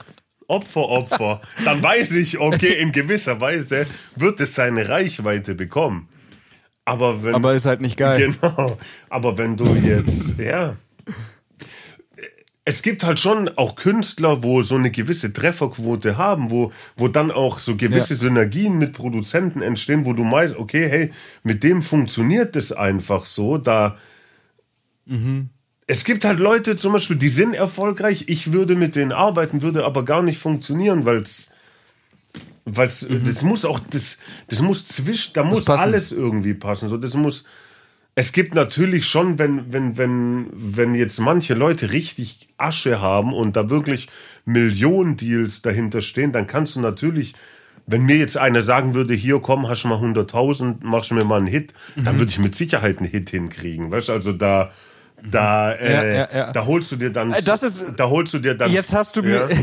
Opfer, 0.47 0.89
Opfer, 0.89 1.41
dann 1.63 1.81
weiß 1.81 2.11
ich, 2.13 2.39
okay, 2.39 2.73
in 2.79 2.91
gewisser 2.91 3.41
Weise 3.41 3.85
wird 4.15 4.39
es 4.39 4.55
seine 4.55 4.87
Reichweite 4.87 5.55
bekommen. 5.55 6.07
Aber 6.85 7.23
wenn. 7.23 7.35
Aber 7.35 7.53
ist 7.53 7.65
halt 7.65 7.81
nicht 7.81 7.97
geil. 7.97 8.35
Genau. 8.41 8.77
Aber 9.09 9.37
wenn 9.37 9.57
du 9.57 9.65
jetzt, 9.75 10.37
ja. 10.39 10.77
Es 12.67 12.81
gibt 12.81 13.03
halt 13.03 13.19
schon 13.19 13.47
auch 13.57 13.75
Künstler, 13.75 14.41
wo 14.41 14.63
so 14.63 14.73
eine 14.73 14.89
gewisse 14.89 15.31
Trefferquote 15.31 16.17
haben, 16.17 16.49
wo, 16.49 16.71
wo 16.97 17.07
dann 17.07 17.29
auch 17.29 17.59
so 17.59 17.75
gewisse 17.75 18.15
ja. 18.15 18.19
Synergien 18.21 18.79
mit 18.79 18.93
Produzenten 18.93 19.61
entstehen, 19.61 20.05
wo 20.05 20.13
du 20.13 20.23
meinst, 20.23 20.55
okay, 20.57 20.89
hey, 20.89 21.11
mit 21.43 21.63
dem 21.63 21.83
funktioniert 21.83 22.55
das 22.55 22.71
einfach 22.71 23.27
so, 23.27 23.59
da, 23.59 23.97
mhm 25.05 25.51
es 25.87 26.03
gibt 26.03 26.25
halt 26.25 26.39
Leute 26.39 26.77
zum 26.77 26.93
Beispiel, 26.93 27.15
die 27.15 27.29
sind 27.29 27.53
erfolgreich, 27.53 28.25
ich 28.27 28.51
würde 28.51 28.75
mit 28.75 28.95
denen 28.95 29.11
arbeiten, 29.11 29.61
würde 29.61 29.85
aber 29.85 30.03
gar 30.03 30.23
nicht 30.23 30.39
funktionieren, 30.39 31.05
weil 31.05 31.17
es 31.17 31.51
weil 32.65 32.87
mhm. 32.87 33.25
das 33.25 33.43
muss 33.43 33.63
auch 33.63 33.79
das 33.91 34.17
das 34.47 34.61
muss 34.61 34.87
zwischen 34.87 35.33
da 35.33 35.43
muss, 35.43 35.67
muss 35.67 35.79
alles 35.79 36.11
irgendwie 36.11 36.55
passen 36.55 36.89
so 36.89 36.97
das 36.97 37.13
muss 37.13 37.45
es 38.15 38.31
gibt 38.31 38.55
natürlich 38.55 39.05
schon 39.05 39.37
wenn 39.37 39.71
wenn 39.71 39.99
wenn 39.99 40.47
wenn 40.51 40.95
jetzt 40.95 41.19
manche 41.19 41.53
Leute 41.53 41.91
richtig 41.91 42.47
Asche 42.57 43.01
haben 43.01 43.33
und 43.33 43.55
da 43.55 43.69
wirklich 43.69 44.07
Millionen 44.45 45.15
Deals 45.15 45.61
dahinter 45.61 46.01
stehen 46.01 46.31
dann 46.31 46.47
kannst 46.47 46.75
du 46.75 46.79
natürlich 46.79 47.35
wenn 47.87 48.03
mir 48.03 48.17
jetzt 48.17 48.35
einer 48.35 48.63
sagen 48.63 48.95
würde, 48.95 49.13
hier 49.13 49.39
komm, 49.39 49.69
hast 49.69 49.83
du 49.83 49.89
mal 49.89 49.99
100.000, 49.99 50.77
machst 50.81 51.11
mir 51.11 51.23
mal 51.23 51.37
einen 51.37 51.45
Hit, 51.45 51.73
mhm. 51.95 52.05
dann 52.05 52.17
würde 52.17 52.31
ich 52.31 52.39
mit 52.39 52.55
Sicherheit 52.55 52.97
einen 52.97 53.07
Hit 53.07 53.29
hinkriegen. 53.29 53.91
Weißt 53.91 54.09
du, 54.09 54.13
also 54.13 54.33
da, 54.33 54.71
da, 55.23 55.71
äh, 55.71 55.93
ja, 55.93 56.03
ja, 56.03 56.27
ja. 56.33 56.51
da 56.51 56.65
holst 56.65 56.91
du 56.91 56.95
dir 56.95 57.11
dann. 57.11 57.33
Äh, 57.33 57.41
das 57.41 57.63
ist, 57.63 57.85
da 57.97 58.09
holst 58.09 58.33
du 58.33 58.39
dir 58.39 58.55
dann. 58.55 58.71
Jetzt 58.71 58.93
hast 58.93 59.15
du 59.15 59.23
mir. 59.23 59.47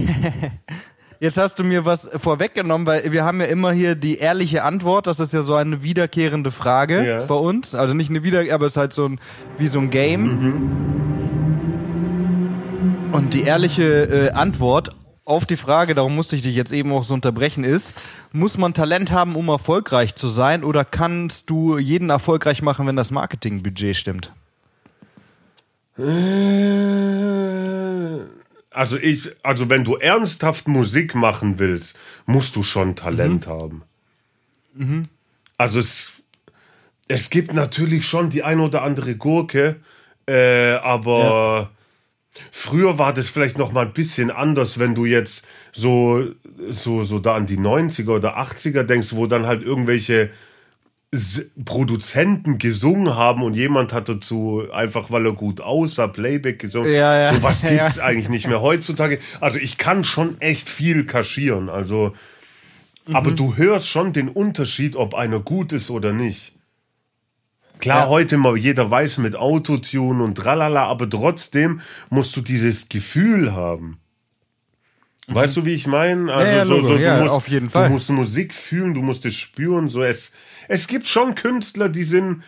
Jetzt 1.21 1.37
hast 1.37 1.57
du 1.61 1.63
mir 1.63 1.85
was 1.85 2.11
vorweggenommen, 2.17 2.85
weil 2.85 3.13
wir 3.13 3.25
haben 3.25 3.41
ja 3.41 3.47
immer 3.47 3.71
hier 3.71 3.95
die 3.95 4.17
ehrliche 4.17 4.65
Antwort. 4.65 5.07
Das 5.07 5.21
ist 5.21 5.33
ja 5.33 5.43
so 5.43 5.55
eine 5.55 5.85
wiederkehrende 5.85 6.51
Frage 6.51 7.07
ja. 7.07 7.25
bei 7.27 7.37
uns. 7.37 7.77
Also 7.77 7.95
nicht 7.95 8.11
eine 8.11 8.25
wieder, 8.25 8.43
aber 8.53 8.67
es 8.67 8.73
ist 8.73 8.77
halt 8.77 8.93
so 8.93 9.07
ein 9.07 9.21
wie 9.57 9.69
so 9.69 9.79
ein 9.79 9.91
Game. 9.91 10.25
Mhm. 10.25 10.71
Und 13.13 13.35
die 13.35 13.43
ehrliche 13.43 13.85
äh, 13.85 14.31
Antwort 14.33 14.97
auf 15.25 15.47
die 15.47 15.57
Frage, 15.57 15.95
darum 15.95 16.17
musste 16.17 16.35
ich 16.35 16.43
dich 16.43 16.57
jetzt 16.57 16.73
eben 16.73 16.93
auch 16.93 17.05
so 17.05 17.15
unterbrechen, 17.15 17.63
ist, 17.63 17.95
muss 18.33 18.59
man 18.59 18.75
Talent 18.75 19.13
haben, 19.13 19.37
um 19.37 19.49
erfolgreich 19.49 20.17
zu 20.17 20.27
sein, 20.29 20.65
oder 20.65 20.85
kannst 20.85 21.49
du 21.51 21.79
jeden 21.79 22.11
erfolgreich 22.11 22.63
machen, 22.63 22.87
wenn 22.87 22.97
das 22.97 23.13
Marketingbudget 23.13 23.97
stimmt? 23.97 24.33
Also 28.71 28.97
ich, 28.97 29.31
also 29.43 29.69
wenn 29.69 29.85
du 29.85 29.97
ernsthaft 29.97 30.69
Musik 30.69 31.15
machen 31.15 31.59
willst, 31.59 31.99
musst 32.27 32.57
du 32.57 32.63
schon 32.63 32.97
Talent 32.97 33.47
mhm. 33.47 33.51
haben. 33.51 33.83
Mhm. 34.75 35.05
Also 35.59 35.79
es, 35.81 36.23
es 37.09 37.29
gibt 37.31 37.53
natürlich 37.53 38.07
schon 38.07 38.31
die 38.31 38.43
ein 38.43 38.61
oder 38.61 38.83
andere 38.83 39.15
Gurke, 39.17 39.77
äh, 40.27 40.73
aber 40.83 41.71
ja. 42.35 42.41
früher 42.51 42.99
war 42.99 43.13
das 43.13 43.29
vielleicht 43.29 43.59
noch 43.59 43.73
mal 43.73 43.87
ein 43.87 43.93
bisschen 43.93 44.31
anders, 44.31 44.79
wenn 44.79 44.95
du 44.95 45.05
jetzt 45.05 45.47
so, 45.73 46.27
so, 46.71 47.05
so 47.05 47.19
da 47.19 47.35
an 47.35 47.47
die 47.47 47.59
90er 47.59 48.17
oder 48.17 48.39
80er 48.39 48.85
denkst, 48.85 49.13
wo 49.13 49.27
dann 49.27 49.47
halt 49.47 49.63
irgendwelche 49.63 50.31
Produzenten 51.67 52.57
gesungen 52.57 53.15
haben 53.17 53.43
und 53.43 53.55
jemand 53.55 53.93
hat 53.93 54.09
dazu 54.09 54.63
einfach, 54.73 55.11
weil 55.11 55.27
er 55.27 55.33
gut 55.33 55.61
aussah, 55.61 56.07
Playback 56.07 56.59
gesungen. 56.59 56.91
Ja, 56.91 57.19
ja. 57.21 57.35
So 57.35 57.43
was 57.43 57.63
gibt's 57.69 57.97
ja. 57.97 58.05
eigentlich 58.05 58.31
nicht 58.31 58.49
mehr 58.49 58.63
heutzutage. 58.63 59.19
Also 59.41 59.59
ich 59.59 59.77
kann 59.77 60.05
schon 60.05 60.41
echt 60.41 60.71
viel 60.71 61.05
kaschieren. 61.05 61.69
Also, 61.69 62.13
mhm. 63.07 63.17
aber 63.17 63.33
du 63.33 63.57
hörst 63.57 63.89
schon 63.89 64.15
den 64.15 64.31
Unterschied, 64.31 64.97
ob 64.97 65.15
einer 65.15 65.41
gut 65.41 65.73
ist 65.73 65.91
oder 65.91 66.15
nicht. 66.15 66.55
Klar, 67.79 68.05
ja. 68.05 68.09
heute 68.09 68.39
mal 68.39 68.57
jeder 68.57 68.91
weiß 68.91 69.19
mit 69.19 69.37
Autotune 69.37 70.25
und 70.25 70.37
tralala, 70.37 70.87
aber 70.87 71.11
trotzdem 71.11 71.81
musst 72.09 72.35
du 72.37 72.41
dieses 72.41 72.89
Gefühl 72.89 73.53
haben. 73.53 73.99
Mhm. 75.27 75.35
Weißt 75.35 75.59
du, 75.59 75.67
wie 75.67 75.75
ich 75.75 75.87
meine? 75.87 76.33
Also 76.33 76.53
ja, 76.53 76.65
so, 76.65 76.81
so, 76.81 76.97
du 76.97 77.17
musst, 77.19 77.33
auf 77.33 77.49
jeden 77.49 77.69
Fall. 77.69 77.89
Du 77.89 77.93
musst 77.93 78.09
Musik 78.11 78.55
fühlen, 78.55 78.95
du 78.95 79.03
musst 79.03 79.27
es 79.27 79.35
spüren. 79.35 79.91
So 79.91 80.03
es, 80.03 80.33
es 80.73 80.87
gibt 80.87 81.07
schon 81.07 81.35
Künstler, 81.35 81.91
die 81.91 82.03
sind, 82.03 82.43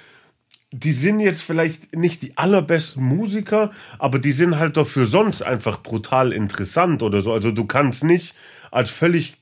die 0.73 0.95
sind 0.95 1.21
jetzt 1.21 1.43
vielleicht 1.43 1.95
nicht 1.95 2.23
die 2.23 2.39
allerbesten 2.39 3.05
Musiker, 3.05 3.71
aber 3.99 4.19
die 4.19 4.33
sind 4.33 4.59
halt 4.59 4.79
dafür 4.79 5.05
sonst 5.05 5.43
einfach 5.43 5.83
brutal 5.83 6.33
interessant 6.33 7.03
oder 7.03 7.21
so. 7.21 7.35
Also 7.35 7.51
du 7.51 7.67
kannst 7.67 8.03
nicht 8.03 8.35
als 8.71 8.91
völlig 8.91 9.37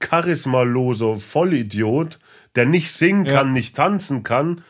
charismaloser 0.00 1.14
Vollidiot, 1.14 2.18
der 2.56 2.66
nicht 2.66 2.92
singen 2.92 3.24
ja. 3.24 3.34
kann, 3.34 3.52
nicht 3.52 3.76
tanzen 3.76 4.24
kann 4.24 4.62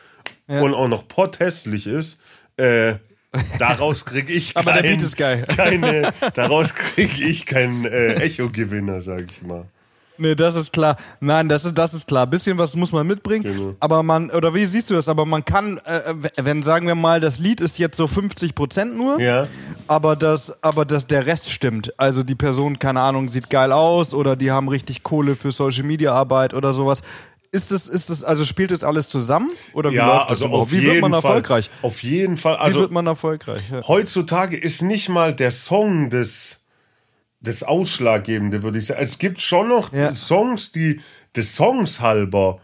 ja. 0.47 0.61
und 0.61 0.75
auch 0.75 0.87
noch 0.87 1.07
potthässlich 1.07 1.87
ist, 1.87 2.19
äh, 2.57 2.95
Daraus 3.59 4.05
kriege 4.05 4.33
ich 4.33 4.55
kein, 4.55 4.67
Aber 4.67 4.81
der 4.81 4.89
Beat 4.89 5.01
ist 5.03 5.15
geil. 5.15 5.45
keine, 5.55 6.11
daraus 6.33 6.73
kriege 6.73 7.23
ich 7.23 7.45
keinen 7.45 7.85
äh, 7.85 8.15
Echo-Gewinner, 8.15 9.03
sag 9.03 9.25
ich 9.29 9.43
mal. 9.43 9.65
Nee, 10.19 10.35
das 10.35 10.55
ist 10.55 10.73
klar. 10.73 10.97
Nein, 11.21 11.47
das 11.47 11.63
ist, 11.63 11.77
das 11.77 11.93
ist 11.93 12.07
klar. 12.07 12.27
Bisschen 12.27 12.57
was 12.57 12.75
muss 12.75 12.91
man 12.91 13.07
mitbringen. 13.07 13.43
Genau. 13.43 13.75
Aber 13.79 14.03
man, 14.03 14.29
oder 14.31 14.53
wie 14.53 14.65
siehst 14.65 14.89
du 14.89 14.93
das? 14.93 15.07
Aber 15.07 15.25
man 15.25 15.45
kann, 15.45 15.77
äh, 15.85 16.13
wenn 16.35 16.61
sagen 16.61 16.87
wir 16.87 16.95
mal, 16.95 17.21
das 17.21 17.39
Lied 17.39 17.61
ist 17.61 17.79
jetzt 17.79 17.95
so 17.95 18.05
50 18.05 18.53
Prozent 18.53 18.97
nur. 18.97 19.19
Ja. 19.19 19.47
Aber 19.87 20.17
das, 20.17 20.61
aber 20.61 20.83
das, 20.83 21.07
der 21.07 21.25
Rest 21.25 21.51
stimmt. 21.51 21.97
Also 21.97 22.23
die 22.23 22.35
Person, 22.35 22.79
keine 22.79 22.99
Ahnung, 22.99 23.29
sieht 23.29 23.49
geil 23.49 23.71
aus 23.71 24.13
oder 24.13 24.35
die 24.35 24.51
haben 24.51 24.67
richtig 24.67 25.03
Kohle 25.03 25.35
für 25.35 25.53
Social 25.53 25.83
Media 25.83 26.13
Arbeit 26.13 26.53
oder 26.53 26.73
sowas. 26.73 27.01
Ist 27.51 27.71
das, 27.71 27.87
ist 27.87 28.09
das, 28.11 28.23
also 28.23 28.45
spielt 28.45 28.69
das 28.71 28.83
alles 28.83 29.09
zusammen? 29.09 29.49
Oder 29.73 29.91
wie 29.91 29.95
ja, 29.95 30.05
läuft 30.05 30.25
das 30.25 30.41
also 30.41 30.45
überhaupt? 30.47 30.71
Wie 30.71 30.83
wird 30.83 31.01
man 31.01 31.13
erfolgreich? 31.13 31.69
Fall, 31.69 31.87
auf 31.87 32.03
jeden 32.03 32.37
Fall. 32.37 32.57
Also 32.57 32.77
wie 32.77 32.81
wird 32.81 32.91
man 32.91 33.07
erfolgreich? 33.07 33.63
Ja. 33.71 33.87
Heutzutage 33.87 34.55
ist 34.55 34.83
nicht 34.83 35.09
mal 35.09 35.33
der 35.33 35.49
Song 35.51 36.11
des, 36.11 36.58
des 37.41 37.63
Ausschlaggebende, 37.63 38.63
würde 38.63 38.79
ich 38.79 38.87
sagen. 38.87 39.01
Es 39.01 39.17
gibt 39.17 39.39
schon 39.39 39.69
noch 39.69 39.93
ja. 39.93 40.13
Songs, 40.13 40.71
die 40.71 41.01
des 41.35 41.55
Songs 41.55 41.99
halber 41.99 42.59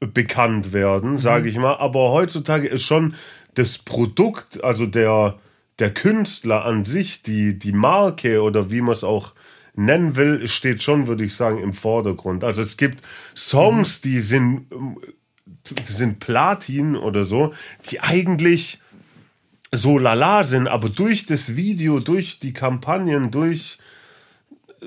bekannt 0.00 0.72
werden, 0.72 1.12
mhm. 1.12 1.18
sage 1.18 1.48
ich 1.48 1.56
mal. 1.56 1.76
Aber 1.76 2.10
heutzutage 2.10 2.68
ist 2.68 2.82
schon 2.82 3.14
das 3.54 3.78
Produkt, 3.78 4.62
also 4.62 4.86
der, 4.86 5.38
der 5.78 5.92
Künstler 5.92 6.64
an 6.64 6.84
sich, 6.84 7.22
die, 7.22 7.58
die 7.58 7.72
Marke 7.72 8.42
oder 8.42 8.70
wie 8.70 8.80
man 8.80 8.94
es 8.94 9.04
auch 9.04 9.32
nennen 9.74 10.16
will, 10.16 10.46
steht 10.46 10.82
schon, 10.82 11.06
würde 11.06 11.24
ich 11.24 11.34
sagen, 11.34 11.58
im 11.58 11.72
Vordergrund. 11.72 12.44
Also 12.44 12.62
es 12.62 12.76
gibt 12.76 13.02
Songs, 13.36 14.00
die 14.00 14.20
sind, 14.20 14.66
die 15.46 15.92
sind 15.92 16.20
Platin 16.20 16.94
oder 16.96 17.24
so, 17.24 17.52
die 17.90 18.00
eigentlich 18.00 18.80
so 19.72 19.98
lala 19.98 20.44
sind, 20.44 20.68
aber 20.68 20.88
durch 20.88 21.26
das 21.26 21.56
Video, 21.56 21.98
durch 21.98 22.38
die 22.38 22.52
Kampagnen, 22.52 23.32
durch 23.32 23.78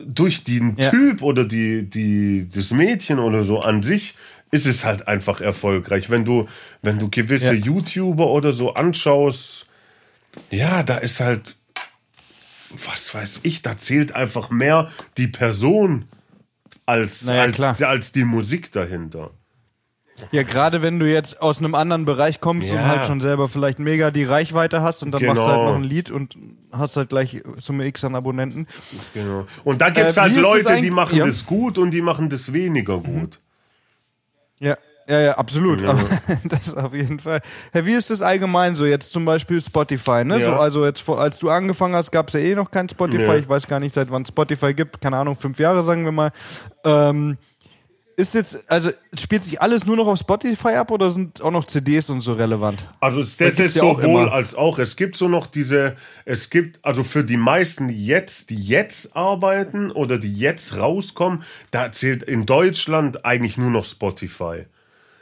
durch 0.06 0.44
den 0.44 0.76
ja. 0.76 0.90
Typ 0.90 1.22
oder 1.22 1.46
die, 1.46 1.90
die, 1.90 2.48
das 2.54 2.72
Mädchen 2.72 3.20
oder 3.20 3.44
so 3.44 3.62
an 3.62 3.84
sich 3.84 4.16
ist 4.52 4.66
es 4.66 4.86
halt 4.86 5.08
einfach 5.08 5.42
erfolgreich. 5.42 6.10
Wenn 6.10 6.26
du, 6.26 6.48
wenn 6.82 7.00
du 7.00 7.10
gewisse 7.10 7.54
ja. 7.56 7.66
YouTuber 7.66 8.28
oder 8.28 8.52
so 8.52 8.74
anschaust, 8.74 9.68
ja, 10.52 10.84
da 10.84 10.98
ist 10.98 11.20
halt 11.20 11.56
was 12.86 13.14
weiß 13.14 13.42
ich, 13.44 13.62
da 13.62 13.78
zählt 13.78 14.14
einfach 14.14 14.50
mehr 14.50 14.90
die 15.18 15.28
Person 15.28 16.06
als, 16.86 17.26
naja, 17.26 17.42
als, 17.44 17.82
als 17.82 18.12
die 18.12 18.24
Musik 18.24 18.72
dahinter. 18.72 19.32
Ja, 20.32 20.44
gerade 20.44 20.82
wenn 20.82 21.00
du 21.00 21.10
jetzt 21.10 21.42
aus 21.42 21.60
einem 21.60 21.76
anderen 21.76 22.06
Bereich 22.06 22.40
kommst 22.40 22.70
ja. 22.72 22.80
und 22.80 22.88
halt 22.88 23.06
schon 23.06 23.22
selber 23.22 23.48
vielleicht 23.48 23.80
mega 23.80 24.12
die 24.12 24.24
Reichweite 24.24 24.82
hast 24.82 25.04
und 25.04 25.12
dann 25.12 25.22
genau. 25.22 25.34
machst 25.34 25.44
du 25.44 25.48
halt 25.48 25.60
genau. 25.60 25.72
noch 25.72 25.78
ein 25.78 25.84
Lied 25.84 26.12
und 26.12 26.36
hast 26.72 26.98
halt 26.98 27.10
gleich 27.10 27.42
Summe 27.60 27.86
X 27.86 28.04
an 28.04 28.16
Abonnenten. 28.16 28.68
Genau. 29.14 29.46
Und 29.64 29.82
da 29.82 29.90
gibt 29.90 30.08
es 30.08 30.18
äh, 30.18 30.22
halt 30.22 30.36
Leute, 30.36 30.82
die 30.82 30.92
machen 30.92 31.18
ja. 31.18 31.26
das 31.26 31.46
gut 31.46 31.78
und 31.78 31.92
die 31.92 32.02
machen 32.02 32.30
das 32.30 32.52
weniger 32.54 32.98
gut. 32.98 33.40
Ja. 34.60 34.76
Ja, 35.10 35.22
ja, 35.22 35.32
absolut. 35.38 35.80
Ja. 35.80 35.98
das 36.44 36.76
auf 36.76 36.94
jeden 36.94 37.20
Fall. 37.20 37.40
Herr, 37.72 37.86
wie 37.86 37.94
ist 37.94 38.10
das 38.10 38.22
allgemein 38.22 38.76
so? 38.76 38.86
Jetzt 38.86 39.14
zum 39.14 39.24
Beispiel 39.24 39.62
Spotify, 39.62 40.26
ne? 40.26 40.38
Ja. 40.40 40.48
So, 40.48 40.54
also 40.54 40.86
jetzt, 40.86 41.08
als 41.08 41.40
du 41.40 41.50
angefangen 41.50 41.96
hast, 41.96 42.12
gab 42.12 42.28
es 42.28 42.34
ja 42.34 42.42
eh 42.42 42.56
noch 42.56 42.70
kein 42.70 42.90
Spotify. 42.90 43.24
Ja. 43.24 43.36
Ich 43.36 43.48
weiß 43.48 43.68
gar 43.68 43.80
nicht, 43.80 43.96
seit 43.96 44.12
wann 44.12 44.26
Spotify 44.26 44.74
gibt. 44.74 45.00
Keine 45.00 45.16
Ahnung, 45.16 45.38
fünf 45.38 45.60
Jahre, 45.60 45.82
sagen 45.82 46.04
wir 46.04 46.12
mal. 46.12 46.32
Ähm, 46.84 47.38
ist 48.18 48.34
jetzt, 48.34 48.70
also 48.70 48.90
spielt 49.18 49.44
sich 49.44 49.62
alles 49.62 49.86
nur 49.86 49.96
noch 49.96 50.08
auf 50.08 50.18
Spotify 50.18 50.70
ab 50.70 50.90
oder 50.90 51.12
sind 51.12 51.40
auch 51.44 51.52
noch 51.52 51.66
CDs 51.66 52.10
und 52.10 52.22
so 52.22 52.34
relevant? 52.34 52.88
Also 53.00 53.22
es 53.22 53.40
ist 53.40 53.60
ja 53.60 53.70
sowohl 53.70 54.28
als 54.28 54.56
auch. 54.56 54.80
Es 54.80 54.96
gibt 54.96 55.16
so 55.16 55.28
noch 55.28 55.46
diese, 55.46 55.96
es 56.26 56.50
gibt, 56.50 56.84
also 56.84 57.04
für 57.04 57.24
die 57.24 57.38
meisten 57.38 57.90
jetzt, 57.90 58.50
die 58.50 58.56
jetzt 58.56 59.16
arbeiten 59.16 59.92
oder 59.92 60.18
die 60.18 60.34
jetzt 60.34 60.78
rauskommen, 60.78 61.44
da 61.70 61.92
zählt 61.92 62.24
in 62.24 62.48
Deutschland 62.48 63.24
eigentlich 63.24 63.60
nur 63.60 63.70
noch 63.70 63.86
Spotify. 63.86 64.66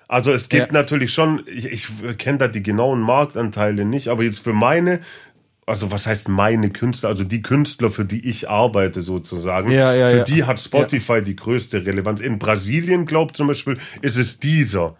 Also 0.07 0.31
es 0.31 0.47
gibt 0.47 0.67
ja. 0.67 0.73
natürlich 0.73 1.13
schon, 1.13 1.43
ich, 1.47 1.73
ich 1.73 2.17
kenne 2.17 2.37
da 2.37 2.47
die 2.47 2.63
genauen 2.63 3.01
Marktanteile 3.01 3.83
nicht, 3.83 4.07
aber 4.07 4.23
jetzt 4.23 4.39
für 4.39 4.53
meine, 4.53 5.01
also 5.65 5.91
was 5.91 6.05
heißt 6.05 6.29
meine 6.29 6.69
Künstler, 6.69 7.09
also 7.09 7.23
die 7.23 7.41
Künstler, 7.41 7.89
für 7.89 8.05
die 8.05 8.29
ich 8.29 8.49
arbeite 8.49 9.01
sozusagen, 9.01 9.71
ja, 9.71 9.93
ja, 9.95 10.07
für 10.07 10.23
die 10.23 10.43
hat 10.43 10.61
Spotify 10.61 11.23
die 11.23 11.35
größte 11.35 11.85
Relevanz. 11.85 12.21
In 12.21 12.37
Brasilien, 12.37 13.05
glaubt 13.05 13.35
zum 13.35 13.47
Beispiel, 13.47 13.77
ist 14.01 14.17
es 14.17 14.39
dieser. 14.39 14.95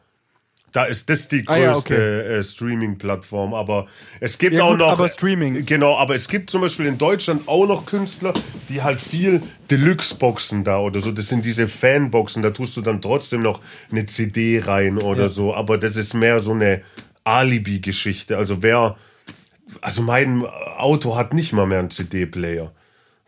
Da 0.71 0.83
ist 0.83 1.09
das 1.09 1.29
die 1.29 1.45
größte 1.45 1.53
ah, 1.53 1.57
ja, 1.57 1.75
okay. 1.77 1.93
äh, 1.93 2.43
Streaming-Plattform. 2.43 3.53
Aber 3.53 3.85
es 4.19 4.37
gibt 4.37 4.55
ja, 4.55 4.63
auch 4.63 4.71
gut, 4.71 4.79
noch. 4.79 4.89
Aber 4.89 5.07
Streaming. 5.07 5.65
Genau, 5.65 5.97
aber 5.97 6.15
es 6.15 6.27
gibt 6.27 6.49
zum 6.49 6.59
Beispiel 6.59 6.87
in 6.87 6.97
Deutschland 6.97 7.47
auch 7.47 7.65
noch 7.65 7.85
Künstler, 7.85 8.33
die 8.67 8.81
halt 8.81 8.99
viel 8.99 9.41
Deluxe-Boxen 9.71 10.65
da 10.65 10.79
oder 10.79 10.99
so. 10.99 11.13
Das 11.13 11.29
sind 11.29 11.45
diese 11.45 11.69
Fanboxen, 11.69 12.43
da 12.43 12.49
tust 12.49 12.75
du 12.75 12.81
dann 12.81 13.01
trotzdem 13.01 13.41
noch 13.41 13.61
eine 13.89 14.05
CD 14.05 14.59
rein 14.59 14.97
oder 14.97 15.23
ja. 15.23 15.29
so. 15.29 15.55
Aber 15.55 15.77
das 15.77 15.95
ist 15.95 16.13
mehr 16.13 16.41
so 16.41 16.51
eine 16.51 16.81
Alibi-Geschichte. 17.23 18.35
Also 18.37 18.61
wer. 18.61 18.97
Also 19.81 20.01
mein 20.01 20.45
Auto 20.77 21.15
hat 21.15 21.33
nicht 21.33 21.53
mal 21.53 21.65
mehr 21.65 21.79
einen 21.79 21.91
CD-Player. 21.91 22.71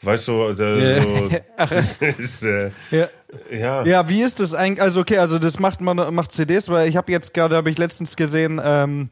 Weißt 0.03 0.27
du, 0.27 0.53
der, 0.53 1.01
so, 1.01 1.29
das 1.57 1.97
ist, 1.97 2.43
äh, 2.43 2.69
ja. 2.91 3.07
ja. 3.51 3.83
Ja, 3.83 4.07
wie 4.07 4.21
ist 4.21 4.39
das 4.39 4.53
eigentlich? 4.53 4.79
Also 4.79 5.01
okay, 5.01 5.17
also 5.17 5.39
das 5.39 5.57
macht 5.57 5.81
man 5.81 6.13
macht 6.13 6.31
CDs, 6.33 6.69
weil 6.69 6.87
ich 6.87 6.95
habe 6.95 7.11
jetzt 7.11 7.33
gerade, 7.33 7.55
habe 7.55 7.71
ich 7.71 7.79
letztens 7.79 8.15
gesehen, 8.15 8.61
ähm, 8.63 9.09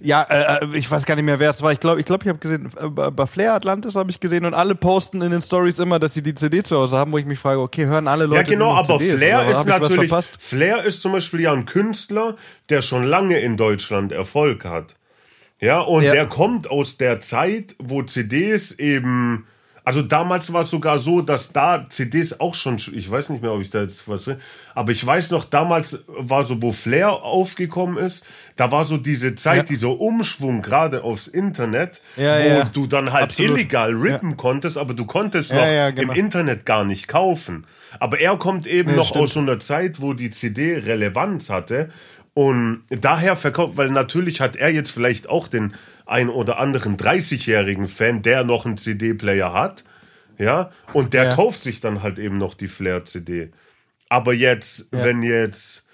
ja, 0.00 0.22
äh, 0.22 0.64
äh 0.64 0.76
ich 0.76 0.90
weiß 0.90 1.06
gar 1.06 1.14
nicht 1.14 1.24
mehr, 1.24 1.38
wer 1.38 1.50
es 1.50 1.62
war. 1.62 1.70
Ich 1.70 1.78
glaube, 1.78 2.00
ich 2.00 2.06
glaube, 2.06 2.24
ich 2.24 2.28
habe 2.28 2.40
gesehen, 2.40 2.68
äh, 2.80 2.88
bei 2.88 3.26
Flair 3.26 3.54
Atlantis 3.54 3.94
habe 3.94 4.10
ich 4.10 4.18
gesehen 4.18 4.44
und 4.44 4.54
alle 4.54 4.74
posten 4.74 5.22
in 5.22 5.30
den 5.30 5.40
Stories 5.40 5.78
immer, 5.78 6.00
dass 6.00 6.14
sie 6.14 6.22
die 6.22 6.34
CD 6.34 6.64
zu 6.64 6.78
Hause 6.78 6.98
haben, 6.98 7.12
wo 7.12 7.18
ich 7.18 7.26
mich 7.26 7.38
frage, 7.38 7.60
okay, 7.60 7.86
hören 7.86 8.08
alle 8.08 8.26
Leute. 8.26 8.40
Ja, 8.40 8.56
genau, 8.56 8.74
aber 8.74 8.98
CDs, 8.98 9.20
Flair 9.20 9.48
ist 9.48 9.66
natürlich, 9.66 10.12
Flair 10.40 10.84
ist 10.84 11.00
zum 11.00 11.12
Beispiel 11.12 11.42
ja 11.42 11.52
ein 11.52 11.64
Künstler, 11.64 12.34
der 12.70 12.82
schon 12.82 13.04
lange 13.04 13.38
in 13.38 13.56
Deutschland 13.56 14.10
Erfolg 14.10 14.64
hat. 14.64 14.96
Ja, 15.64 15.80
und 15.80 16.02
ja. 16.02 16.12
der 16.12 16.26
kommt 16.26 16.70
aus 16.70 16.98
der 16.98 17.20
Zeit, 17.20 17.74
wo 17.78 18.02
CDs 18.02 18.72
eben 18.72 19.46
also 19.86 20.00
damals 20.00 20.50
war 20.50 20.62
es 20.62 20.70
sogar 20.70 20.98
so, 20.98 21.20
dass 21.20 21.52
da 21.52 21.86
CDs 21.90 22.40
auch 22.40 22.54
schon, 22.54 22.76
ich 22.76 23.10
weiß 23.10 23.28
nicht 23.28 23.42
mehr, 23.42 23.52
ob 23.52 23.60
ich 23.60 23.68
da 23.68 23.82
jetzt 23.82 24.08
was, 24.08 24.30
aber 24.74 24.92
ich 24.92 25.04
weiß 25.04 25.30
noch, 25.30 25.44
damals 25.44 26.04
war 26.08 26.46
so, 26.46 26.62
wo 26.62 26.72
Flair 26.72 27.22
aufgekommen 27.22 27.98
ist, 27.98 28.24
da 28.56 28.70
war 28.72 28.86
so 28.86 28.96
diese 28.96 29.34
Zeit, 29.34 29.56
ja. 29.56 29.62
dieser 29.64 30.00
Umschwung 30.00 30.62
gerade 30.62 31.04
aufs 31.04 31.26
Internet, 31.26 32.00
ja, 32.16 32.38
wo 32.38 32.48
ja. 32.48 32.64
du 32.64 32.86
dann 32.86 33.12
halt 33.12 33.24
Absolut. 33.24 33.58
illegal 33.58 33.92
rippen 33.92 34.38
konntest, 34.38 34.78
aber 34.78 34.94
du 34.94 35.04
konntest 35.04 35.52
noch 35.52 35.60
genau. 35.62 36.00
im 36.00 36.10
Internet 36.12 36.64
gar 36.64 36.84
nicht 36.84 37.06
kaufen. 37.06 37.66
Aber 38.00 38.18
er 38.18 38.36
kommt 38.38 38.66
eben 38.66 38.96
noch 38.96 39.08
stimmt. 39.08 39.24
aus 39.24 39.34
so 39.34 39.40
einer 39.40 39.60
Zeit, 39.60 40.00
wo 40.00 40.14
die 40.14 40.30
CD 40.30 40.78
Relevanz 40.78 41.50
hatte 41.50 41.90
und 42.34 42.82
daher 42.88 43.36
verkauft, 43.36 43.76
weil 43.76 43.90
natürlich 43.90 44.40
hat 44.40 44.56
er 44.56 44.70
jetzt 44.70 44.90
vielleicht 44.90 45.28
auch 45.28 45.46
den 45.46 45.74
ein 46.04 46.28
oder 46.28 46.58
anderen 46.58 46.96
30-jährigen 46.96 47.88
Fan, 47.88 48.22
der 48.22 48.44
noch 48.44 48.66
einen 48.66 48.76
CD-Player 48.76 49.52
hat. 49.52 49.84
Ja, 50.36 50.70
und 50.92 51.14
der 51.14 51.24
ja. 51.26 51.34
kauft 51.34 51.62
sich 51.62 51.80
dann 51.80 52.02
halt 52.02 52.18
eben 52.18 52.38
noch 52.38 52.54
die 52.54 52.66
Flair-CD. 52.66 53.52
Aber 54.08 54.34
jetzt, 54.34 54.92
ja. 54.92 55.04
wenn 55.04 55.22
jetzt 55.22 55.86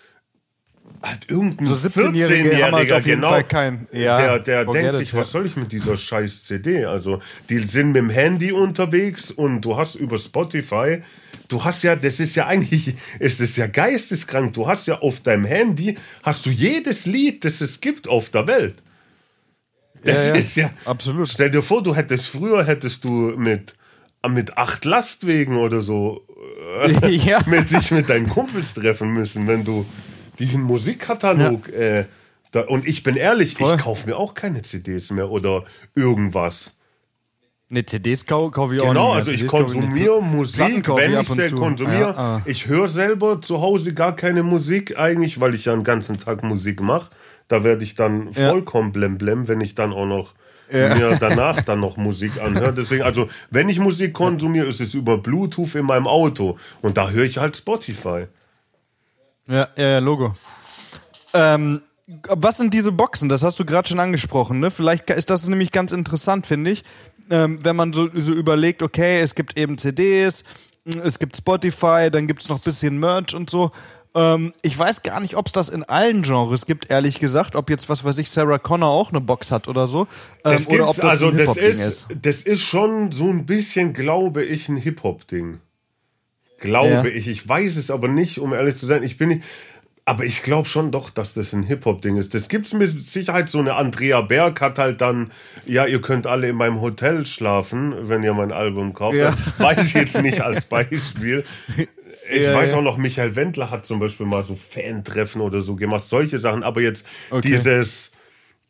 halt 1.03 1.28
irgendein 1.28 1.66
so 1.66 1.74
17-Jähriger, 1.74 2.72
halt 2.72 3.05
genau, 3.05 3.43
kein, 3.43 3.86
ja, 3.93 4.38
der, 4.38 4.64
der 4.64 4.64
denkt 4.64 4.97
sich, 4.97 5.14
was 5.14 5.30
soll 5.30 5.47
ich 5.47 5.57
mit 5.57 5.72
dieser 5.72 5.97
scheiß 5.97 6.45
CD? 6.45 6.86
Also, 6.86 7.20
die 7.51 7.59
sind 7.59 7.88
mit 7.88 7.97
dem 7.97 8.11
Handy 8.11 8.53
unterwegs 8.53 9.30
und 9.30 9.61
du 9.61 9.76
hast 9.76 9.95
über 9.95 10.18
Spotify, 10.18 11.03
du 11.51 11.62
hast 11.62 11.82
ja, 11.82 11.96
das 11.96 12.20
ist 12.20 12.36
ja 12.36 12.46
eigentlich, 12.46 12.94
ist 13.18 13.40
das 13.40 13.57
ja 13.57 13.66
geisteskrank, 13.66 14.55
du 14.55 14.66
hast 14.66 14.86
ja 14.86 15.01
auf 15.01 15.20
deinem 15.20 15.44
Handy, 15.44 15.98
hast 16.22 16.46
du 16.46 16.51
jedes 16.51 17.07
Lied, 17.07 17.44
das 17.44 17.61
es 17.61 17.80
gibt 17.80 18.09
auf 18.09 18.30
der 18.30 18.46
Welt. 18.46 18.82
Das 20.03 20.28
ja, 20.28 20.34
ja, 20.34 20.40
ist 20.40 20.57
ja, 20.57 20.70
absolut. 20.86 21.28
Stell 21.28 21.51
dir 21.51 21.62
vor, 21.62 21.82
du 21.82 21.94
hättest, 21.94 22.28
früher 22.28 22.64
hättest 22.64 23.05
du 23.05 23.34
mit, 23.36 23.74
mit 24.26 24.57
acht 24.57 24.86
Lastwegen 24.86 25.59
oder 25.59 25.82
so, 25.82 26.26
äh, 26.82 27.11
ja. 27.16 27.40
mit 27.46 27.70
dich 27.70 27.90
mit 27.90 28.09
deinen 28.09 28.28
Kumpels 28.28 28.72
treffen 28.72 29.11
müssen, 29.11 29.46
wenn 29.46 29.64
du, 29.64 29.84
diesen 30.38 30.62
Musikkatalog. 30.62 31.68
Ja. 31.68 31.78
Äh, 31.78 32.05
da, 32.53 32.62
und 32.62 32.88
ich 32.88 33.03
bin 33.05 33.16
ehrlich, 33.16 33.55
Voll. 33.55 33.76
ich 33.76 33.82
kaufe 33.82 34.09
mir 34.09 34.16
auch 34.16 34.34
keine 34.34 34.62
CDs 34.62 35.11
mehr 35.11 35.30
oder 35.30 35.64
irgendwas. 35.94 36.72
Ne, 37.73 37.87
CDs 37.87 38.27
kaufe 38.27 38.51
kauf 38.51 38.73
ich 38.73 38.81
auch 38.81 38.89
genau, 38.89 39.14
nicht. 39.14 39.27
Genau, 39.27 39.31
also 39.31 39.31
ich 39.31 39.47
konsumiere 39.47 40.21
Musik, 40.21 40.89
wenn 40.89 41.21
ich 41.21 41.29
sie 41.29 41.55
konsumiere. 41.55 42.01
Ja, 42.01 42.16
ah. 42.16 42.43
Ich 42.45 42.66
höre 42.66 42.89
selber 42.89 43.41
zu 43.41 43.61
Hause 43.61 43.95
gar 43.95 44.16
keine 44.16 44.43
Musik 44.43 44.99
eigentlich, 44.99 45.41
weil 45.41 45.55
ich 45.55 45.66
ja 45.66 45.75
den 45.75 45.85
ganzen 45.85 46.18
Tag 46.18 46.43
Musik 46.43 46.81
mache. 46.81 47.11
Da 47.47 47.62
werde 47.62 47.85
ich 47.85 47.95
dann 47.95 48.33
vollkommen 48.33 48.91
blem 48.91 49.18
blem, 49.18 49.47
wenn 49.47 49.61
ich 49.61 49.77
dann 49.77 49.93
auch 49.93 50.07
noch 50.07 50.35
ja. 50.73 50.97
mir 50.97 51.16
danach 51.21 51.62
dann 51.62 51.79
noch 51.79 51.97
Musik 51.97 52.43
anhöre. 52.43 52.75
Deswegen, 52.75 53.05
also 53.05 53.29
wenn 53.51 53.68
ich 53.68 53.79
Musik 53.79 54.14
konsumiere, 54.14 54.66
ist 54.66 54.81
es 54.81 54.95
über 54.95 55.18
Bluetooth 55.18 55.77
in 55.77 55.87
meinem 55.87 56.09
Auto 56.09 56.59
und 56.83 56.97
da 56.97 57.11
höre 57.11 57.25
ich 57.25 57.39
halt 57.39 57.57
Spotify. 57.57 58.27
Ja, 59.47 59.68
ja, 59.77 59.89
ja 59.89 59.99
Logo. 60.01 60.35
Ähm, 61.35 61.83
was 62.28 62.56
sind 62.56 62.74
diese 62.74 62.92
Boxen? 62.92 63.28
Das 63.28 63.42
hast 63.42 63.58
du 63.58 63.64
gerade 63.64 63.88
schon 63.88 64.00
angesprochen. 64.00 64.61
Ne? 64.61 64.70
Vielleicht 64.70 65.11
ist 65.11 65.30
das 65.30 65.48
nämlich 65.48 65.72
ganz 65.72 65.92
interessant, 65.92 66.46
finde 66.46 66.70
ich. 66.70 66.82
Ähm, 67.30 67.61
wenn 67.62 67.76
man 67.76 67.92
so, 67.92 68.08
so 68.14 68.32
überlegt, 68.32 68.82
okay, 68.82 69.20
es 69.20 69.34
gibt 69.34 69.56
eben 69.56 69.78
CDs, 69.78 70.44
es 70.84 71.18
gibt 71.18 71.36
Spotify, 71.36 72.08
dann 72.11 72.26
gibt 72.26 72.42
es 72.42 72.48
noch 72.48 72.58
ein 72.58 72.64
bisschen 72.64 72.98
Merch 72.98 73.34
und 73.34 73.50
so. 73.50 73.70
Ähm, 74.14 74.52
ich 74.62 74.76
weiß 74.76 75.02
gar 75.02 75.20
nicht, 75.20 75.36
ob 75.36 75.46
es 75.46 75.52
das 75.52 75.68
in 75.68 75.84
allen 75.84 76.22
Genres 76.22 76.66
gibt, 76.66 76.90
ehrlich 76.90 77.20
gesagt. 77.20 77.54
Ob 77.54 77.70
jetzt, 77.70 77.88
was 77.88 78.02
weiß 78.02 78.18
ich, 78.18 78.30
Sarah 78.30 78.58
Connor 78.58 78.88
auch 78.88 79.11
eine 79.11 79.20
Box 79.20 79.52
hat 79.52 79.68
oder 79.68 79.86
so. 79.86 80.08
Ähm, 80.44 80.66
oder 80.68 80.88
ob 80.88 80.96
das 80.96 81.04
also 81.04 81.28
ein 81.28 81.36
das 81.36 81.56
ist, 81.56 81.80
ist, 81.80 82.06
Das 82.22 82.42
ist 82.42 82.62
schon 82.62 83.12
so 83.12 83.28
ein 83.28 83.46
bisschen, 83.46 83.92
glaube 83.92 84.42
ich, 84.42 84.68
ein 84.68 84.76
Hip-Hop-Ding. 84.76 85.61
Glaube 86.58 86.90
ja. 86.90 87.04
ich. 87.04 87.28
Ich 87.28 87.48
weiß 87.48 87.76
es 87.76 87.90
aber 87.90 88.08
nicht, 88.08 88.38
um 88.38 88.52
ehrlich 88.52 88.76
zu 88.76 88.86
sein. 88.86 89.02
Ich 89.02 89.16
bin 89.16 89.28
nicht. 89.28 89.42
Aber 90.11 90.24
ich 90.24 90.42
glaube 90.42 90.68
schon 90.68 90.90
doch, 90.90 91.08
dass 91.08 91.34
das 91.34 91.52
ein 91.52 91.62
Hip-Hop-Ding 91.62 92.16
ist. 92.16 92.34
Das 92.34 92.48
gibt 92.48 92.66
es 92.66 92.72
mit 92.72 92.90
Sicherheit. 92.90 93.48
So 93.48 93.61
eine 93.61 93.74
Andrea 93.74 94.22
Berg 94.22 94.61
hat 94.61 94.80
halt 94.80 95.00
dann, 95.00 95.30
ja, 95.66 95.86
ihr 95.86 96.02
könnt 96.02 96.26
alle 96.26 96.48
in 96.48 96.56
meinem 96.56 96.80
Hotel 96.80 97.24
schlafen, 97.24 97.94
wenn 98.08 98.24
ihr 98.24 98.34
mein 98.34 98.50
Album 98.50 98.92
kauft. 98.92 99.18
Ja. 99.18 99.32
Weiß 99.58 99.84
ich 99.84 99.94
jetzt 99.94 100.20
nicht 100.20 100.40
als 100.40 100.64
Beispiel. 100.64 101.44
Ich 102.32 102.42
ja, 102.42 102.54
weiß 102.54 102.74
auch 102.74 102.82
noch, 102.82 102.96
Michael 102.96 103.34
Wendler 103.34 103.72
hat 103.72 103.86
zum 103.86 103.98
Beispiel 103.98 104.24
mal 104.24 104.44
so 104.44 104.54
Fan-Treffen 104.54 105.40
oder 105.40 105.61
so 105.62 105.74
gemacht, 105.74 106.04
solche 106.04 106.38
Sachen. 106.38 106.62
Aber 106.62 106.80
jetzt 106.80 107.04
okay. 107.30 107.40
dieses, 107.48 108.12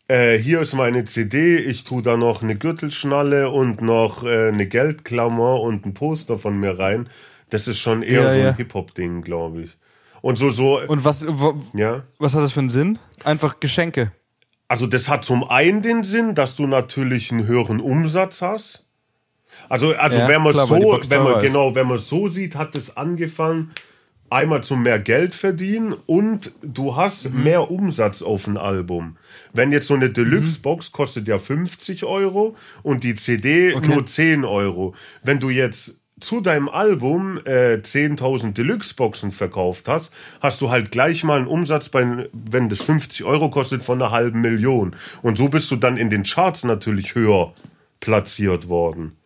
äh, 0.09 0.39
hier 0.39 0.63
ist 0.63 0.73
meine 0.73 1.05
CD, 1.05 1.59
ich 1.59 1.85
tue 1.85 2.01
da 2.01 2.17
noch 2.17 2.43
eine 2.43 2.57
Gürtelschnalle 2.57 3.51
und 3.51 3.83
noch 3.83 4.25
äh, 4.25 4.49
eine 4.49 4.67
Geldklammer 4.67 5.61
und 5.61 5.85
ein 5.85 5.93
Poster 5.93 6.39
von 6.39 6.59
mir 6.59 6.79
rein. 6.79 7.11
Das 7.51 7.69
ist 7.69 7.81
schon 7.81 8.03
eher 8.03 8.23
ja, 8.23 8.33
so 8.33 8.39
ein 8.39 8.47
ja. 8.47 8.57
Hip-Hop-Ding, 8.57 9.21
glaube 9.21 9.63
ich. 9.63 9.77
Und 10.23 10.37
so, 10.37 10.51
so. 10.51 10.81
Und 10.81 11.05
was, 11.05 11.27
ja? 11.75 12.05
was 12.19 12.35
hat 12.35 12.43
das 12.43 12.53
für 12.53 12.61
einen 12.61 12.71
Sinn? 12.71 12.99
Einfach 13.25 13.61
Geschenke. 13.61 14.13
Also, 14.69 14.87
das 14.87 15.09
hat 15.09 15.25
zum 15.25 15.45
einen 15.45 15.83
den 15.83 16.05
Sinn, 16.05 16.35
dass 16.35 16.57
du 16.57 16.67
natürlich 16.67 17.33
einen 17.33 17.47
höheren 17.47 17.81
Umsatz 17.81 18.43
hast. 18.43 18.87
Also, 19.69 19.95
also 19.97 20.19
ja, 20.19 20.29
wenn 20.29 20.43
man 20.43 20.53
klar, 20.53 20.67
so, 20.67 20.75
wenn 21.09 21.23
man, 21.23 21.43
genau, 21.43 21.75
wenn 21.75 21.87
man 21.87 21.99
so 21.99 22.29
sieht, 22.29 22.55
hat 22.55 22.75
es 22.75 22.97
angefangen, 22.97 23.73
einmal 24.31 24.63
zum 24.63 24.85
mehr 24.85 25.01
Geld 25.01 25.35
verdienen 25.35 25.93
und 26.07 26.53
du 26.63 26.97
hast 26.97 27.31
mhm. 27.31 27.43
mehr 27.43 27.71
Umsatz 27.71 28.23
auf 28.23 28.47
ein 28.47 28.57
Album. 28.57 29.17
Wenn 29.53 29.73
jetzt 29.73 29.89
so 29.89 29.95
eine 29.95 30.09
Deluxe-Box 30.09 30.91
mhm. 30.91 30.93
kostet 30.97 31.29
ja 31.29 31.39
50 31.39 32.05
Euro 32.05 32.57
und 32.83 33.03
die 33.03 33.17
CD 33.17 33.75
okay. 33.75 33.89
nur 33.89 34.07
10 34.07 34.45
Euro. 34.45 34.95
Wenn 35.25 35.41
du 35.41 35.51
jetzt 35.51 36.00
zu 36.21 36.41
deinem 36.41 36.69
Album 36.69 37.39
äh, 37.45 37.77
10.000 37.77 38.53
Deluxe-Boxen 38.53 39.33
verkauft 39.33 39.89
hast, 39.89 40.13
hast 40.41 40.61
du 40.61 40.71
halt 40.71 40.91
gleich 40.91 41.25
mal 41.25 41.39
einen 41.39 41.47
Umsatz, 41.47 41.89
bei, 41.89 42.29
wenn 42.33 42.69
das 42.69 42.83
50 42.83 43.25
Euro 43.25 43.51
kostet, 43.51 43.83
von 43.83 44.01
einer 44.01 44.11
halben 44.11 44.41
Million. 44.41 44.95
Und 45.23 45.39
so 45.39 45.49
bist 45.49 45.71
du 45.71 45.77
dann 45.77 45.97
in 45.97 46.11
den 46.11 46.23
Charts 46.23 46.65
natürlich 46.65 47.15
höher 47.15 47.53
platziert 48.01 48.69
worden. 48.69 49.17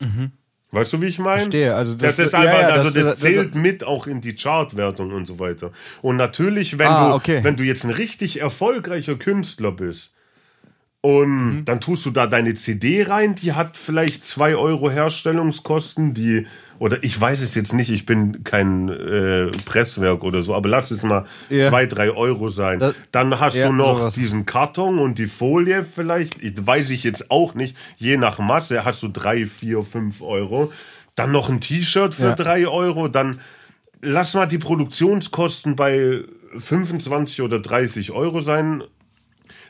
Mhm. 0.00 0.32
Weißt 0.72 0.92
du, 0.92 1.00
wie 1.00 1.06
ich 1.06 1.18
meine? 1.18 1.40
Verstehe. 1.40 1.74
Also 1.74 1.94
das, 1.94 2.16
das 2.16 2.26
ist 2.26 2.34
einfach, 2.34 2.52
ja, 2.52 2.60
ja, 2.60 2.68
also 2.68 2.90
das, 2.90 3.08
das 3.08 3.18
zählt 3.18 3.54
das, 3.54 3.60
mit 3.60 3.82
auch 3.82 4.06
in 4.06 4.20
die 4.20 4.36
Chartwertung 4.36 5.12
und 5.12 5.26
so 5.26 5.38
weiter. 5.40 5.72
Und 6.00 6.16
natürlich, 6.16 6.78
wenn 6.78 6.86
ah, 6.86 7.08
du, 7.08 7.14
okay. 7.16 7.42
wenn 7.42 7.56
du 7.56 7.64
jetzt 7.64 7.84
ein 7.84 7.90
richtig 7.90 8.40
erfolgreicher 8.40 9.16
Künstler 9.16 9.72
bist, 9.72 10.12
und 11.02 11.30
mhm. 11.30 11.64
dann 11.64 11.80
tust 11.80 12.04
du 12.04 12.10
da 12.10 12.26
deine 12.26 12.54
CD 12.54 13.02
rein, 13.04 13.34
die 13.34 13.54
hat 13.54 13.74
vielleicht 13.74 14.24
zwei 14.24 14.54
Euro 14.54 14.90
Herstellungskosten, 14.90 16.12
die, 16.12 16.46
oder 16.78 17.02
ich 17.02 17.18
weiß 17.18 17.40
es 17.40 17.54
jetzt 17.54 17.72
nicht, 17.72 17.90
ich 17.90 18.04
bin 18.04 18.44
kein 18.44 18.90
äh, 18.90 19.46
Presswerk 19.64 20.22
oder 20.22 20.42
so, 20.42 20.54
aber 20.54 20.68
lass 20.68 20.90
es 20.90 21.02
mal 21.02 21.24
ja. 21.48 21.66
zwei, 21.70 21.86
drei 21.86 22.10
Euro 22.10 22.50
sein. 22.50 22.80
Das, 22.80 22.94
dann 23.12 23.40
hast 23.40 23.56
ja, 23.56 23.68
du 23.68 23.72
noch 23.72 23.98
sowas. 23.98 24.14
diesen 24.14 24.44
Karton 24.44 24.98
und 24.98 25.18
die 25.18 25.26
Folie 25.26 25.84
vielleicht, 25.84 26.42
ich, 26.42 26.54
weiß 26.66 26.90
ich 26.90 27.02
jetzt 27.02 27.30
auch 27.30 27.54
nicht, 27.54 27.74
je 27.96 28.18
nach 28.18 28.38
Masse 28.38 28.84
hast 28.84 29.02
du 29.02 29.08
drei, 29.08 29.46
vier, 29.46 29.82
fünf 29.82 30.20
Euro. 30.20 30.70
Dann 31.14 31.32
noch 31.32 31.48
ein 31.48 31.62
T-Shirt 31.62 32.14
für 32.14 32.24
ja. 32.24 32.34
drei 32.34 32.68
Euro, 32.68 33.08
dann 33.08 33.40
lass 34.02 34.34
mal 34.34 34.46
die 34.46 34.58
Produktionskosten 34.58 35.76
bei 35.76 36.24
25 36.58 37.40
oder 37.40 37.58
30 37.58 38.10
Euro 38.10 38.40
sein 38.40 38.82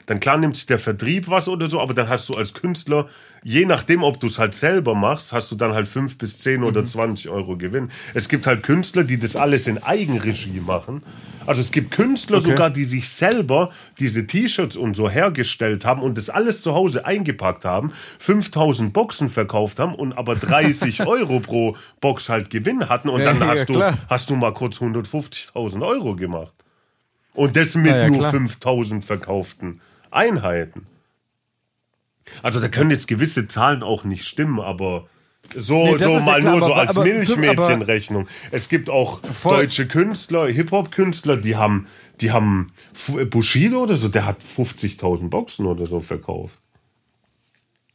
dann 0.07 0.21
klar 0.21 0.39
nimmt 0.39 0.57
sich 0.57 0.67
der 0.67 0.79
Vertrieb 0.79 1.29
was 1.29 1.49
oder 1.49 1.69
so, 1.69 1.81
aber 1.81 1.95
dann 1.95 2.09
hast 2.09 2.29
du 2.29 2.35
als 2.35 2.55
Künstler, 2.55 3.09
je 3.43 3.65
nachdem, 3.65 4.03
ob 4.03 4.21
du 4.21 4.27
es 4.27 4.39
halt 4.39 4.55
selber 4.55 4.95
machst, 4.95 5.33
hast 5.33 5.51
du 5.51 5.57
dann 5.57 5.73
halt 5.73 5.89
fünf 5.89 6.19
bis 6.19 6.39
zehn 6.39 6.63
oder 6.63 6.83
mhm. 6.83 6.87
20 6.87 7.29
Euro 7.29 7.57
Gewinn. 7.57 7.91
Es 8.15 8.29
gibt 8.29 8.47
halt 8.47 8.63
Künstler, 8.63 9.05
die 9.05 9.19
das 9.19 9.37
alles 9.37 9.67
in 9.67 9.83
Eigenregie 9.83 10.61
machen. 10.61 11.03
Also 11.47 11.63
es 11.63 11.73
gibt 11.73 11.91
Künstler 11.91 12.39
okay. 12.39 12.51
sogar, 12.51 12.71
die 12.71 12.85
sich 12.85 13.09
selber 13.09 13.71
diese 13.99 14.27
T-Shirts 14.27 14.77
und 14.77 14.95
so 14.95 15.09
hergestellt 15.09 15.85
haben 15.85 16.03
und 16.03 16.19
das 16.19 16.29
alles 16.29 16.63
zu 16.63 16.75
Hause 16.75 17.07
eingepackt 17.07 17.65
haben, 17.65 17.93
5000 18.19 18.93
Boxen 18.93 19.29
verkauft 19.29 19.79
haben 19.79 19.95
und 19.95 20.13
aber 20.13 20.37
30 20.37 21.07
Euro 21.07 21.41
pro 21.41 21.77
Box 22.01 22.29
halt 22.29 22.51
Gewinn 22.51 22.89
hatten 22.89 23.09
und 23.09 23.25
dann 23.25 23.41
ja, 23.41 23.47
hast, 23.49 23.69
ja, 23.71 23.91
du, 23.91 23.99
hast 24.09 24.31
du 24.31 24.37
mal 24.37 24.53
kurz 24.53 24.79
150.000 24.79 25.85
Euro 25.85 26.15
gemacht. 26.15 26.53
Und 27.33 27.57
das 27.57 27.75
mit 27.75 27.93
ja, 27.93 28.09
nur 28.09 28.29
5000 28.29 29.05
verkauften 29.05 29.81
Einheiten. 30.11 30.87
Also 32.43 32.61
da 32.61 32.69
können 32.69 32.91
jetzt 32.91 33.09
gewisse 33.09 33.49
Zahlen 33.49 33.83
auch 33.83 34.05
nicht 34.05 34.25
stimmen, 34.25 34.61
aber 34.61 35.09
so, 35.57 35.85
nee, 35.85 35.99
so 35.99 36.21
mal 36.21 36.43
ja 36.43 36.51
nur 36.51 36.63
so 36.63 36.73
als 36.73 36.95
Milchmädchenrechnung. 36.95 38.29
Es 38.53 38.69
gibt 38.69 38.89
auch 38.89 39.21
voll. 39.25 39.59
deutsche 39.59 39.89
Künstler, 39.89 40.47
Hip-Hop-Künstler, 40.47 41.39
die 41.39 41.57
haben, 41.57 41.87
die 42.21 42.31
haben 42.31 42.73
Bushido 43.31 43.83
oder 43.83 43.97
so, 43.97 44.09
der 44.09 44.27
hat 44.27 44.43
50.000 44.43 45.29
Boxen 45.29 45.67
oder 45.67 45.87
so 45.87 46.01
verkauft. 46.01 46.59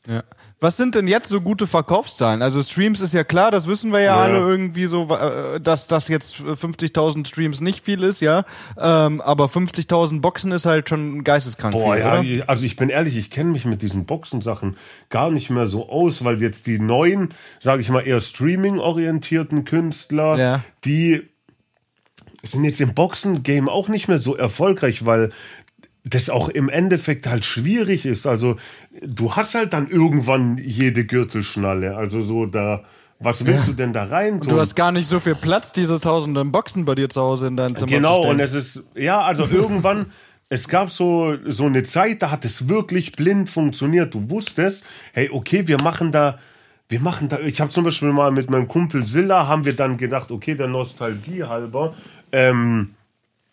Ja. 0.07 0.23
Was 0.61 0.77
sind 0.77 0.95
denn 0.95 1.07
jetzt 1.07 1.27
so 1.27 1.41
gute 1.41 1.67
Verkaufszahlen? 1.67 2.41
Also 2.41 2.63
Streams 2.63 3.01
ist 3.01 3.13
ja 3.13 3.25
klar, 3.25 3.51
das 3.51 3.67
wissen 3.67 3.91
wir 3.91 3.99
ja, 3.99 4.15
ja. 4.15 4.23
alle 4.23 4.37
irgendwie 4.39 4.85
so, 4.85 5.09
äh, 5.13 5.59
dass 5.59 5.87
das 5.87 6.07
jetzt 6.07 6.35
50.000 6.35 7.27
Streams 7.27 7.59
nicht 7.59 7.83
viel 7.83 8.01
ist, 8.01 8.21
ja. 8.21 8.45
Ähm, 8.79 9.19
aber 9.19 9.45
50.000 9.45 10.21
Boxen 10.21 10.51
ist 10.53 10.65
halt 10.65 10.87
schon 10.87 11.25
geisteskrank 11.25 11.73
Boah, 11.73 11.95
viel, 11.95 12.03
ja, 12.03 12.19
oder? 12.19 12.49
also 12.49 12.65
ich 12.65 12.77
bin 12.77 12.89
ehrlich, 12.89 13.17
ich 13.17 13.31
kenne 13.31 13.51
mich 13.51 13.65
mit 13.65 13.81
diesen 13.81 14.05
Boxensachen 14.05 14.77
gar 15.09 15.29
nicht 15.29 15.49
mehr 15.49 15.67
so 15.67 15.89
aus, 15.89 16.23
weil 16.23 16.41
jetzt 16.41 16.67
die 16.67 16.79
neuen, 16.79 17.33
sage 17.59 17.81
ich 17.81 17.89
mal, 17.89 18.01
eher 18.01 18.21
Streaming-orientierten 18.21 19.65
Künstler, 19.65 20.37
ja. 20.37 20.63
die 20.85 21.21
sind 22.43 22.63
jetzt 22.63 22.79
im 22.79 22.93
Boxen-Game 22.93 23.69
auch 23.69 23.89
nicht 23.89 24.07
mehr 24.07 24.19
so 24.19 24.35
erfolgreich, 24.35 25.05
weil 25.05 25.31
das 26.05 26.29
auch 26.29 26.49
im 26.49 26.69
Endeffekt 26.69 27.27
halt 27.27 27.43
schwierig 27.45 28.05
ist. 28.05 28.27
Also 28.27 28.57
du 29.01 29.35
hast 29.35 29.55
halt 29.55 29.73
dann 29.73 29.87
irgendwann 29.89 30.57
jede 30.57 31.05
Gürtelschnalle. 31.05 31.97
Also 31.97 32.21
so 32.21 32.45
da, 32.45 32.83
was 33.19 33.45
willst 33.45 33.65
ja. 33.65 33.71
du 33.71 33.77
denn 33.77 33.91
da 33.91 34.05
rein 34.05 34.39
tun? 34.39 34.51
Du 34.51 34.59
hast 34.59 34.75
gar 34.75 34.91
nicht 34.91 35.09
so 35.09 35.19
viel 35.19 35.35
Platz, 35.35 35.71
diese 35.71 35.99
tausenden 35.99 36.51
Boxen 36.51 36.85
bei 36.85 36.93
dir 36.93 37.09
zu 37.09 37.21
Hause 37.21 37.47
in 37.47 37.57
deinem 37.57 37.75
Zimmer 37.75 37.91
Genau, 37.91 38.29
und 38.29 38.39
es 38.39 38.53
ist, 38.53 38.83
ja, 38.95 39.21
also 39.21 39.47
irgendwann, 39.51 40.05
es 40.47 40.67
gab 40.67 40.91
so, 40.91 41.35
so 41.43 41.65
eine 41.65 41.83
Zeit, 41.83 42.21
da 42.21 42.29
hat 42.29 42.45
es 42.45 42.69
wirklich 42.69 43.13
blind 43.13 43.49
funktioniert. 43.49 44.13
Du 44.13 44.29
wusstest, 44.29 44.85
hey, 45.13 45.29
okay, 45.31 45.67
wir 45.67 45.81
machen 45.81 46.11
da 46.11 46.37
wir 46.87 46.99
machen 46.99 47.29
da, 47.29 47.39
ich 47.39 47.59
habe 47.61 47.71
zum 47.71 47.83
Beispiel 47.83 48.11
mal 48.11 48.29
mit 48.29 48.51
meinem 48.51 48.67
Kumpel 48.67 49.07
Silla, 49.07 49.47
haben 49.47 49.65
wir 49.65 49.75
dann 49.75 49.97
gedacht, 49.97 50.29
okay, 50.29 50.53
der 50.53 50.67
Nostalgie 50.67 51.43
halber, 51.43 51.95
ähm, 52.31 52.93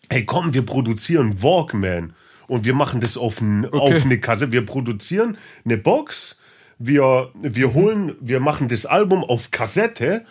hey 0.07 0.23
komm, 0.23 0.53
wir 0.53 0.63
produzieren 0.63 1.41
Walkman 1.41 2.13
und 2.53 2.65
wir 2.65 2.75
machen 2.75 3.01
das 3.01 3.17
auf, 3.17 3.41
ein, 3.41 3.65
okay. 3.65 3.77
auf 3.77 4.05
eine 4.05 4.19
Kasse. 4.19 4.51
Wir 4.51 4.63
produzieren 4.63 5.37
eine 5.65 5.75
Box, 5.75 6.37
wir, 6.77 7.31
wir 7.33 7.73
holen, 7.73 8.13
wir 8.21 8.39
machen 8.39 8.67
das 8.67 8.85
Album 8.85 9.23
auf 9.23 9.49
Kassette, 9.49 10.23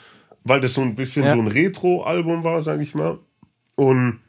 weil 0.44 0.60
das 0.60 0.74
so 0.74 0.82
ein 0.82 0.94
bisschen 0.94 1.24
ja. 1.24 1.34
so 1.34 1.40
ein 1.40 1.48
Retro-Album 1.48 2.44
war, 2.44 2.62
sag 2.62 2.80
ich 2.80 2.94
mal. 2.94 3.18
Und 3.74 4.20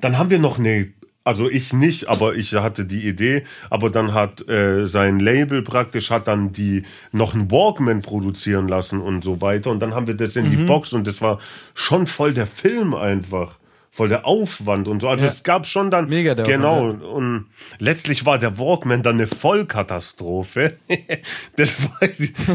dann 0.00 0.16
haben 0.16 0.30
wir 0.30 0.38
noch 0.38 0.58
eine 0.58 0.90
also 1.22 1.50
ich 1.50 1.74
nicht, 1.74 2.08
aber 2.08 2.34
ich 2.34 2.54
hatte 2.54 2.86
die 2.86 3.06
Idee. 3.06 3.42
Aber 3.68 3.90
dann 3.90 4.14
hat 4.14 4.48
äh, 4.48 4.86
sein 4.86 5.18
Label 5.18 5.60
praktisch 5.60 6.10
hat 6.10 6.28
dann 6.28 6.52
die 6.52 6.84
noch 7.12 7.34
einen 7.34 7.50
Walkman 7.50 8.00
produzieren 8.00 8.68
lassen 8.68 9.02
und 9.02 9.22
so 9.22 9.42
weiter. 9.42 9.70
Und 9.70 9.80
dann 9.80 9.92
haben 9.92 10.06
wir 10.06 10.14
das 10.14 10.36
in 10.36 10.46
mhm. 10.46 10.50
die 10.52 10.64
Box 10.64 10.94
und 10.94 11.06
das 11.06 11.20
war 11.20 11.40
schon 11.74 12.06
voll 12.06 12.32
der 12.32 12.46
Film 12.46 12.94
einfach 12.94 13.58
voll 13.96 14.10
der 14.10 14.26
Aufwand 14.26 14.88
und 14.88 15.00
so. 15.00 15.08
Also 15.08 15.24
ja. 15.24 15.30
es 15.30 15.42
gab 15.42 15.66
schon 15.66 15.90
dann 15.90 16.08
Mega 16.08 16.34
der 16.34 16.44
genau 16.44 16.90
Aufwand, 16.90 17.02
ja. 17.02 17.08
und 17.08 17.46
letztlich 17.78 18.26
war 18.26 18.38
der 18.38 18.58
Walkman 18.58 19.02
dann 19.02 19.16
eine 19.16 19.26
Vollkatastrophe. 19.26 20.76
das 21.56 21.82
war, 21.82 22.08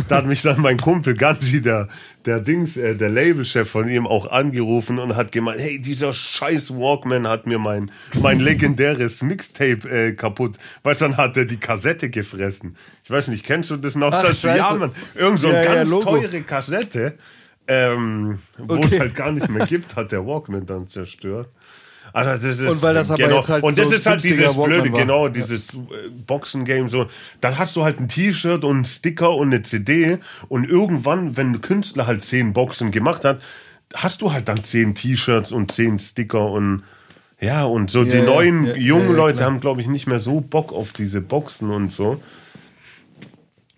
da 0.07 0.17
hat 0.17 0.27
mich 0.27 0.43
dann 0.43 0.61
mein 0.61 0.77
Kumpel 0.77 1.15
Ganji, 1.15 1.61
der 1.61 1.87
der 2.25 2.39
Dings, 2.39 2.77
äh, 2.77 2.95
der 2.95 3.09
Labelchef 3.09 3.67
von 3.67 3.89
ihm 3.89 4.05
auch 4.05 4.31
angerufen 4.31 4.99
und 4.99 5.15
hat 5.15 5.31
gemeint, 5.31 5.59
hey, 5.59 5.81
dieser 5.81 6.13
scheiß 6.13 6.75
Walkman 6.75 7.27
hat 7.27 7.47
mir 7.47 7.57
mein 7.57 7.89
mein 8.21 8.39
legendäres 8.39 9.23
Mixtape 9.23 9.89
äh, 9.89 10.11
kaputt, 10.13 10.57
weil 10.83 10.93
dann 10.93 11.17
hat 11.17 11.35
er 11.37 11.45
die 11.45 11.57
Kassette 11.57 12.11
gefressen. 12.11 12.77
Ich 13.03 13.09
weiß 13.09 13.29
nicht, 13.29 13.43
kennst 13.43 13.71
du 13.71 13.77
das 13.77 13.95
noch? 13.95 14.13
Ach, 14.13 14.23
das, 14.23 14.43
ja, 14.43 14.75
man, 14.75 14.91
irgend 15.15 15.39
so 15.39 15.51
ja, 15.51 15.63
ganz 15.63 15.89
teure 15.89 16.41
Kassette 16.41 17.17
ähm, 17.68 18.39
wo 18.57 18.76
okay. 18.76 18.88
es 18.88 18.99
halt 18.99 19.16
gar 19.16 19.32
nicht 19.32 19.49
mehr 19.49 19.66
gibt, 19.68 19.95
hat 19.95 20.12
der 20.12 20.26
Walkman 20.26 20.66
dann 20.66 20.88
zerstört. 20.88 21.49
Also 22.14 22.47
das 22.47 22.59
ist, 22.59 22.70
und 22.70 22.82
weil 22.82 22.93
das 22.93 23.09
aber 23.12 23.24
genau, 23.24 23.38
jetzt 23.38 23.49
halt 23.49 23.64
und 23.64 23.78
das 23.78 23.89
so 23.89 23.95
ist 23.95 24.05
halt 24.05 24.24
dieses 24.24 24.55
blöde, 24.55 24.91
war. 24.91 24.99
genau, 24.99 25.30
dieses 25.30 25.72
ja. 25.74 25.80
Äh, 25.80 26.09
Boxen-Game 26.28 26.89
so. 26.89 27.05
Dann 27.39 27.57
hast 27.57 27.76
du 27.76 27.84
halt 27.84 27.99
ein 27.99 28.07
T-Shirt 28.07 28.64
und 28.64 28.76
einen 28.76 28.86
Sticker 28.86 29.36
und 29.36 29.47
eine 29.53 29.62
CD 29.62 30.18
und 30.49 30.68
irgendwann, 30.68 31.38
wenn 31.38 31.53
ein 31.53 31.62
Künstler 31.62 32.07
halt 32.07 32.24
zehn 32.24 32.53
Boxen 32.53 32.91
gemacht 32.91 33.24
hat, 33.24 33.41
hast 33.93 34.22
du 34.22 34.34
halt 34.34 34.47
dann 34.49 34.64
zehn 34.64 34.93
T-Shirts 34.95 35.51
und 35.51 35.72
zehn 35.72 35.99
Sticker 35.99 36.51
und 36.51 36.84
ja, 37.39 37.64
und 37.64 37.89
so 37.89 38.03
ja, 38.03 38.12
die 38.12 38.22
neuen 38.22 38.66
ja, 38.66 38.76
jungen 38.76 39.16
Leute 39.16 39.43
haben, 39.43 39.59
glaube 39.59 39.82
ich, 39.82 39.88
nicht 39.88 40.05
mehr 40.05 40.20
so 40.20 40.41
Bock 40.41 40.74
auf 40.74 40.91
diese 40.91 41.22
Boxen 41.22 41.72
und 41.72 41.91
so. 41.91 42.22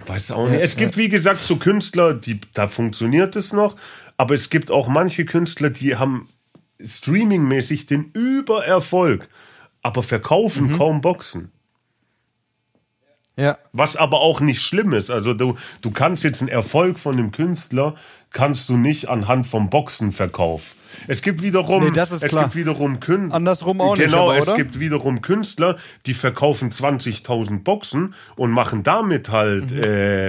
Weiß 0.06 0.32
auch 0.32 0.48
nicht. 0.48 0.60
Ja, 0.60 0.66
es 0.66 0.76
gibt, 0.76 0.96
ja. 0.96 1.02
wie 1.04 1.10
gesagt, 1.10 1.40
so 1.40 1.58
Künstler, 1.58 2.14
die, 2.14 2.40
da 2.54 2.68
funktioniert 2.68 3.36
es 3.36 3.54
noch, 3.54 3.76
aber 4.18 4.36
es 4.36 4.50
gibt 4.50 4.72
auch 4.72 4.88
manche 4.88 5.26
Künstler, 5.26 5.70
die 5.70 5.96
haben 5.96 6.28
streamingmäßig 6.86 7.86
den 7.86 8.12
Übererfolg, 8.14 9.30
aber 9.82 10.04
verkaufen 10.04 10.72
mhm. 10.72 10.78
kaum 10.78 11.02
Boxen. 11.02 11.52
Ja. 13.36 13.58
Was 13.72 13.96
aber 13.96 14.22
auch 14.22 14.42
nicht 14.42 14.62
schlimm 14.62 14.94
ist. 14.94 15.10
Also 15.10 15.34
du, 15.34 15.56
du 15.82 15.92
kannst 15.92 16.24
jetzt 16.24 16.42
einen 16.42 16.50
Erfolg 16.50 17.00
von 17.00 17.18
dem 17.18 17.32
Künstler 17.32 17.96
kannst 18.34 18.68
du 18.68 18.76
nicht 18.76 19.08
anhand 19.08 19.48
vom 19.48 19.70
Boxenverkauf. 19.70 20.76
Es 21.08 21.22
gibt 21.22 21.42
wiederum, 21.42 21.86
nee, 21.86 22.00
es 22.00 22.20
klar. 22.22 22.46
gibt 22.46 22.56
wiederum 22.56 23.00
Künstler. 23.00 23.36
Andersrum 23.36 23.80
auch 23.80 23.96
genau, 23.96 24.32
nicht. 24.32 24.42
Genau, 24.42 24.52
es 24.52 24.58
gibt 24.58 24.80
wiederum 24.80 25.22
Künstler, 25.22 25.78
die 26.06 26.14
verkaufen 26.14 26.72
20.000 26.72 27.64
Boxen 27.64 28.16
und 28.36 28.52
machen 28.52 28.84
damit 28.84 29.30
halt, 29.30 29.72
mhm. 29.72 29.84
äh, 29.84 30.28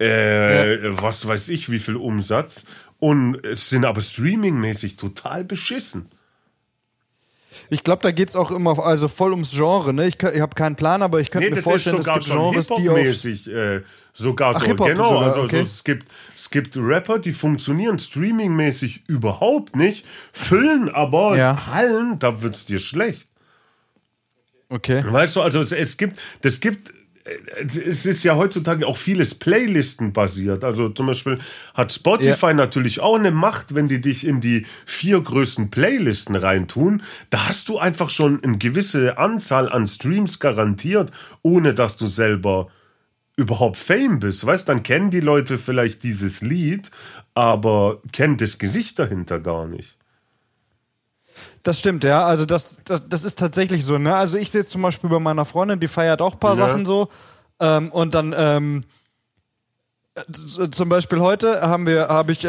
äh, 0.00 0.84
ja. 0.84 1.02
was 1.02 1.26
weiß 1.26 1.48
ich, 1.48 1.70
wie 1.70 1.78
viel 1.78 1.96
Umsatz. 1.96 2.64
Und 3.00 3.44
es 3.44 3.70
sind 3.70 3.84
aber 3.84 4.02
streamingmäßig 4.02 4.96
total 4.96 5.44
beschissen. 5.44 6.08
Ich 7.70 7.82
glaube, 7.82 8.02
da 8.02 8.10
geht 8.10 8.28
es 8.28 8.36
auch 8.36 8.50
immer 8.50 8.78
also 8.84 9.08
voll 9.08 9.32
ums 9.32 9.52
Genre. 9.52 9.94
Ne? 9.94 10.06
Ich, 10.06 10.22
ich 10.22 10.40
habe 10.40 10.54
keinen 10.54 10.76
Plan, 10.76 11.02
aber 11.02 11.20
ich 11.20 11.30
könnte 11.30 11.48
nee, 11.48 11.56
mir 11.56 11.62
vorstellen, 11.62 11.98
es 11.98 12.06
gibt 12.06 12.26
Genres, 12.26 12.68
die 12.68 12.88
auf 12.90 12.96
äh, 13.46 13.82
sogar 14.18 14.56
Ach, 14.56 14.64
so. 14.64 14.74
Genau, 14.74 15.08
sogar, 15.08 15.22
also, 15.22 15.42
okay. 15.42 15.58
also, 15.58 15.68
es 15.68 15.84
gibt 15.84 16.08
es 16.36 16.50
gibt 16.50 16.76
Rapper, 16.76 17.18
die 17.18 17.32
funktionieren 17.32 17.98
streamingmäßig 17.98 19.04
überhaupt 19.06 19.76
nicht, 19.76 20.04
füllen 20.32 20.88
aber 20.88 21.36
ja. 21.36 21.66
Hallen, 21.66 22.18
da 22.18 22.42
wird's 22.42 22.66
dir 22.66 22.78
schlecht. 22.78 23.28
Okay. 24.68 25.02
Weißt 25.06 25.36
du, 25.36 25.42
also 25.42 25.62
es, 25.62 25.72
es 25.72 25.96
gibt, 25.96 26.18
das 26.42 26.60
gibt 26.60 26.92
es 27.58 28.06
ist 28.06 28.24
ja 28.24 28.36
heutzutage 28.36 28.86
auch 28.86 28.96
vieles 28.96 29.34
Playlisten 29.34 30.12
basiert. 30.12 30.64
Also 30.64 30.88
zum 30.88 31.06
Beispiel 31.06 31.38
hat 31.74 31.92
Spotify 31.92 32.46
ja. 32.46 32.54
natürlich 32.54 33.00
auch 33.00 33.16
eine 33.16 33.30
Macht, 33.30 33.74
wenn 33.74 33.88
die 33.88 34.00
dich 34.00 34.26
in 34.26 34.40
die 34.40 34.66
vier 34.86 35.20
größten 35.20 35.70
Playlisten 35.70 36.36
reintun. 36.36 37.02
Da 37.30 37.48
hast 37.48 37.68
du 37.68 37.78
einfach 37.78 38.10
schon 38.10 38.42
eine 38.42 38.58
gewisse 38.58 39.18
Anzahl 39.18 39.68
an 39.68 39.86
Streams 39.86 40.38
garantiert, 40.38 41.10
ohne 41.42 41.74
dass 41.74 41.96
du 41.96 42.06
selber 42.06 42.68
überhaupt 43.38 43.76
Fame 43.76 44.18
bist. 44.18 44.44
Weißt, 44.44 44.68
dann 44.68 44.82
kennen 44.82 45.10
die 45.10 45.20
Leute 45.20 45.58
vielleicht 45.58 46.02
dieses 46.02 46.40
Lied, 46.40 46.90
aber 47.34 48.02
kennen 48.12 48.36
das 48.36 48.58
Gesicht 48.58 48.98
dahinter 48.98 49.38
gar 49.38 49.68
nicht. 49.68 49.96
Das 51.62 51.78
stimmt, 51.78 52.02
ja. 52.02 52.26
Also 52.26 52.44
das, 52.44 52.80
das, 52.84 53.08
das 53.08 53.24
ist 53.24 53.38
tatsächlich 53.38 53.84
so, 53.84 53.96
ne? 53.96 54.16
Also 54.16 54.38
ich 54.38 54.50
sehe 54.50 54.62
es 54.62 54.68
zum 54.68 54.82
Beispiel 54.82 55.08
bei 55.08 55.20
meiner 55.20 55.44
Freundin, 55.44 55.78
die 55.78 55.86
feiert 55.86 56.20
auch 56.20 56.34
ein 56.34 56.40
paar 56.40 56.56
ja. 56.56 56.66
Sachen 56.66 56.84
so. 56.84 57.08
Ähm, 57.60 57.92
und 57.92 58.12
dann, 58.14 58.34
ähm, 58.36 58.84
zum 60.70 60.88
Beispiel 60.88 61.20
heute 61.20 61.60
haben 61.60 61.86
wir, 61.86 62.08
habe 62.08 62.32
ich, 62.32 62.44
äh, 62.44 62.48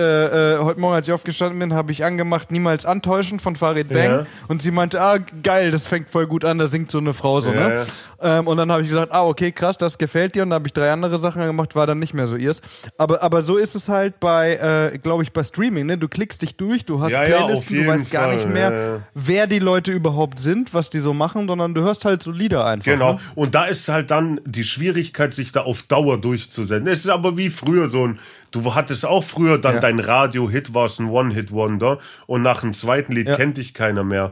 äh, 0.56 0.58
heute 0.60 0.80
Morgen, 0.80 0.96
als 0.96 1.08
ich 1.08 1.14
aufgestanden 1.14 1.60
bin, 1.60 1.74
habe 1.74 1.92
ich 1.92 2.04
angemacht, 2.04 2.52
niemals 2.52 2.86
antäuschen 2.86 3.40
von 3.40 3.56
Farid 3.56 3.90
Bang. 3.90 4.12
Ja. 4.12 4.26
Und 4.48 4.62
sie 4.62 4.72
meinte, 4.72 5.02
ah, 5.02 5.18
geil, 5.44 5.72
das 5.72 5.88
fängt 5.88 6.10
voll 6.10 6.28
gut 6.28 6.46
an, 6.46 6.58
da 6.58 6.68
singt 6.68 6.92
so 6.92 6.98
eine 6.98 7.14
Frau 7.14 7.42
so, 7.42 7.52
ne? 7.52 7.60
ja. 7.60 7.70
ne? 7.70 7.86
Ähm, 8.22 8.48
und 8.48 8.58
dann 8.58 8.72
habe 8.72 8.82
ich 8.82 8.90
gesagt, 8.90 9.12
ah, 9.12 9.26
okay, 9.26 9.52
krass, 9.52 9.78
das 9.78 9.98
gefällt 9.98 10.36
dir. 10.36 10.44
Und 10.44 10.50
dann 10.50 10.56
habe 10.56 10.68
ich 10.68 10.74
drei 10.74 10.92
andere 10.92 11.18
Sachen 11.20 11.44
gemacht, 11.44 11.76
war 11.76 11.88
dann 11.88 12.00
nicht 12.00 12.14
mehr 12.14 12.28
so 12.28 12.36
ihrs. 12.36 12.62
Aber, 12.98 13.24
aber 13.24 13.42
so 13.42 13.58
ist 13.58 13.76
es 13.76 13.90
halt 13.90 14.20
bei, 14.20 14.92
äh, 14.94 14.98
glaube 14.98 15.24
ich, 15.24 15.32
bei 15.32 15.44
Streaming. 15.44 15.86
Ne? 15.86 15.98
Du 15.98 16.08
klickst 16.08 16.42
dich 16.42 16.56
durch, 16.56 16.86
du 16.86 17.02
hast 17.02 17.14
ja, 17.14 17.24
Playlisten, 17.24 17.78
ja, 17.78 17.84
du 17.84 17.90
weißt 17.90 18.12
gar 18.12 18.34
nicht 18.34 18.48
mehr, 18.48 18.72
ja, 18.72 19.00
wer 19.14 19.48
die 19.48 19.60
Leute 19.60 19.92
überhaupt 19.92 20.40
sind, 20.40 20.74
was 20.74 20.90
die 20.90 21.00
so 21.00 21.14
machen, 21.14 21.48
sondern 21.48 21.74
du 21.74 21.82
hörst 21.82 22.06
halt 22.06 22.22
so 22.24 22.32
Lieder 22.32 22.66
einfach. 22.66 22.86
Genau. 22.86 23.14
Ne? 23.14 23.20
Und 23.36 23.56
da 23.56 23.66
ist 23.66 23.88
halt 23.88 24.12
dann 24.12 24.42
die 24.46 24.64
Schwierigkeit, 24.64 25.34
sich 25.34 25.52
da 25.52 25.62
auf 25.62 25.84
Dauer 25.84 26.20
durchzusetzen. 26.20 26.88
Es 26.88 27.02
ist 27.02 27.10
aber 27.10 27.38
wie 27.38 27.50
früher 27.60 27.90
so 27.90 28.08
ein, 28.08 28.20
du 28.52 28.76
hattest 28.76 29.06
auch 29.06 29.24
früher 29.24 29.58
dann 29.58 29.82
dein 29.82 30.00
Radio-Hit, 30.00 30.74
war 30.74 30.86
es 30.86 31.00
ein 31.00 31.10
One-Hit-Wonder 31.10 32.00
und 32.28 32.42
nach 32.42 32.62
dem 32.62 32.74
zweiten 32.74 33.14
Lied 33.14 33.28
kennt 33.36 33.58
dich 33.58 33.74
keiner 33.74 34.04
mehr. 34.04 34.32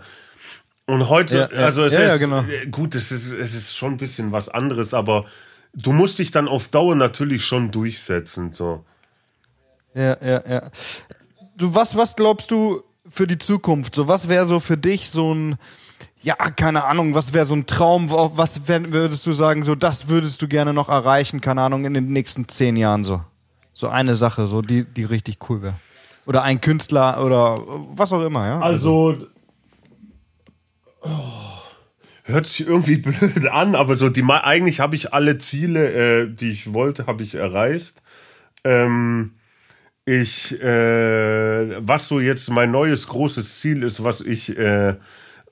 Und 0.86 1.10
heute, 1.10 1.50
ja, 1.52 1.66
also 1.66 1.84
es 1.84 1.94
ja, 1.94 2.14
ist, 2.14 2.20
genau. 2.20 2.42
Äh, 2.44 2.68
gut, 2.68 2.96
es 2.96 3.12
ist, 3.12 3.32
es 3.32 3.54
ist 3.54 3.76
schon 3.76 3.94
ein 3.94 3.98
bisschen 3.98 4.32
was 4.32 4.48
anderes, 4.48 4.94
aber 4.94 5.26
du 5.74 5.92
musst 5.92 6.20
dich 6.20 6.32
dann 6.32 6.48
auf 6.48 6.70
Dauer 6.70 6.96
natürlich 6.96 7.46
schon 7.46 7.72
durchsetzen, 7.72 8.54
so. 8.54 8.86
Ja, 9.94 10.18
ja, 10.24 10.42
ja. 10.48 10.72
Du, 11.58 11.76
was, 11.76 11.98
was 11.98 12.16
glaubst 12.16 12.52
du 12.52 12.84
für 13.08 13.28
die 13.28 13.38
Zukunft? 13.38 13.96
So, 13.96 14.08
was 14.08 14.30
wäre 14.30 14.46
so 14.46 14.60
für 14.60 14.78
dich 14.78 15.10
so 15.10 15.34
ein, 15.34 15.58
ja, 16.22 16.36
keine 16.36 16.86
Ahnung, 16.86 17.14
was 17.14 17.34
wäre 17.34 17.46
so 17.46 17.56
ein 17.56 17.66
Traum, 17.66 18.10
was 18.10 18.68
würdest 18.68 19.26
du 19.26 19.34
sagen, 19.34 19.64
so, 19.64 19.76
das 19.76 20.08
würdest 20.08 20.42
du 20.42 20.48
gerne 20.48 20.74
noch 20.74 20.90
erreichen, 20.90 21.42
keine 21.42 21.62
Ahnung, 21.62 21.86
in 21.86 21.94
den 21.94 22.12
nächsten 22.12 22.48
zehn 22.48 22.76
Jahren 22.76 23.04
so? 23.04 23.22
So 23.74 23.90
eine 23.90 24.16
Sache, 24.16 24.48
so, 24.48 24.62
die, 24.62 24.84
die 24.84 25.04
richtig 25.04 25.38
cool 25.50 25.62
wäre. 25.62 25.76
Oder 26.26 26.44
ein 26.44 26.60
Künstler 26.60 27.24
oder 27.24 27.62
was 27.92 28.12
auch 28.12 28.24
immer, 28.24 28.48
ja? 28.48 28.60
Also, 28.60 29.10
also 29.10 29.28
hört 32.28 32.46
sich 32.46 32.68
irgendwie 32.68 32.98
blöd 32.98 33.48
an, 33.48 33.76
aber 33.76 33.98
so 33.98 34.10
die 34.10 34.24
eigentlich 34.24 34.80
habe 34.80 34.96
ich 34.96 35.14
alle 35.14 35.38
Ziele, 35.38 36.24
äh, 36.24 36.30
die 36.30 36.52
ich 36.52 36.74
wollte, 36.74 37.08
habe 37.08 37.24
ich 37.24 37.36
erreicht. 37.36 38.02
Ähm, 38.64 39.34
ich, 40.06 40.62
äh, 40.62 41.86
was 41.86 42.08
so 42.08 42.20
jetzt 42.20 42.50
mein 42.50 42.72
neues 42.72 43.08
großes 43.08 43.60
Ziel 43.60 43.84
ist, 43.84 44.04
was 44.04 44.22
ich, 44.22 44.58
äh, 44.58 44.96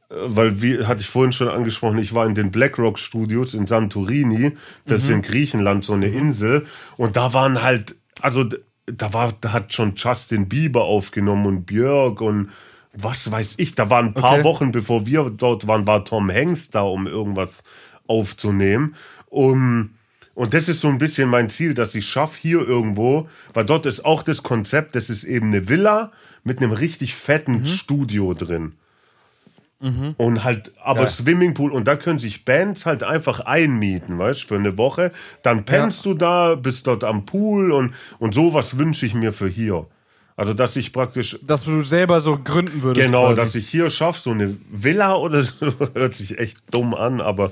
weil 0.09 0.61
wie 0.61 0.83
hatte 0.85 1.01
ich 1.01 1.07
vorhin 1.07 1.31
schon 1.31 1.47
angesprochen, 1.47 1.97
ich 1.97 2.13
war 2.13 2.25
in 2.25 2.35
den 2.35 2.51
BlackRock 2.51 2.99
Studios 2.99 3.53
in 3.53 3.67
Santorini, 3.67 4.53
das 4.85 5.03
mhm. 5.03 5.09
ist 5.09 5.15
in 5.15 5.21
Griechenland 5.21 5.83
so 5.83 5.93
eine 5.93 6.07
Insel, 6.07 6.65
und 6.97 7.15
da 7.15 7.33
waren 7.33 7.63
halt, 7.63 7.95
also 8.21 8.45
da 8.85 9.13
war, 9.13 9.33
da 9.41 9.51
hat 9.51 9.73
schon 9.73 9.93
Justin 9.95 10.47
Bieber 10.47 10.83
aufgenommen 10.83 11.45
und 11.45 11.65
Björk 11.65 12.21
und 12.21 12.51
was 12.93 13.29
weiß 13.29 13.55
ich, 13.57 13.75
da 13.75 13.89
waren 13.89 14.07
ein 14.07 14.13
paar 14.13 14.35
okay. 14.35 14.43
Wochen, 14.43 14.71
bevor 14.71 15.05
wir 15.05 15.29
dort 15.29 15.67
waren, 15.67 15.85
war 15.87 16.05
Tom 16.05 16.31
Hanks 16.31 16.69
da, 16.69 16.81
um 16.81 17.07
irgendwas 17.07 17.63
aufzunehmen. 18.07 18.95
Um, 19.29 19.95
und 20.33 20.53
das 20.53 20.69
ist 20.69 20.81
so 20.81 20.87
ein 20.87 20.97
bisschen 20.97 21.29
mein 21.29 21.49
Ziel, 21.49 21.73
dass 21.73 21.95
ich 21.95 22.05
schaffe 22.07 22.37
hier 22.41 22.61
irgendwo, 22.61 23.27
weil 23.53 23.65
dort 23.65 23.85
ist 23.85 24.05
auch 24.05 24.23
das 24.23 24.43
Konzept, 24.43 24.95
das 24.95 25.09
ist 25.09 25.23
eben 25.23 25.47
eine 25.47 25.67
Villa 25.67 26.11
mit 26.43 26.59
einem 26.59 26.71
richtig 26.71 27.15
fetten 27.15 27.61
mhm. 27.61 27.65
Studio 27.65 28.33
drin. 28.33 28.73
Mhm. 29.85 30.15
Und 30.17 30.43
halt, 30.43 30.71
aber 30.83 31.01
ja. 31.01 31.07
Swimmingpool, 31.07 31.71
und 31.71 31.87
da 31.87 31.95
können 31.95 32.17
sich 32.17 32.43
Bands 32.43 32.87
halt 32.87 33.03
einfach 33.03 33.41
einmieten, 33.41 34.17
weißt 34.17 34.43
du, 34.43 34.47
für 34.47 34.55
eine 34.55 34.79
Woche. 34.79 35.11
Dann 35.43 35.63
pennst 35.63 36.05
ja. 36.05 36.11
du 36.11 36.17
da, 36.17 36.55
bist 36.55 36.87
dort 36.87 37.03
am 37.03 37.25
Pool 37.25 37.71
und, 37.71 37.93
und 38.17 38.33
sowas 38.33 38.79
wünsche 38.79 39.05
ich 39.05 39.13
mir 39.13 39.31
für 39.31 39.47
hier. 39.47 39.85
Also, 40.37 40.53
dass 40.53 40.75
ich 40.75 40.91
praktisch. 40.91 41.39
Dass 41.43 41.63
du 41.63 41.83
selber 41.83 42.19
so 42.19 42.37
gründen 42.37 42.81
würdest. 42.81 43.05
Genau, 43.05 43.27
quasi. 43.27 43.41
dass 43.41 43.55
ich 43.55 43.69
hier 43.69 43.89
schaffe, 43.91 44.19
so 44.19 44.31
eine 44.31 44.57
Villa 44.69 45.15
oder 45.15 45.43
so, 45.43 45.53
hört 45.93 46.15
sich 46.15 46.39
echt 46.39 46.57
dumm 46.71 46.95
an, 46.95 47.21
aber. 47.21 47.51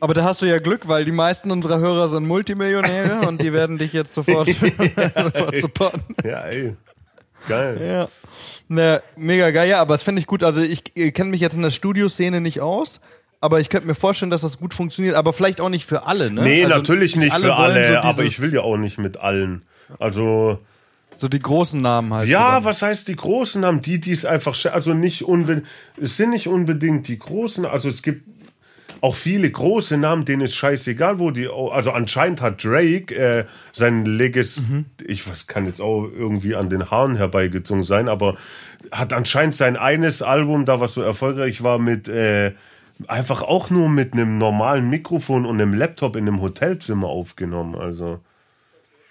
Aber 0.00 0.12
da 0.12 0.24
hast 0.24 0.42
du 0.42 0.46
ja 0.46 0.58
Glück, 0.58 0.88
weil 0.88 1.04
die 1.04 1.12
meisten 1.12 1.50
unserer 1.50 1.78
Hörer 1.78 2.08
sind 2.08 2.26
Multimillionäre 2.26 3.26
und 3.28 3.42
die 3.42 3.52
werden 3.52 3.78
dich 3.78 3.92
jetzt 3.92 4.12
sofort, 4.12 4.48
sofort 5.14 5.56
supporten. 5.56 6.02
Ja, 6.24 6.40
ey. 6.40 6.76
Geil. 7.48 7.80
Ja. 7.80 8.08
Ne, 8.68 9.02
mega 9.16 9.50
geil, 9.50 9.68
ja, 9.68 9.80
aber 9.80 9.94
das 9.94 10.02
finde 10.02 10.20
ich 10.20 10.26
gut. 10.26 10.42
Also 10.42 10.60
ich, 10.60 10.82
kenne 11.14 11.30
mich 11.30 11.40
jetzt 11.40 11.56
in 11.56 11.62
der 11.62 11.70
Studioszene 11.70 12.40
nicht 12.40 12.60
aus, 12.60 13.00
aber 13.40 13.60
ich 13.60 13.68
könnte 13.68 13.86
mir 13.86 13.94
vorstellen, 13.94 14.30
dass 14.30 14.40
das 14.40 14.58
gut 14.58 14.74
funktioniert, 14.74 15.14
aber 15.14 15.32
vielleicht 15.32 15.60
auch 15.60 15.68
nicht 15.68 15.86
für 15.86 16.04
alle, 16.04 16.30
ne? 16.30 16.42
Nee, 16.42 16.64
also 16.64 16.76
natürlich 16.78 17.16
nicht 17.16 17.32
alle 17.32 17.44
für 17.44 17.54
alle, 17.54 17.86
so 17.86 17.94
aber 17.96 18.24
ich 18.24 18.40
will 18.40 18.52
ja 18.52 18.60
auch 18.60 18.76
nicht 18.76 18.98
mit 18.98 19.16
allen. 19.18 19.62
Also. 19.98 20.58
So 21.14 21.28
die 21.28 21.38
großen 21.38 21.80
Namen 21.80 22.12
halt. 22.12 22.28
Ja, 22.28 22.62
was 22.64 22.82
heißt 22.82 23.08
die 23.08 23.16
großen 23.16 23.62
Namen? 23.62 23.80
Die, 23.80 23.98
die 23.98 24.12
es 24.12 24.26
einfach, 24.26 24.54
also 24.66 24.92
nicht 24.92 25.24
unbedingt, 25.24 25.66
es 25.98 26.18
sind 26.18 26.30
nicht 26.30 26.46
unbedingt 26.46 27.08
die 27.08 27.18
großen, 27.18 27.64
also 27.64 27.88
es 27.88 28.02
gibt 28.02 28.35
auch 29.00 29.14
viele 29.14 29.50
große 29.50 29.96
Namen, 29.96 30.24
denen 30.24 30.42
ist 30.42 30.54
scheißegal, 30.54 31.18
wo 31.18 31.30
die. 31.30 31.48
Also 31.48 31.92
anscheinend 31.92 32.40
hat 32.40 32.64
Drake 32.64 33.14
äh, 33.14 33.44
sein 33.72 34.04
Legacy, 34.04 34.60
mhm. 34.60 34.84
ich 35.06 35.28
was 35.28 35.46
kann 35.46 35.66
jetzt 35.66 35.80
auch 35.80 36.04
irgendwie 36.04 36.54
an 36.54 36.70
den 36.70 36.90
Haaren 36.90 37.16
herbeigezogen 37.16 37.84
sein, 37.84 38.08
aber 38.08 38.36
hat 38.90 39.12
anscheinend 39.12 39.54
sein 39.54 39.76
eines 39.76 40.22
Album, 40.22 40.64
da 40.64 40.80
was 40.80 40.94
so 40.94 41.02
erfolgreich 41.02 41.62
war, 41.62 41.78
mit 41.78 42.08
äh, 42.08 42.52
einfach 43.08 43.42
auch 43.42 43.70
nur 43.70 43.88
mit 43.88 44.12
einem 44.12 44.34
normalen 44.34 44.88
Mikrofon 44.88 45.44
und 45.44 45.60
einem 45.60 45.74
Laptop 45.74 46.16
in 46.16 46.26
einem 46.26 46.40
Hotelzimmer 46.40 47.08
aufgenommen. 47.08 47.74
Also. 47.74 48.20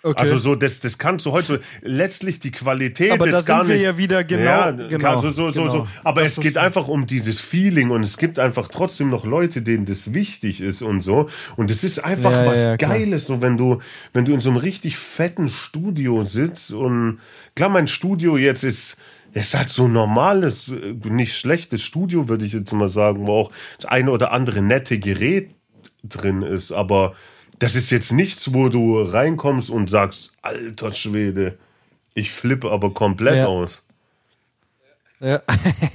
Okay. 0.05 0.21
Also 0.21 0.37
so, 0.37 0.53
das, 0.53 0.81
das 0.81 0.99
kannst 0.99 1.25
du 1.25 1.31
heute 1.31 1.61
letztlich 1.81 2.39
die 2.39 2.51
Qualität 2.51 3.11
aber 3.11 3.27
ist 3.27 3.47
gar 3.47 3.63
nicht. 3.63 3.73
wir 3.73 3.77
ja 3.77 3.97
wieder 3.97 4.23
genau. 4.23 4.43
Ja, 4.43 4.71
genau, 4.71 5.17
so, 5.17 5.31
so, 5.31 5.51
genau. 5.51 5.71
so, 5.71 5.87
Aber 6.03 6.21
das 6.21 6.37
es 6.37 6.43
geht 6.43 6.59
einfach 6.59 6.87
um 6.87 7.07
dieses 7.07 7.41
Feeling 7.41 7.89
und 7.89 8.03
es 8.03 8.17
gibt 8.17 8.37
einfach 8.37 8.67
trotzdem 8.67 9.09
noch 9.09 9.25
Leute, 9.25 9.63
denen 9.63 9.85
das 9.85 10.13
wichtig 10.13 10.61
ist 10.61 10.83
und 10.83 11.01
so. 11.01 11.27
Und 11.55 11.71
es 11.71 11.83
ist 11.83 12.03
einfach 12.03 12.31
ja, 12.31 12.45
was 12.45 12.59
ja, 12.59 12.75
Geiles, 12.75 13.25
so 13.25 13.41
wenn 13.41 13.57
du, 13.57 13.79
wenn 14.13 14.25
du 14.25 14.33
in 14.33 14.39
so 14.39 14.51
einem 14.51 14.57
richtig 14.57 14.95
fetten 14.95 15.49
Studio 15.49 16.21
sitzt 16.21 16.71
und 16.71 17.19
klar, 17.55 17.69
mein 17.69 17.87
Studio 17.87 18.37
jetzt 18.37 18.63
ist, 18.63 18.97
es 19.33 19.47
ist 19.47 19.55
halt 19.55 19.69
so 19.71 19.87
normales, 19.87 20.71
nicht 21.03 21.35
schlechtes 21.35 21.81
Studio, 21.81 22.29
würde 22.29 22.45
ich 22.45 22.53
jetzt 22.53 22.71
mal 22.73 22.89
sagen, 22.89 23.25
wo 23.25 23.33
auch 23.33 23.51
das 23.79 23.89
eine 23.89 24.11
oder 24.11 24.31
andere 24.31 24.61
nette 24.61 24.99
Gerät 24.99 25.49
drin 26.03 26.43
ist, 26.43 26.71
aber 26.71 27.15
das 27.59 27.75
ist 27.75 27.89
jetzt 27.91 28.11
nichts, 28.11 28.53
wo 28.53 28.69
du 28.69 29.01
reinkommst 29.01 29.69
und 29.69 29.89
sagst, 29.89 30.33
alter 30.41 30.91
Schwede, 30.91 31.57
ich 32.13 32.31
flippe 32.31 32.71
aber 32.71 32.93
komplett 32.93 33.37
ja. 33.37 33.47
aus. 33.47 33.83
Ja. 35.21 35.41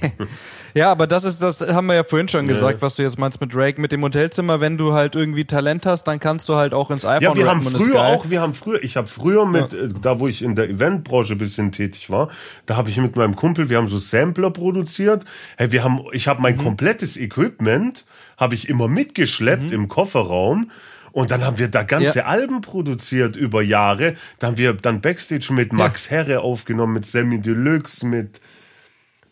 ja, 0.73 0.91
aber 0.91 1.05
das 1.05 1.23
ist, 1.23 1.41
das 1.41 1.61
haben 1.61 1.85
wir 1.85 1.93
ja 1.93 2.03
vorhin 2.03 2.27
schon 2.27 2.47
gesagt, 2.47 2.79
ja. 2.79 2.81
was 2.81 2.95
du 2.95 3.03
jetzt 3.03 3.19
meinst 3.19 3.39
mit 3.39 3.53
Drake, 3.53 3.79
mit 3.79 3.91
dem 3.91 4.01
Hotelzimmer. 4.03 4.59
Wenn 4.59 4.77
du 4.77 4.93
halt 4.93 5.15
irgendwie 5.15 5.45
Talent 5.45 5.85
hast, 5.85 6.05
dann 6.05 6.19
kannst 6.19 6.49
du 6.49 6.55
halt 6.55 6.73
auch 6.73 6.89
ins 6.89 7.05
iPhone 7.05 7.21
Ja, 7.21 7.35
wir 7.35 7.47
haben 7.47 7.61
früher 7.61 8.01
auch, 8.01 8.29
wir 8.29 8.41
haben 8.41 8.55
früher, 8.55 8.83
ich 8.83 8.97
habe 8.97 9.07
früher 9.07 9.45
mit, 9.45 9.73
ja. 9.73 9.79
äh, 9.79 9.89
da 10.01 10.19
wo 10.19 10.27
ich 10.27 10.41
in 10.41 10.55
der 10.55 10.69
Eventbranche 10.69 11.33
ein 11.33 11.37
bisschen 11.37 11.71
tätig 11.71 12.09
war, 12.09 12.29
da 12.65 12.77
habe 12.77 12.89
ich 12.89 12.97
mit 12.97 13.15
meinem 13.15 13.35
Kumpel, 13.35 13.69
wir 13.69 13.77
haben 13.77 13.87
so 13.87 13.99
Sampler 13.99 14.49
produziert. 14.49 15.23
Hey, 15.55 15.71
wir 15.71 15.83
haben, 15.83 16.01
ich 16.13 16.27
habe 16.27 16.41
mein 16.41 16.55
mhm. 16.55 16.63
komplettes 16.63 17.15
Equipment, 17.15 18.05
habe 18.37 18.55
ich 18.55 18.69
immer 18.69 18.87
mitgeschleppt 18.87 19.65
mhm. 19.65 19.73
im 19.73 19.87
Kofferraum 19.87 20.71
und 21.11 21.31
dann 21.31 21.43
haben 21.43 21.57
wir 21.57 21.67
da 21.67 21.83
ganze 21.83 22.19
ja. 22.19 22.25
Alben 22.25 22.61
produziert 22.61 23.35
über 23.35 23.61
Jahre. 23.61 24.15
Dann 24.39 24.51
haben 24.51 24.57
wir 24.57 24.73
dann 24.73 25.01
Backstage 25.01 25.51
mit 25.53 25.73
Max 25.73 26.05
ja. 26.05 26.17
Herre 26.17 26.41
aufgenommen, 26.41 26.93
mit 26.93 27.05
Sammy 27.05 27.41
Deluxe, 27.41 28.05
mit 28.05 28.41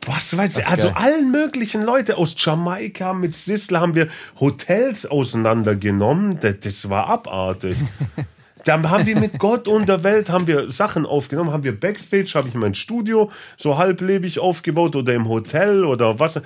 was 0.05 0.37
weiß 0.37 0.59
ich, 0.59 0.67
also 0.67 0.87
geil. 0.87 0.97
allen 0.97 1.31
möglichen 1.31 1.83
Leute 1.83 2.17
aus 2.17 2.35
Jamaika 2.37 3.13
mit 3.13 3.35
Sisler 3.35 3.81
haben 3.81 3.95
wir 3.95 4.07
Hotels 4.39 5.05
auseinandergenommen. 5.05 6.39
Das, 6.39 6.59
das 6.61 6.89
war 6.89 7.07
abartig. 7.07 7.75
Dann 8.65 8.89
haben 8.89 9.05
wir 9.05 9.17
mit 9.17 9.39
Gott 9.39 9.67
und 9.67 9.87
der 9.87 10.03
Welt 10.03 10.29
haben 10.29 10.47
wir 10.47 10.71
Sachen 10.71 11.05
aufgenommen, 11.05 11.51
haben 11.51 11.63
wir 11.63 11.79
Backstage, 11.79 12.31
habe 12.35 12.47
ich 12.47 12.55
mein 12.55 12.73
Studio 12.73 13.31
so 13.57 13.77
halblebig 13.77 14.39
aufgebaut 14.39 14.95
oder 14.95 15.13
im 15.13 15.27
Hotel 15.27 15.85
oder 15.85 16.19
was. 16.19 16.39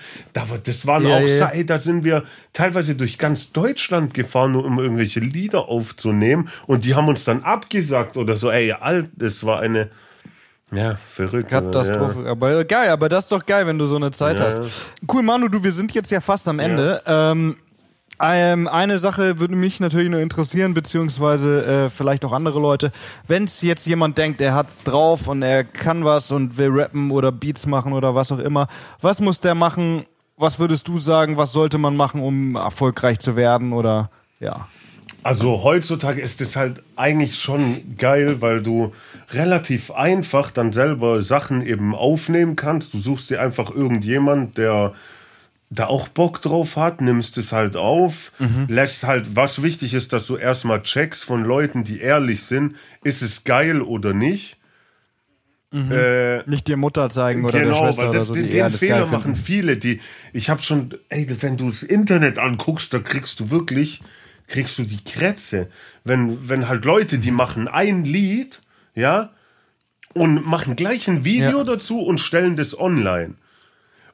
Das 0.64 0.86
waren 0.86 1.08
ja, 1.08 1.18
auch 1.18 1.22
ja. 1.22 1.50
Ey, 1.50 1.66
da 1.66 1.80
sind 1.80 2.04
wir 2.04 2.24
teilweise 2.54 2.96
durch 2.96 3.18
ganz 3.18 3.52
Deutschland 3.52 4.14
gefahren, 4.14 4.56
um 4.56 4.80
irgendwelche 4.80 5.20
Lieder 5.20 5.70
aufzunehmen 5.70 6.50
und 6.68 6.86
die 6.86 6.96
haben 6.96 7.08
uns 7.08 7.24
dann 7.24 7.44
abgesagt 7.44 8.18
oder 8.18 8.36
so. 8.36 8.52
Ey, 8.52 8.72
alt, 8.72 9.10
das 9.16 9.46
war 9.46 9.60
eine 9.60 9.90
ja, 10.72 10.96
verrückt. 10.96 11.50
Katastrophe. 11.50 12.24
Ja. 12.24 12.32
Aber 12.32 12.64
geil, 12.66 12.90
aber 12.90 13.10
das 13.10 13.26
ist 13.26 13.32
doch 13.32 13.46
geil, 13.46 13.68
wenn 13.68 13.78
du 13.78 13.86
so 13.86 13.96
eine 13.96 14.12
Zeit 14.12 14.40
ja. 14.40 14.46
hast. 14.46 14.92
Cool, 15.12 15.22
Manu, 15.22 15.48
du, 15.48 15.64
wir 15.64 15.72
sind 15.72 15.94
jetzt 15.94 16.10
ja 16.10 16.20
fast 16.20 16.48
am 16.48 16.60
Ende. 16.60 17.02
Ja. 17.06 17.32
Ähm, 17.32 17.58
ähm, 18.26 18.68
eine 18.68 19.00
Sache 19.00 19.40
würde 19.40 19.56
mich 19.56 19.80
natürlich 19.80 20.10
nur 20.10 20.22
interessieren, 20.22 20.74
beziehungsweise 20.74 21.66
äh, 21.66 21.90
vielleicht 21.90 22.24
auch 22.24 22.32
andere 22.32 22.60
Leute. 22.60 22.92
Wenn 23.28 23.44
es 23.44 23.62
jetzt 23.62 23.86
jemand 23.86 24.18
denkt, 24.18 24.40
er 24.40 24.56
hat's 24.56 24.84
drauf 24.84 25.28
und 25.28 25.42
er 25.42 25.64
kann 25.64 26.06
was 26.06 26.32
und 26.32 26.58
will 26.58 26.70
rappen 26.72 27.12
oder 27.12 27.32
Beats 27.32 27.66
machen 27.66 27.92
oder 27.92 28.16
was 28.16 28.32
auch 28.32 28.40
immer, 28.40 28.68
was 29.02 29.20
muss 29.20 29.42
der 29.42 29.56
machen? 29.56 30.06
Was 30.38 30.58
würdest 30.58 30.88
du 30.88 31.00
sagen, 31.00 31.38
was 31.38 31.52
sollte 31.52 31.78
man 31.78 31.96
machen, 31.96 32.22
um 32.22 32.56
erfolgreich 32.56 33.20
zu 33.20 33.36
werden 33.36 33.74
oder 33.74 34.10
ja? 34.40 34.68
Also 35.24 35.64
heutzutage 35.64 36.22
ist 36.22 36.42
es 36.42 36.56
halt 36.56 36.84
eigentlich 36.98 37.40
schon 37.40 37.96
geil, 37.98 38.42
weil 38.42 38.62
du 38.62 38.94
relativ 39.32 39.92
einfach 39.92 40.52
dann 40.52 40.74
selber 40.74 41.24
Sachen 41.24 41.62
eben 41.62 41.96
aufnehmen 41.96 42.56
kannst. 42.58 42.94
Du 42.94 43.00
suchst 43.00 43.30
dir 43.30 43.42
einfach 43.42 43.74
irgendjemand, 43.74 44.58
der 44.58 44.94
da 45.74 45.88
auch 45.88 46.08
Bock 46.08 46.42
drauf 46.42 46.78
hat, 46.78 47.02
nimmst 47.02 47.38
es 47.38 47.52
halt 47.52 47.76
auf, 47.76 48.32
mhm. 48.40 48.68
lässt 48.68 49.04
halt, 49.04 49.36
was 49.36 49.64
wichtig 49.64 49.94
ist, 49.94 50.14
dass 50.14 50.28
du 50.28 50.38
erstmal 50.38 50.84
checkst 50.84 51.24
von 51.24 51.44
Leuten, 51.44 51.84
die 51.84 52.00
ehrlich 52.00 52.44
sind, 52.44 52.76
ist 53.04 53.22
es 53.22 53.44
geil 53.44 53.82
oder 53.82 54.14
nicht. 54.14 54.58
Mhm. 55.72 55.92
Äh, 55.92 56.44
nicht 56.50 56.68
dir 56.68 56.78
Mutter 56.78 57.10
zeigen 57.10 57.44
oder 57.44 57.60
genau, 57.60 57.72
der 57.72 57.86
Schwester 57.88 58.04
weil 58.04 58.14
das, 58.14 58.30
oder 58.30 58.42
so, 58.42 58.48
den, 58.48 58.52
den 58.52 58.72
Fehler 58.72 59.08
machen 59.08 59.36
viele, 59.36 59.78
die, 59.78 60.02
ich 60.32 60.50
habe 60.50 60.62
schon, 60.62 60.94
ey, 61.10 61.28
wenn 61.42 61.58
du 61.58 61.66
das 61.66 61.82
Internet 61.82 62.38
anguckst, 62.38 62.94
da 62.94 63.00
kriegst 63.00 63.40
du 63.40 63.50
wirklich, 63.50 64.02
kriegst 64.48 64.78
du 64.78 64.84
die 64.84 65.04
Krätze. 65.04 65.70
Wenn, 66.04 66.48
wenn 66.48 66.68
halt 66.68 66.86
Leute, 66.86 67.18
die 67.18 67.32
machen 67.32 67.68
ein 67.68 68.04
Lied, 68.04 68.62
ja, 68.94 69.32
und 70.14 70.46
machen 70.46 70.76
gleich 70.76 71.08
ein 71.08 71.26
Video 71.26 71.60
ja. 71.60 71.64
dazu 71.64 72.02
und 72.02 72.20
stellen 72.20 72.56
das 72.56 72.80
online. 72.80 73.34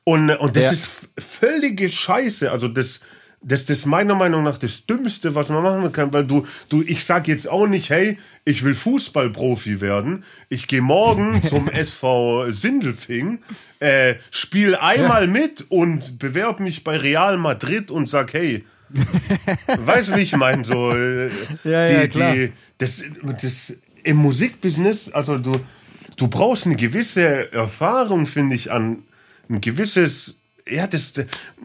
Und, 0.09 0.31
und 0.31 0.55
das 0.55 0.65
ja. 0.65 0.71
ist 0.71 0.89
völlige 1.19 1.87
Scheiße. 1.87 2.51
Also 2.51 2.67
das, 2.67 3.01
das 3.43 3.69
ist 3.69 3.85
meiner 3.85 4.15
Meinung 4.15 4.41
nach 4.41 4.57
das 4.57 4.87
Dümmste, 4.87 5.35
was 5.35 5.49
man 5.49 5.61
machen 5.61 5.91
kann, 5.91 6.11
weil 6.11 6.25
du, 6.25 6.47
du, 6.69 6.81
ich 6.81 7.05
sag 7.05 7.27
jetzt 7.27 7.47
auch 7.47 7.67
nicht, 7.67 7.91
hey, 7.91 8.17
ich 8.43 8.63
will 8.63 8.73
Fußballprofi 8.73 9.81
werden. 9.81 10.23
Ich 10.49 10.67
gehe 10.67 10.81
morgen 10.81 11.43
zum 11.47 11.69
SV 11.69 12.49
Sindelfing, 12.49 13.37
äh, 13.79 14.15
spiel 14.31 14.75
einmal 14.75 15.25
ja. 15.25 15.31
mit 15.31 15.67
und 15.69 16.17
bewerbe 16.17 16.63
mich 16.63 16.83
bei 16.83 16.97
Real 16.97 17.37
Madrid 17.37 17.91
und 17.91 18.09
sag, 18.09 18.33
hey, 18.33 18.65
weißt 19.77 20.09
du, 20.09 20.15
wie 20.15 20.21
ich 20.21 20.35
meine? 20.35 20.65
So, 20.65 20.91
äh, 20.91 21.27
ja, 21.65 21.87
die, 21.87 21.93
ja, 21.93 22.07
klar. 22.07 22.33
Die, 22.33 22.51
das, 22.79 23.03
das 23.43 23.77
im 24.03 24.17
Musikbusiness, 24.17 25.11
also 25.11 25.37
du, 25.37 25.59
du 26.15 26.27
brauchst 26.29 26.65
eine 26.65 26.77
gewisse 26.77 27.53
Erfahrung, 27.53 28.25
finde 28.25 28.55
ich, 28.55 28.71
an 28.71 29.03
ein 29.49 29.61
gewisses, 29.61 30.41
ja, 30.67 30.87
das, 30.87 31.13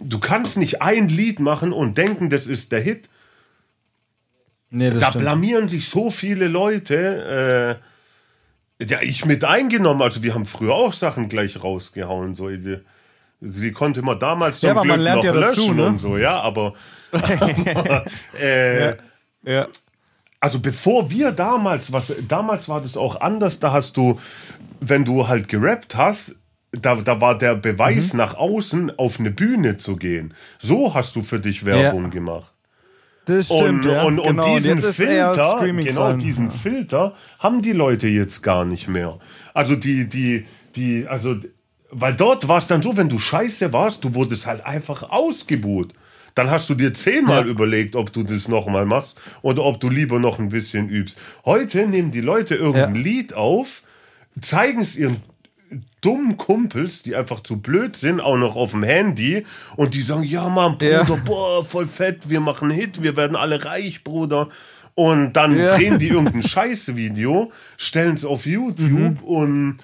du 0.01 0.19
kannst 0.19 0.57
nicht 0.57 0.83
ein 0.83 1.09
Lied 1.09 1.41
machen 1.41 1.73
und 1.73 1.99
denken, 1.99 2.31
das 2.31 2.47
ist 2.47 2.73
der 2.73 2.81
Hit. 2.81 3.09
Nee, 4.71 4.91
da 4.91 5.09
stimmt. 5.09 5.23
blamieren 5.23 5.69
sich 5.69 5.89
so 5.89 6.11
viele 6.11 6.49
Leute. 6.49 7.79
Äh, 8.81 8.85
ja, 8.85 9.01
ich 9.03 9.25
mit 9.25 9.45
eingenommen. 9.45 10.03
Also 10.03 10.23
wir 10.23 10.35
haben 10.35 10.47
früher 10.47 10.75
auch 10.75 10.93
Sachen 10.93 11.29
gleich 11.29 11.63
rausgehauen. 11.63 12.35
So, 12.35 12.49
die, 12.49 12.79
die 13.41 13.73
konnte 13.73 14.03
man 14.03 14.19
damals 14.19 14.61
so 14.61 14.67
ja, 14.67 14.73
aber 14.73 14.85
man 14.85 15.01
lernt 15.01 15.19
noch 15.19 15.25
ja 15.25 15.33
dazu, 15.33 15.61
löschen 15.61 15.77
ne? 15.77 15.87
und 15.87 15.99
so, 15.99 16.17
ja, 16.17 16.41
aber, 16.41 16.75
aber 17.13 18.05
äh, 18.41 18.87
ja. 18.87 18.97
ja. 19.45 19.69
Also 20.41 20.59
bevor 20.59 21.11
wir 21.11 21.31
damals, 21.33 21.93
was 21.93 22.13
damals 22.29 22.69
war 22.69 22.83
das 22.83 22.97
auch 22.97 23.21
anders, 23.21 23.61
da 23.61 23.73
hast 23.73 23.97
du, 23.97 24.21
wenn 24.81 25.05
du 25.05 25.29
halt 25.29 25.49
gerappt 25.49 25.97
hast, 25.97 26.37
da, 26.81 26.97
da 26.97 27.21
war 27.21 27.39
der 27.39 27.55
Beweis 27.55 28.13
mhm. 28.13 28.19
nach 28.19 28.35
außen, 28.35 28.99
auf 28.99 29.21
eine 29.21 29.31
Bühne 29.31 29.77
zu 29.77 29.97
gehen. 29.97 30.35
So 30.59 30.95
hast 30.95 31.17
du 31.17 31.23
für 31.23 31.41
dich 31.41 31.65
Werbung 31.65 32.05
ja. 32.05 32.11
gemacht. 32.11 32.53
Das 33.27 33.47
stimmt, 33.47 33.87
und, 33.87 33.93
ja. 33.93 34.03
und, 34.03 34.19
und 34.19 34.37
genau. 34.37 34.55
diesen 34.55 34.79
Filter, 34.79 35.59
genau 35.67 36.13
diesen 36.13 36.47
ja. 36.47 36.53
Filter 36.53 37.15
haben 37.39 37.63
die 37.63 37.73
Leute 37.73 38.07
jetzt 38.07 38.43
gar 38.43 38.65
nicht 38.65 38.87
mehr. 38.89 39.19
Also 39.55 39.77
die, 39.77 40.09
die, 40.09 40.45
die, 40.77 41.07
also 41.09 41.37
Weil 41.91 42.15
dort 42.15 42.49
war 42.49 42.59
es 42.59 42.67
dann 42.67 42.83
so, 42.83 42.97
wenn 42.97 43.09
du 43.09 43.19
scheiße 43.19 43.73
warst, 43.73 44.05
du 44.05 44.15
wurdest 44.15 44.47
halt 44.47 44.67
einfach 44.67 45.11
ausgebuht. 45.11 45.95
Dann 46.35 46.51
hast 46.51 46.69
du 46.69 46.75
dir 46.75 46.93
zehnmal 46.93 47.45
ja. 47.45 47.51
überlegt, 47.51 47.95
ob 47.97 48.13
du 48.13 48.25
das 48.25 48.49
nochmal 48.49 48.85
machst 48.85 49.21
oder 49.41 49.63
ob 49.63 49.81
du 49.81 49.89
lieber 49.89 50.19
noch 50.19 50.39
ein 50.39 50.49
bisschen 50.49 50.89
übst. 50.89 51.17
Heute 51.45 51.87
nehmen 51.87 52.11
die 52.11 52.21
Leute 52.21 52.57
irgendein. 52.57 52.95
Lied 52.97 53.35
auf, 53.35 53.85
zeigen 54.41 54.83
es 54.83 54.97
ihren 54.97 55.23
dummen 56.01 56.37
Kumpels, 56.37 57.03
die 57.03 57.17
einfach 57.17 57.41
zu 57.41 57.61
blöd 57.61 57.97
sind, 57.97 58.21
auch 58.21 58.37
noch 58.37 58.57
auf 58.57 58.73
dem 58.73 58.83
Handy 58.83 59.45
und 59.77 59.95
die 59.95 60.03
sagen, 60.03 60.23
ja 60.23 60.49
Mann, 60.49 60.79
Bruder, 60.79 61.07
ja. 61.09 61.19
boah, 61.25 61.65
voll 61.65 61.87
fett, 61.87 62.29
wir 62.29 62.41
machen 62.41 62.71
Hit, 62.71 63.03
wir 63.03 63.17
werden 63.17 63.37
alle 63.37 63.65
reich, 63.65 64.05
Bruder. 64.05 64.49
Und 64.95 65.33
dann 65.33 65.59
ja. 65.59 65.75
drehen 65.75 65.99
die 65.99 66.09
irgendein 66.11 66.43
Scheißvideo, 66.43 67.51
stellen 67.77 68.15
es 68.15 68.25
auf 68.25 68.47
YouTube 68.47 68.91
mhm. 68.91 69.25
und 69.25 69.79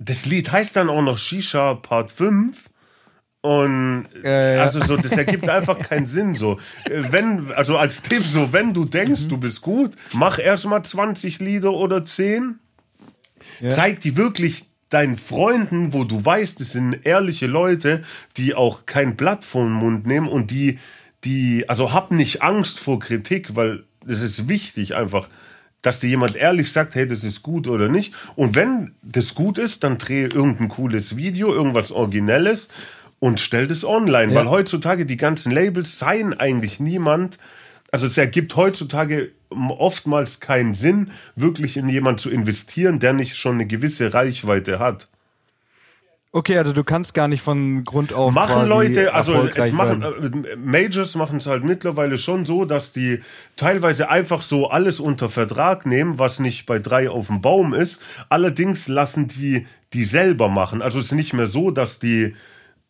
das 0.00 0.26
Lied 0.26 0.50
heißt 0.50 0.76
dann 0.76 0.88
auch 0.88 1.02
noch 1.02 1.18
Shisha 1.18 1.74
Part 1.74 2.10
5 2.10 2.70
und 3.40 4.08
ja. 4.22 4.62
also 4.62 4.80
so, 4.80 4.96
das 4.96 5.12
ergibt 5.12 5.48
einfach 5.48 5.78
keinen 5.78 6.06
Sinn. 6.06 6.34
So, 6.34 6.58
wenn, 6.88 7.52
also 7.52 7.76
als 7.76 8.02
Tipp, 8.02 8.22
so, 8.22 8.52
wenn 8.52 8.74
du 8.74 8.84
denkst, 8.84 9.24
mhm. 9.24 9.28
du 9.28 9.38
bist 9.38 9.60
gut, 9.62 9.92
mach 10.12 10.38
erstmal 10.38 10.84
20 10.84 11.38
Lieder 11.38 11.72
oder 11.72 12.02
10. 12.02 12.58
Ja. 13.60 13.70
Zeig 13.70 14.00
die 14.00 14.16
wirklich 14.16 14.66
deinen 14.88 15.16
Freunden, 15.16 15.92
wo 15.92 16.04
du 16.04 16.24
weißt, 16.24 16.60
es 16.60 16.72
sind 16.72 17.06
ehrliche 17.06 17.46
Leute, 17.46 18.02
die 18.36 18.54
auch 18.54 18.86
kein 18.86 19.16
Blatt 19.16 19.44
vom 19.44 19.72
Mund 19.72 20.06
nehmen 20.06 20.28
und 20.28 20.50
die, 20.50 20.78
die, 21.24 21.68
also 21.68 21.92
hab 21.92 22.10
nicht 22.10 22.42
Angst 22.42 22.78
vor 22.78 22.98
Kritik, 22.98 23.54
weil 23.54 23.84
es 24.06 24.22
ist 24.22 24.48
wichtig 24.48 24.94
einfach, 24.94 25.28
dass 25.82 26.00
dir 26.00 26.08
jemand 26.08 26.36
ehrlich 26.36 26.72
sagt, 26.72 26.94
hey, 26.94 27.06
das 27.06 27.22
ist 27.22 27.42
gut 27.42 27.68
oder 27.68 27.88
nicht. 27.88 28.14
Und 28.34 28.56
wenn 28.56 28.94
das 29.02 29.34
gut 29.34 29.58
ist, 29.58 29.84
dann 29.84 29.98
drehe 29.98 30.26
irgendein 30.26 30.68
cooles 30.68 31.16
Video, 31.16 31.52
irgendwas 31.52 31.92
Originelles 31.92 32.68
und 33.20 33.40
stell 33.40 33.68
das 33.68 33.84
online, 33.84 34.32
ja. 34.32 34.38
weil 34.38 34.50
heutzutage 34.50 35.06
die 35.06 35.16
ganzen 35.16 35.52
Labels 35.52 35.98
seien 35.98 36.34
eigentlich 36.34 36.80
niemand. 36.80 37.38
Also 37.90 38.06
es 38.06 38.18
ergibt 38.18 38.54
heutzutage 38.56 39.32
oftmals 39.50 40.40
keinen 40.40 40.74
Sinn, 40.74 41.10
wirklich 41.36 41.76
in 41.76 41.88
jemand 41.88 42.20
zu 42.20 42.30
investieren, 42.30 42.98
der 42.98 43.12
nicht 43.14 43.36
schon 43.36 43.54
eine 43.54 43.66
gewisse 43.66 44.12
Reichweite 44.12 44.78
hat. 44.78 45.08
Okay, 46.30 46.58
also 46.58 46.72
du 46.74 46.84
kannst 46.84 47.14
gar 47.14 47.26
nicht 47.26 47.40
von 47.40 47.84
Grund 47.84 48.12
auf. 48.12 48.34
Machen 48.34 48.66
Leute, 48.66 49.14
also 49.14 49.48
es 49.48 49.72
machen 49.72 50.02
äh, 50.02 50.56
Majors 50.56 51.14
machen 51.14 51.38
es 51.38 51.46
halt 51.46 51.64
mittlerweile 51.64 52.18
schon 52.18 52.44
so, 52.44 52.66
dass 52.66 52.92
die 52.92 53.20
teilweise 53.56 54.10
einfach 54.10 54.42
so 54.42 54.68
alles 54.68 55.00
unter 55.00 55.30
Vertrag 55.30 55.86
nehmen, 55.86 56.18
was 56.18 56.38
nicht 56.38 56.66
bei 56.66 56.78
drei 56.78 57.08
auf 57.08 57.28
dem 57.28 57.40
Baum 57.40 57.72
ist. 57.72 58.02
Allerdings 58.28 58.88
lassen 58.88 59.28
die 59.28 59.66
die 59.94 60.04
selber 60.04 60.50
machen. 60.50 60.82
Also 60.82 60.98
es 60.98 61.06
ist 61.06 61.12
nicht 61.12 61.32
mehr 61.32 61.46
so, 61.46 61.70
dass 61.70 61.98
die 61.98 62.34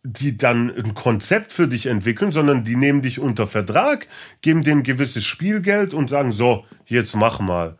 die 0.04 0.36
dann 0.36 0.70
ein 0.74 0.94
Konzept 0.94 1.52
für 1.52 1.68
dich 1.68 1.86
entwickeln, 1.86 2.32
sondern 2.32 2.64
die 2.64 2.76
nehmen 2.76 3.02
dich 3.02 3.18
unter 3.18 3.46
Vertrag, 3.46 4.06
geben 4.42 4.62
dir 4.62 4.72
ein 4.72 4.82
gewisses 4.82 5.24
Spielgeld 5.24 5.92
und 5.92 6.08
sagen, 6.08 6.32
so, 6.32 6.64
jetzt 6.86 7.16
mach 7.16 7.40
mal. 7.40 7.76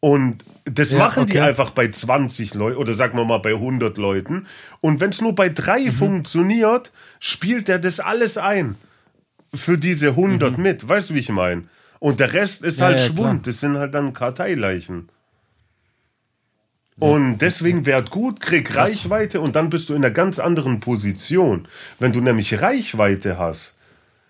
Und 0.00 0.44
das 0.64 0.92
ja, 0.92 0.98
machen 0.98 1.24
okay. 1.24 1.32
die 1.32 1.40
einfach 1.40 1.70
bei 1.70 1.88
20 1.88 2.54
Leuten 2.54 2.78
oder 2.78 2.94
sagen 2.94 3.18
wir 3.18 3.24
mal 3.24 3.38
bei 3.38 3.52
100 3.52 3.98
Leuten. 3.98 4.46
Und 4.80 5.00
wenn 5.00 5.10
es 5.10 5.20
nur 5.20 5.34
bei 5.34 5.50
drei 5.50 5.80
mhm. 5.80 5.92
funktioniert, 5.92 6.90
spielt 7.18 7.68
er 7.68 7.78
das 7.78 8.00
alles 8.00 8.38
ein 8.38 8.76
für 9.54 9.76
diese 9.76 10.08
100 10.08 10.56
mhm. 10.56 10.62
mit. 10.62 10.88
Weißt 10.88 11.10
du, 11.10 11.14
wie 11.14 11.20
ich 11.20 11.28
meine? 11.28 11.64
Und 11.98 12.18
der 12.18 12.32
Rest 12.32 12.62
ist 12.62 12.80
ja, 12.80 12.86
halt 12.86 13.00
ja, 13.00 13.06
Schwund. 13.06 13.16
Klar. 13.16 13.40
Das 13.44 13.60
sind 13.60 13.76
halt 13.76 13.94
dann 13.94 14.14
Karteileichen. 14.14 15.10
Und 17.00 17.38
deswegen 17.38 17.86
werd 17.86 18.10
gut, 18.10 18.40
krieg 18.40 18.66
Krass. 18.66 18.90
Reichweite 18.90 19.40
und 19.40 19.56
dann 19.56 19.70
bist 19.70 19.88
du 19.88 19.94
in 19.94 20.04
einer 20.04 20.12
ganz 20.12 20.38
anderen 20.38 20.80
Position. 20.80 21.66
Wenn 21.98 22.12
du 22.12 22.20
nämlich 22.20 22.60
Reichweite 22.60 23.38
hast, 23.38 23.74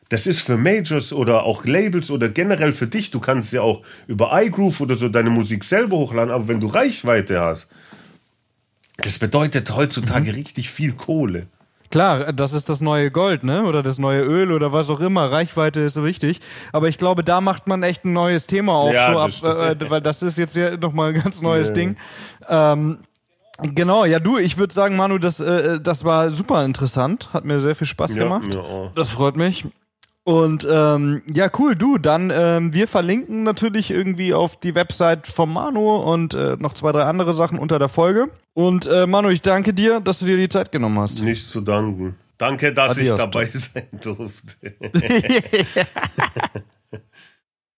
das 0.08 0.26
ist 0.26 0.40
für 0.40 0.56
Majors 0.56 1.12
oder 1.12 1.44
auch 1.44 1.64
Labels 1.64 2.10
oder 2.10 2.28
generell 2.28 2.72
für 2.72 2.86
dich, 2.86 3.10
du 3.10 3.20
kannst 3.20 3.52
ja 3.52 3.62
auch 3.62 3.82
über 4.06 4.30
iGroove 4.42 4.80
oder 4.80 4.96
so 4.96 5.08
deine 5.08 5.30
Musik 5.30 5.64
selber 5.64 5.96
hochladen, 5.96 6.32
aber 6.32 6.48
wenn 6.48 6.60
du 6.60 6.66
Reichweite 6.66 7.40
hast, 7.40 7.68
das 8.98 9.18
bedeutet 9.18 9.74
heutzutage 9.74 10.30
mhm. 10.30 10.36
richtig 10.36 10.70
viel 10.70 10.92
Kohle. 10.92 11.46
Klar, 11.90 12.32
das 12.32 12.52
ist 12.52 12.68
das 12.68 12.80
neue 12.80 13.10
Gold, 13.10 13.42
ne? 13.42 13.64
Oder 13.64 13.82
das 13.82 13.98
neue 13.98 14.22
Öl 14.22 14.52
oder 14.52 14.72
was 14.72 14.88
auch 14.90 15.00
immer. 15.00 15.32
Reichweite 15.32 15.80
ist 15.80 15.94
so 15.94 16.04
wichtig. 16.04 16.40
Aber 16.72 16.88
ich 16.88 16.98
glaube, 16.98 17.24
da 17.24 17.40
macht 17.40 17.66
man 17.66 17.82
echt 17.82 18.04
ein 18.04 18.12
neues 18.12 18.46
Thema 18.46 18.74
auf, 18.74 18.92
ja, 18.92 19.12
so 19.12 19.46
ab, 19.46 19.58
äh, 19.58 19.90
weil 19.90 20.00
das 20.00 20.22
ist 20.22 20.38
jetzt 20.38 20.56
ja 20.56 20.76
nochmal 20.76 21.14
ein 21.14 21.22
ganz 21.22 21.40
neues 21.40 21.68
ja. 21.68 21.74
Ding. 21.74 21.96
Ähm, 22.48 22.98
Genau, 23.62 24.06
ja 24.06 24.18
du, 24.20 24.38
ich 24.38 24.56
würde 24.56 24.72
sagen, 24.72 24.96
Manu, 24.96 25.18
das, 25.18 25.40
äh, 25.40 25.80
das 25.80 26.04
war 26.04 26.30
super 26.30 26.64
interessant, 26.64 27.28
hat 27.34 27.44
mir 27.44 27.60
sehr 27.60 27.74
viel 27.74 27.86
Spaß 27.86 28.14
ja, 28.14 28.24
gemacht. 28.24 28.54
Ja. 28.54 28.62
Das 28.94 29.10
freut 29.10 29.36
mich. 29.36 29.66
Und 30.30 30.64
ähm, 30.70 31.22
ja, 31.34 31.50
cool, 31.58 31.74
du, 31.74 31.98
dann 31.98 32.30
ähm, 32.32 32.72
wir 32.72 32.86
verlinken 32.86 33.42
natürlich 33.42 33.90
irgendwie 33.90 34.32
auf 34.32 34.54
die 34.54 34.76
Website 34.76 35.26
von 35.26 35.52
Manu 35.52 35.96
und 35.96 36.34
äh, 36.34 36.56
noch 36.56 36.74
zwei, 36.74 36.92
drei 36.92 37.02
andere 37.02 37.34
Sachen 37.34 37.58
unter 37.58 37.80
der 37.80 37.88
Folge. 37.88 38.28
Und 38.54 38.86
äh, 38.86 39.08
Manu, 39.08 39.30
ich 39.30 39.42
danke 39.42 39.74
dir, 39.74 39.98
dass 39.98 40.20
du 40.20 40.26
dir 40.26 40.36
die 40.36 40.48
Zeit 40.48 40.70
genommen 40.70 41.00
hast. 41.00 41.20
Nichts 41.20 41.50
zu 41.50 41.62
danken. 41.62 42.14
Danke, 42.38 42.72
dass 42.72 42.92
Adios. 42.92 43.10
ich 43.10 43.16
dabei 43.16 43.46
sein 43.52 43.88
durfte. 44.00 44.54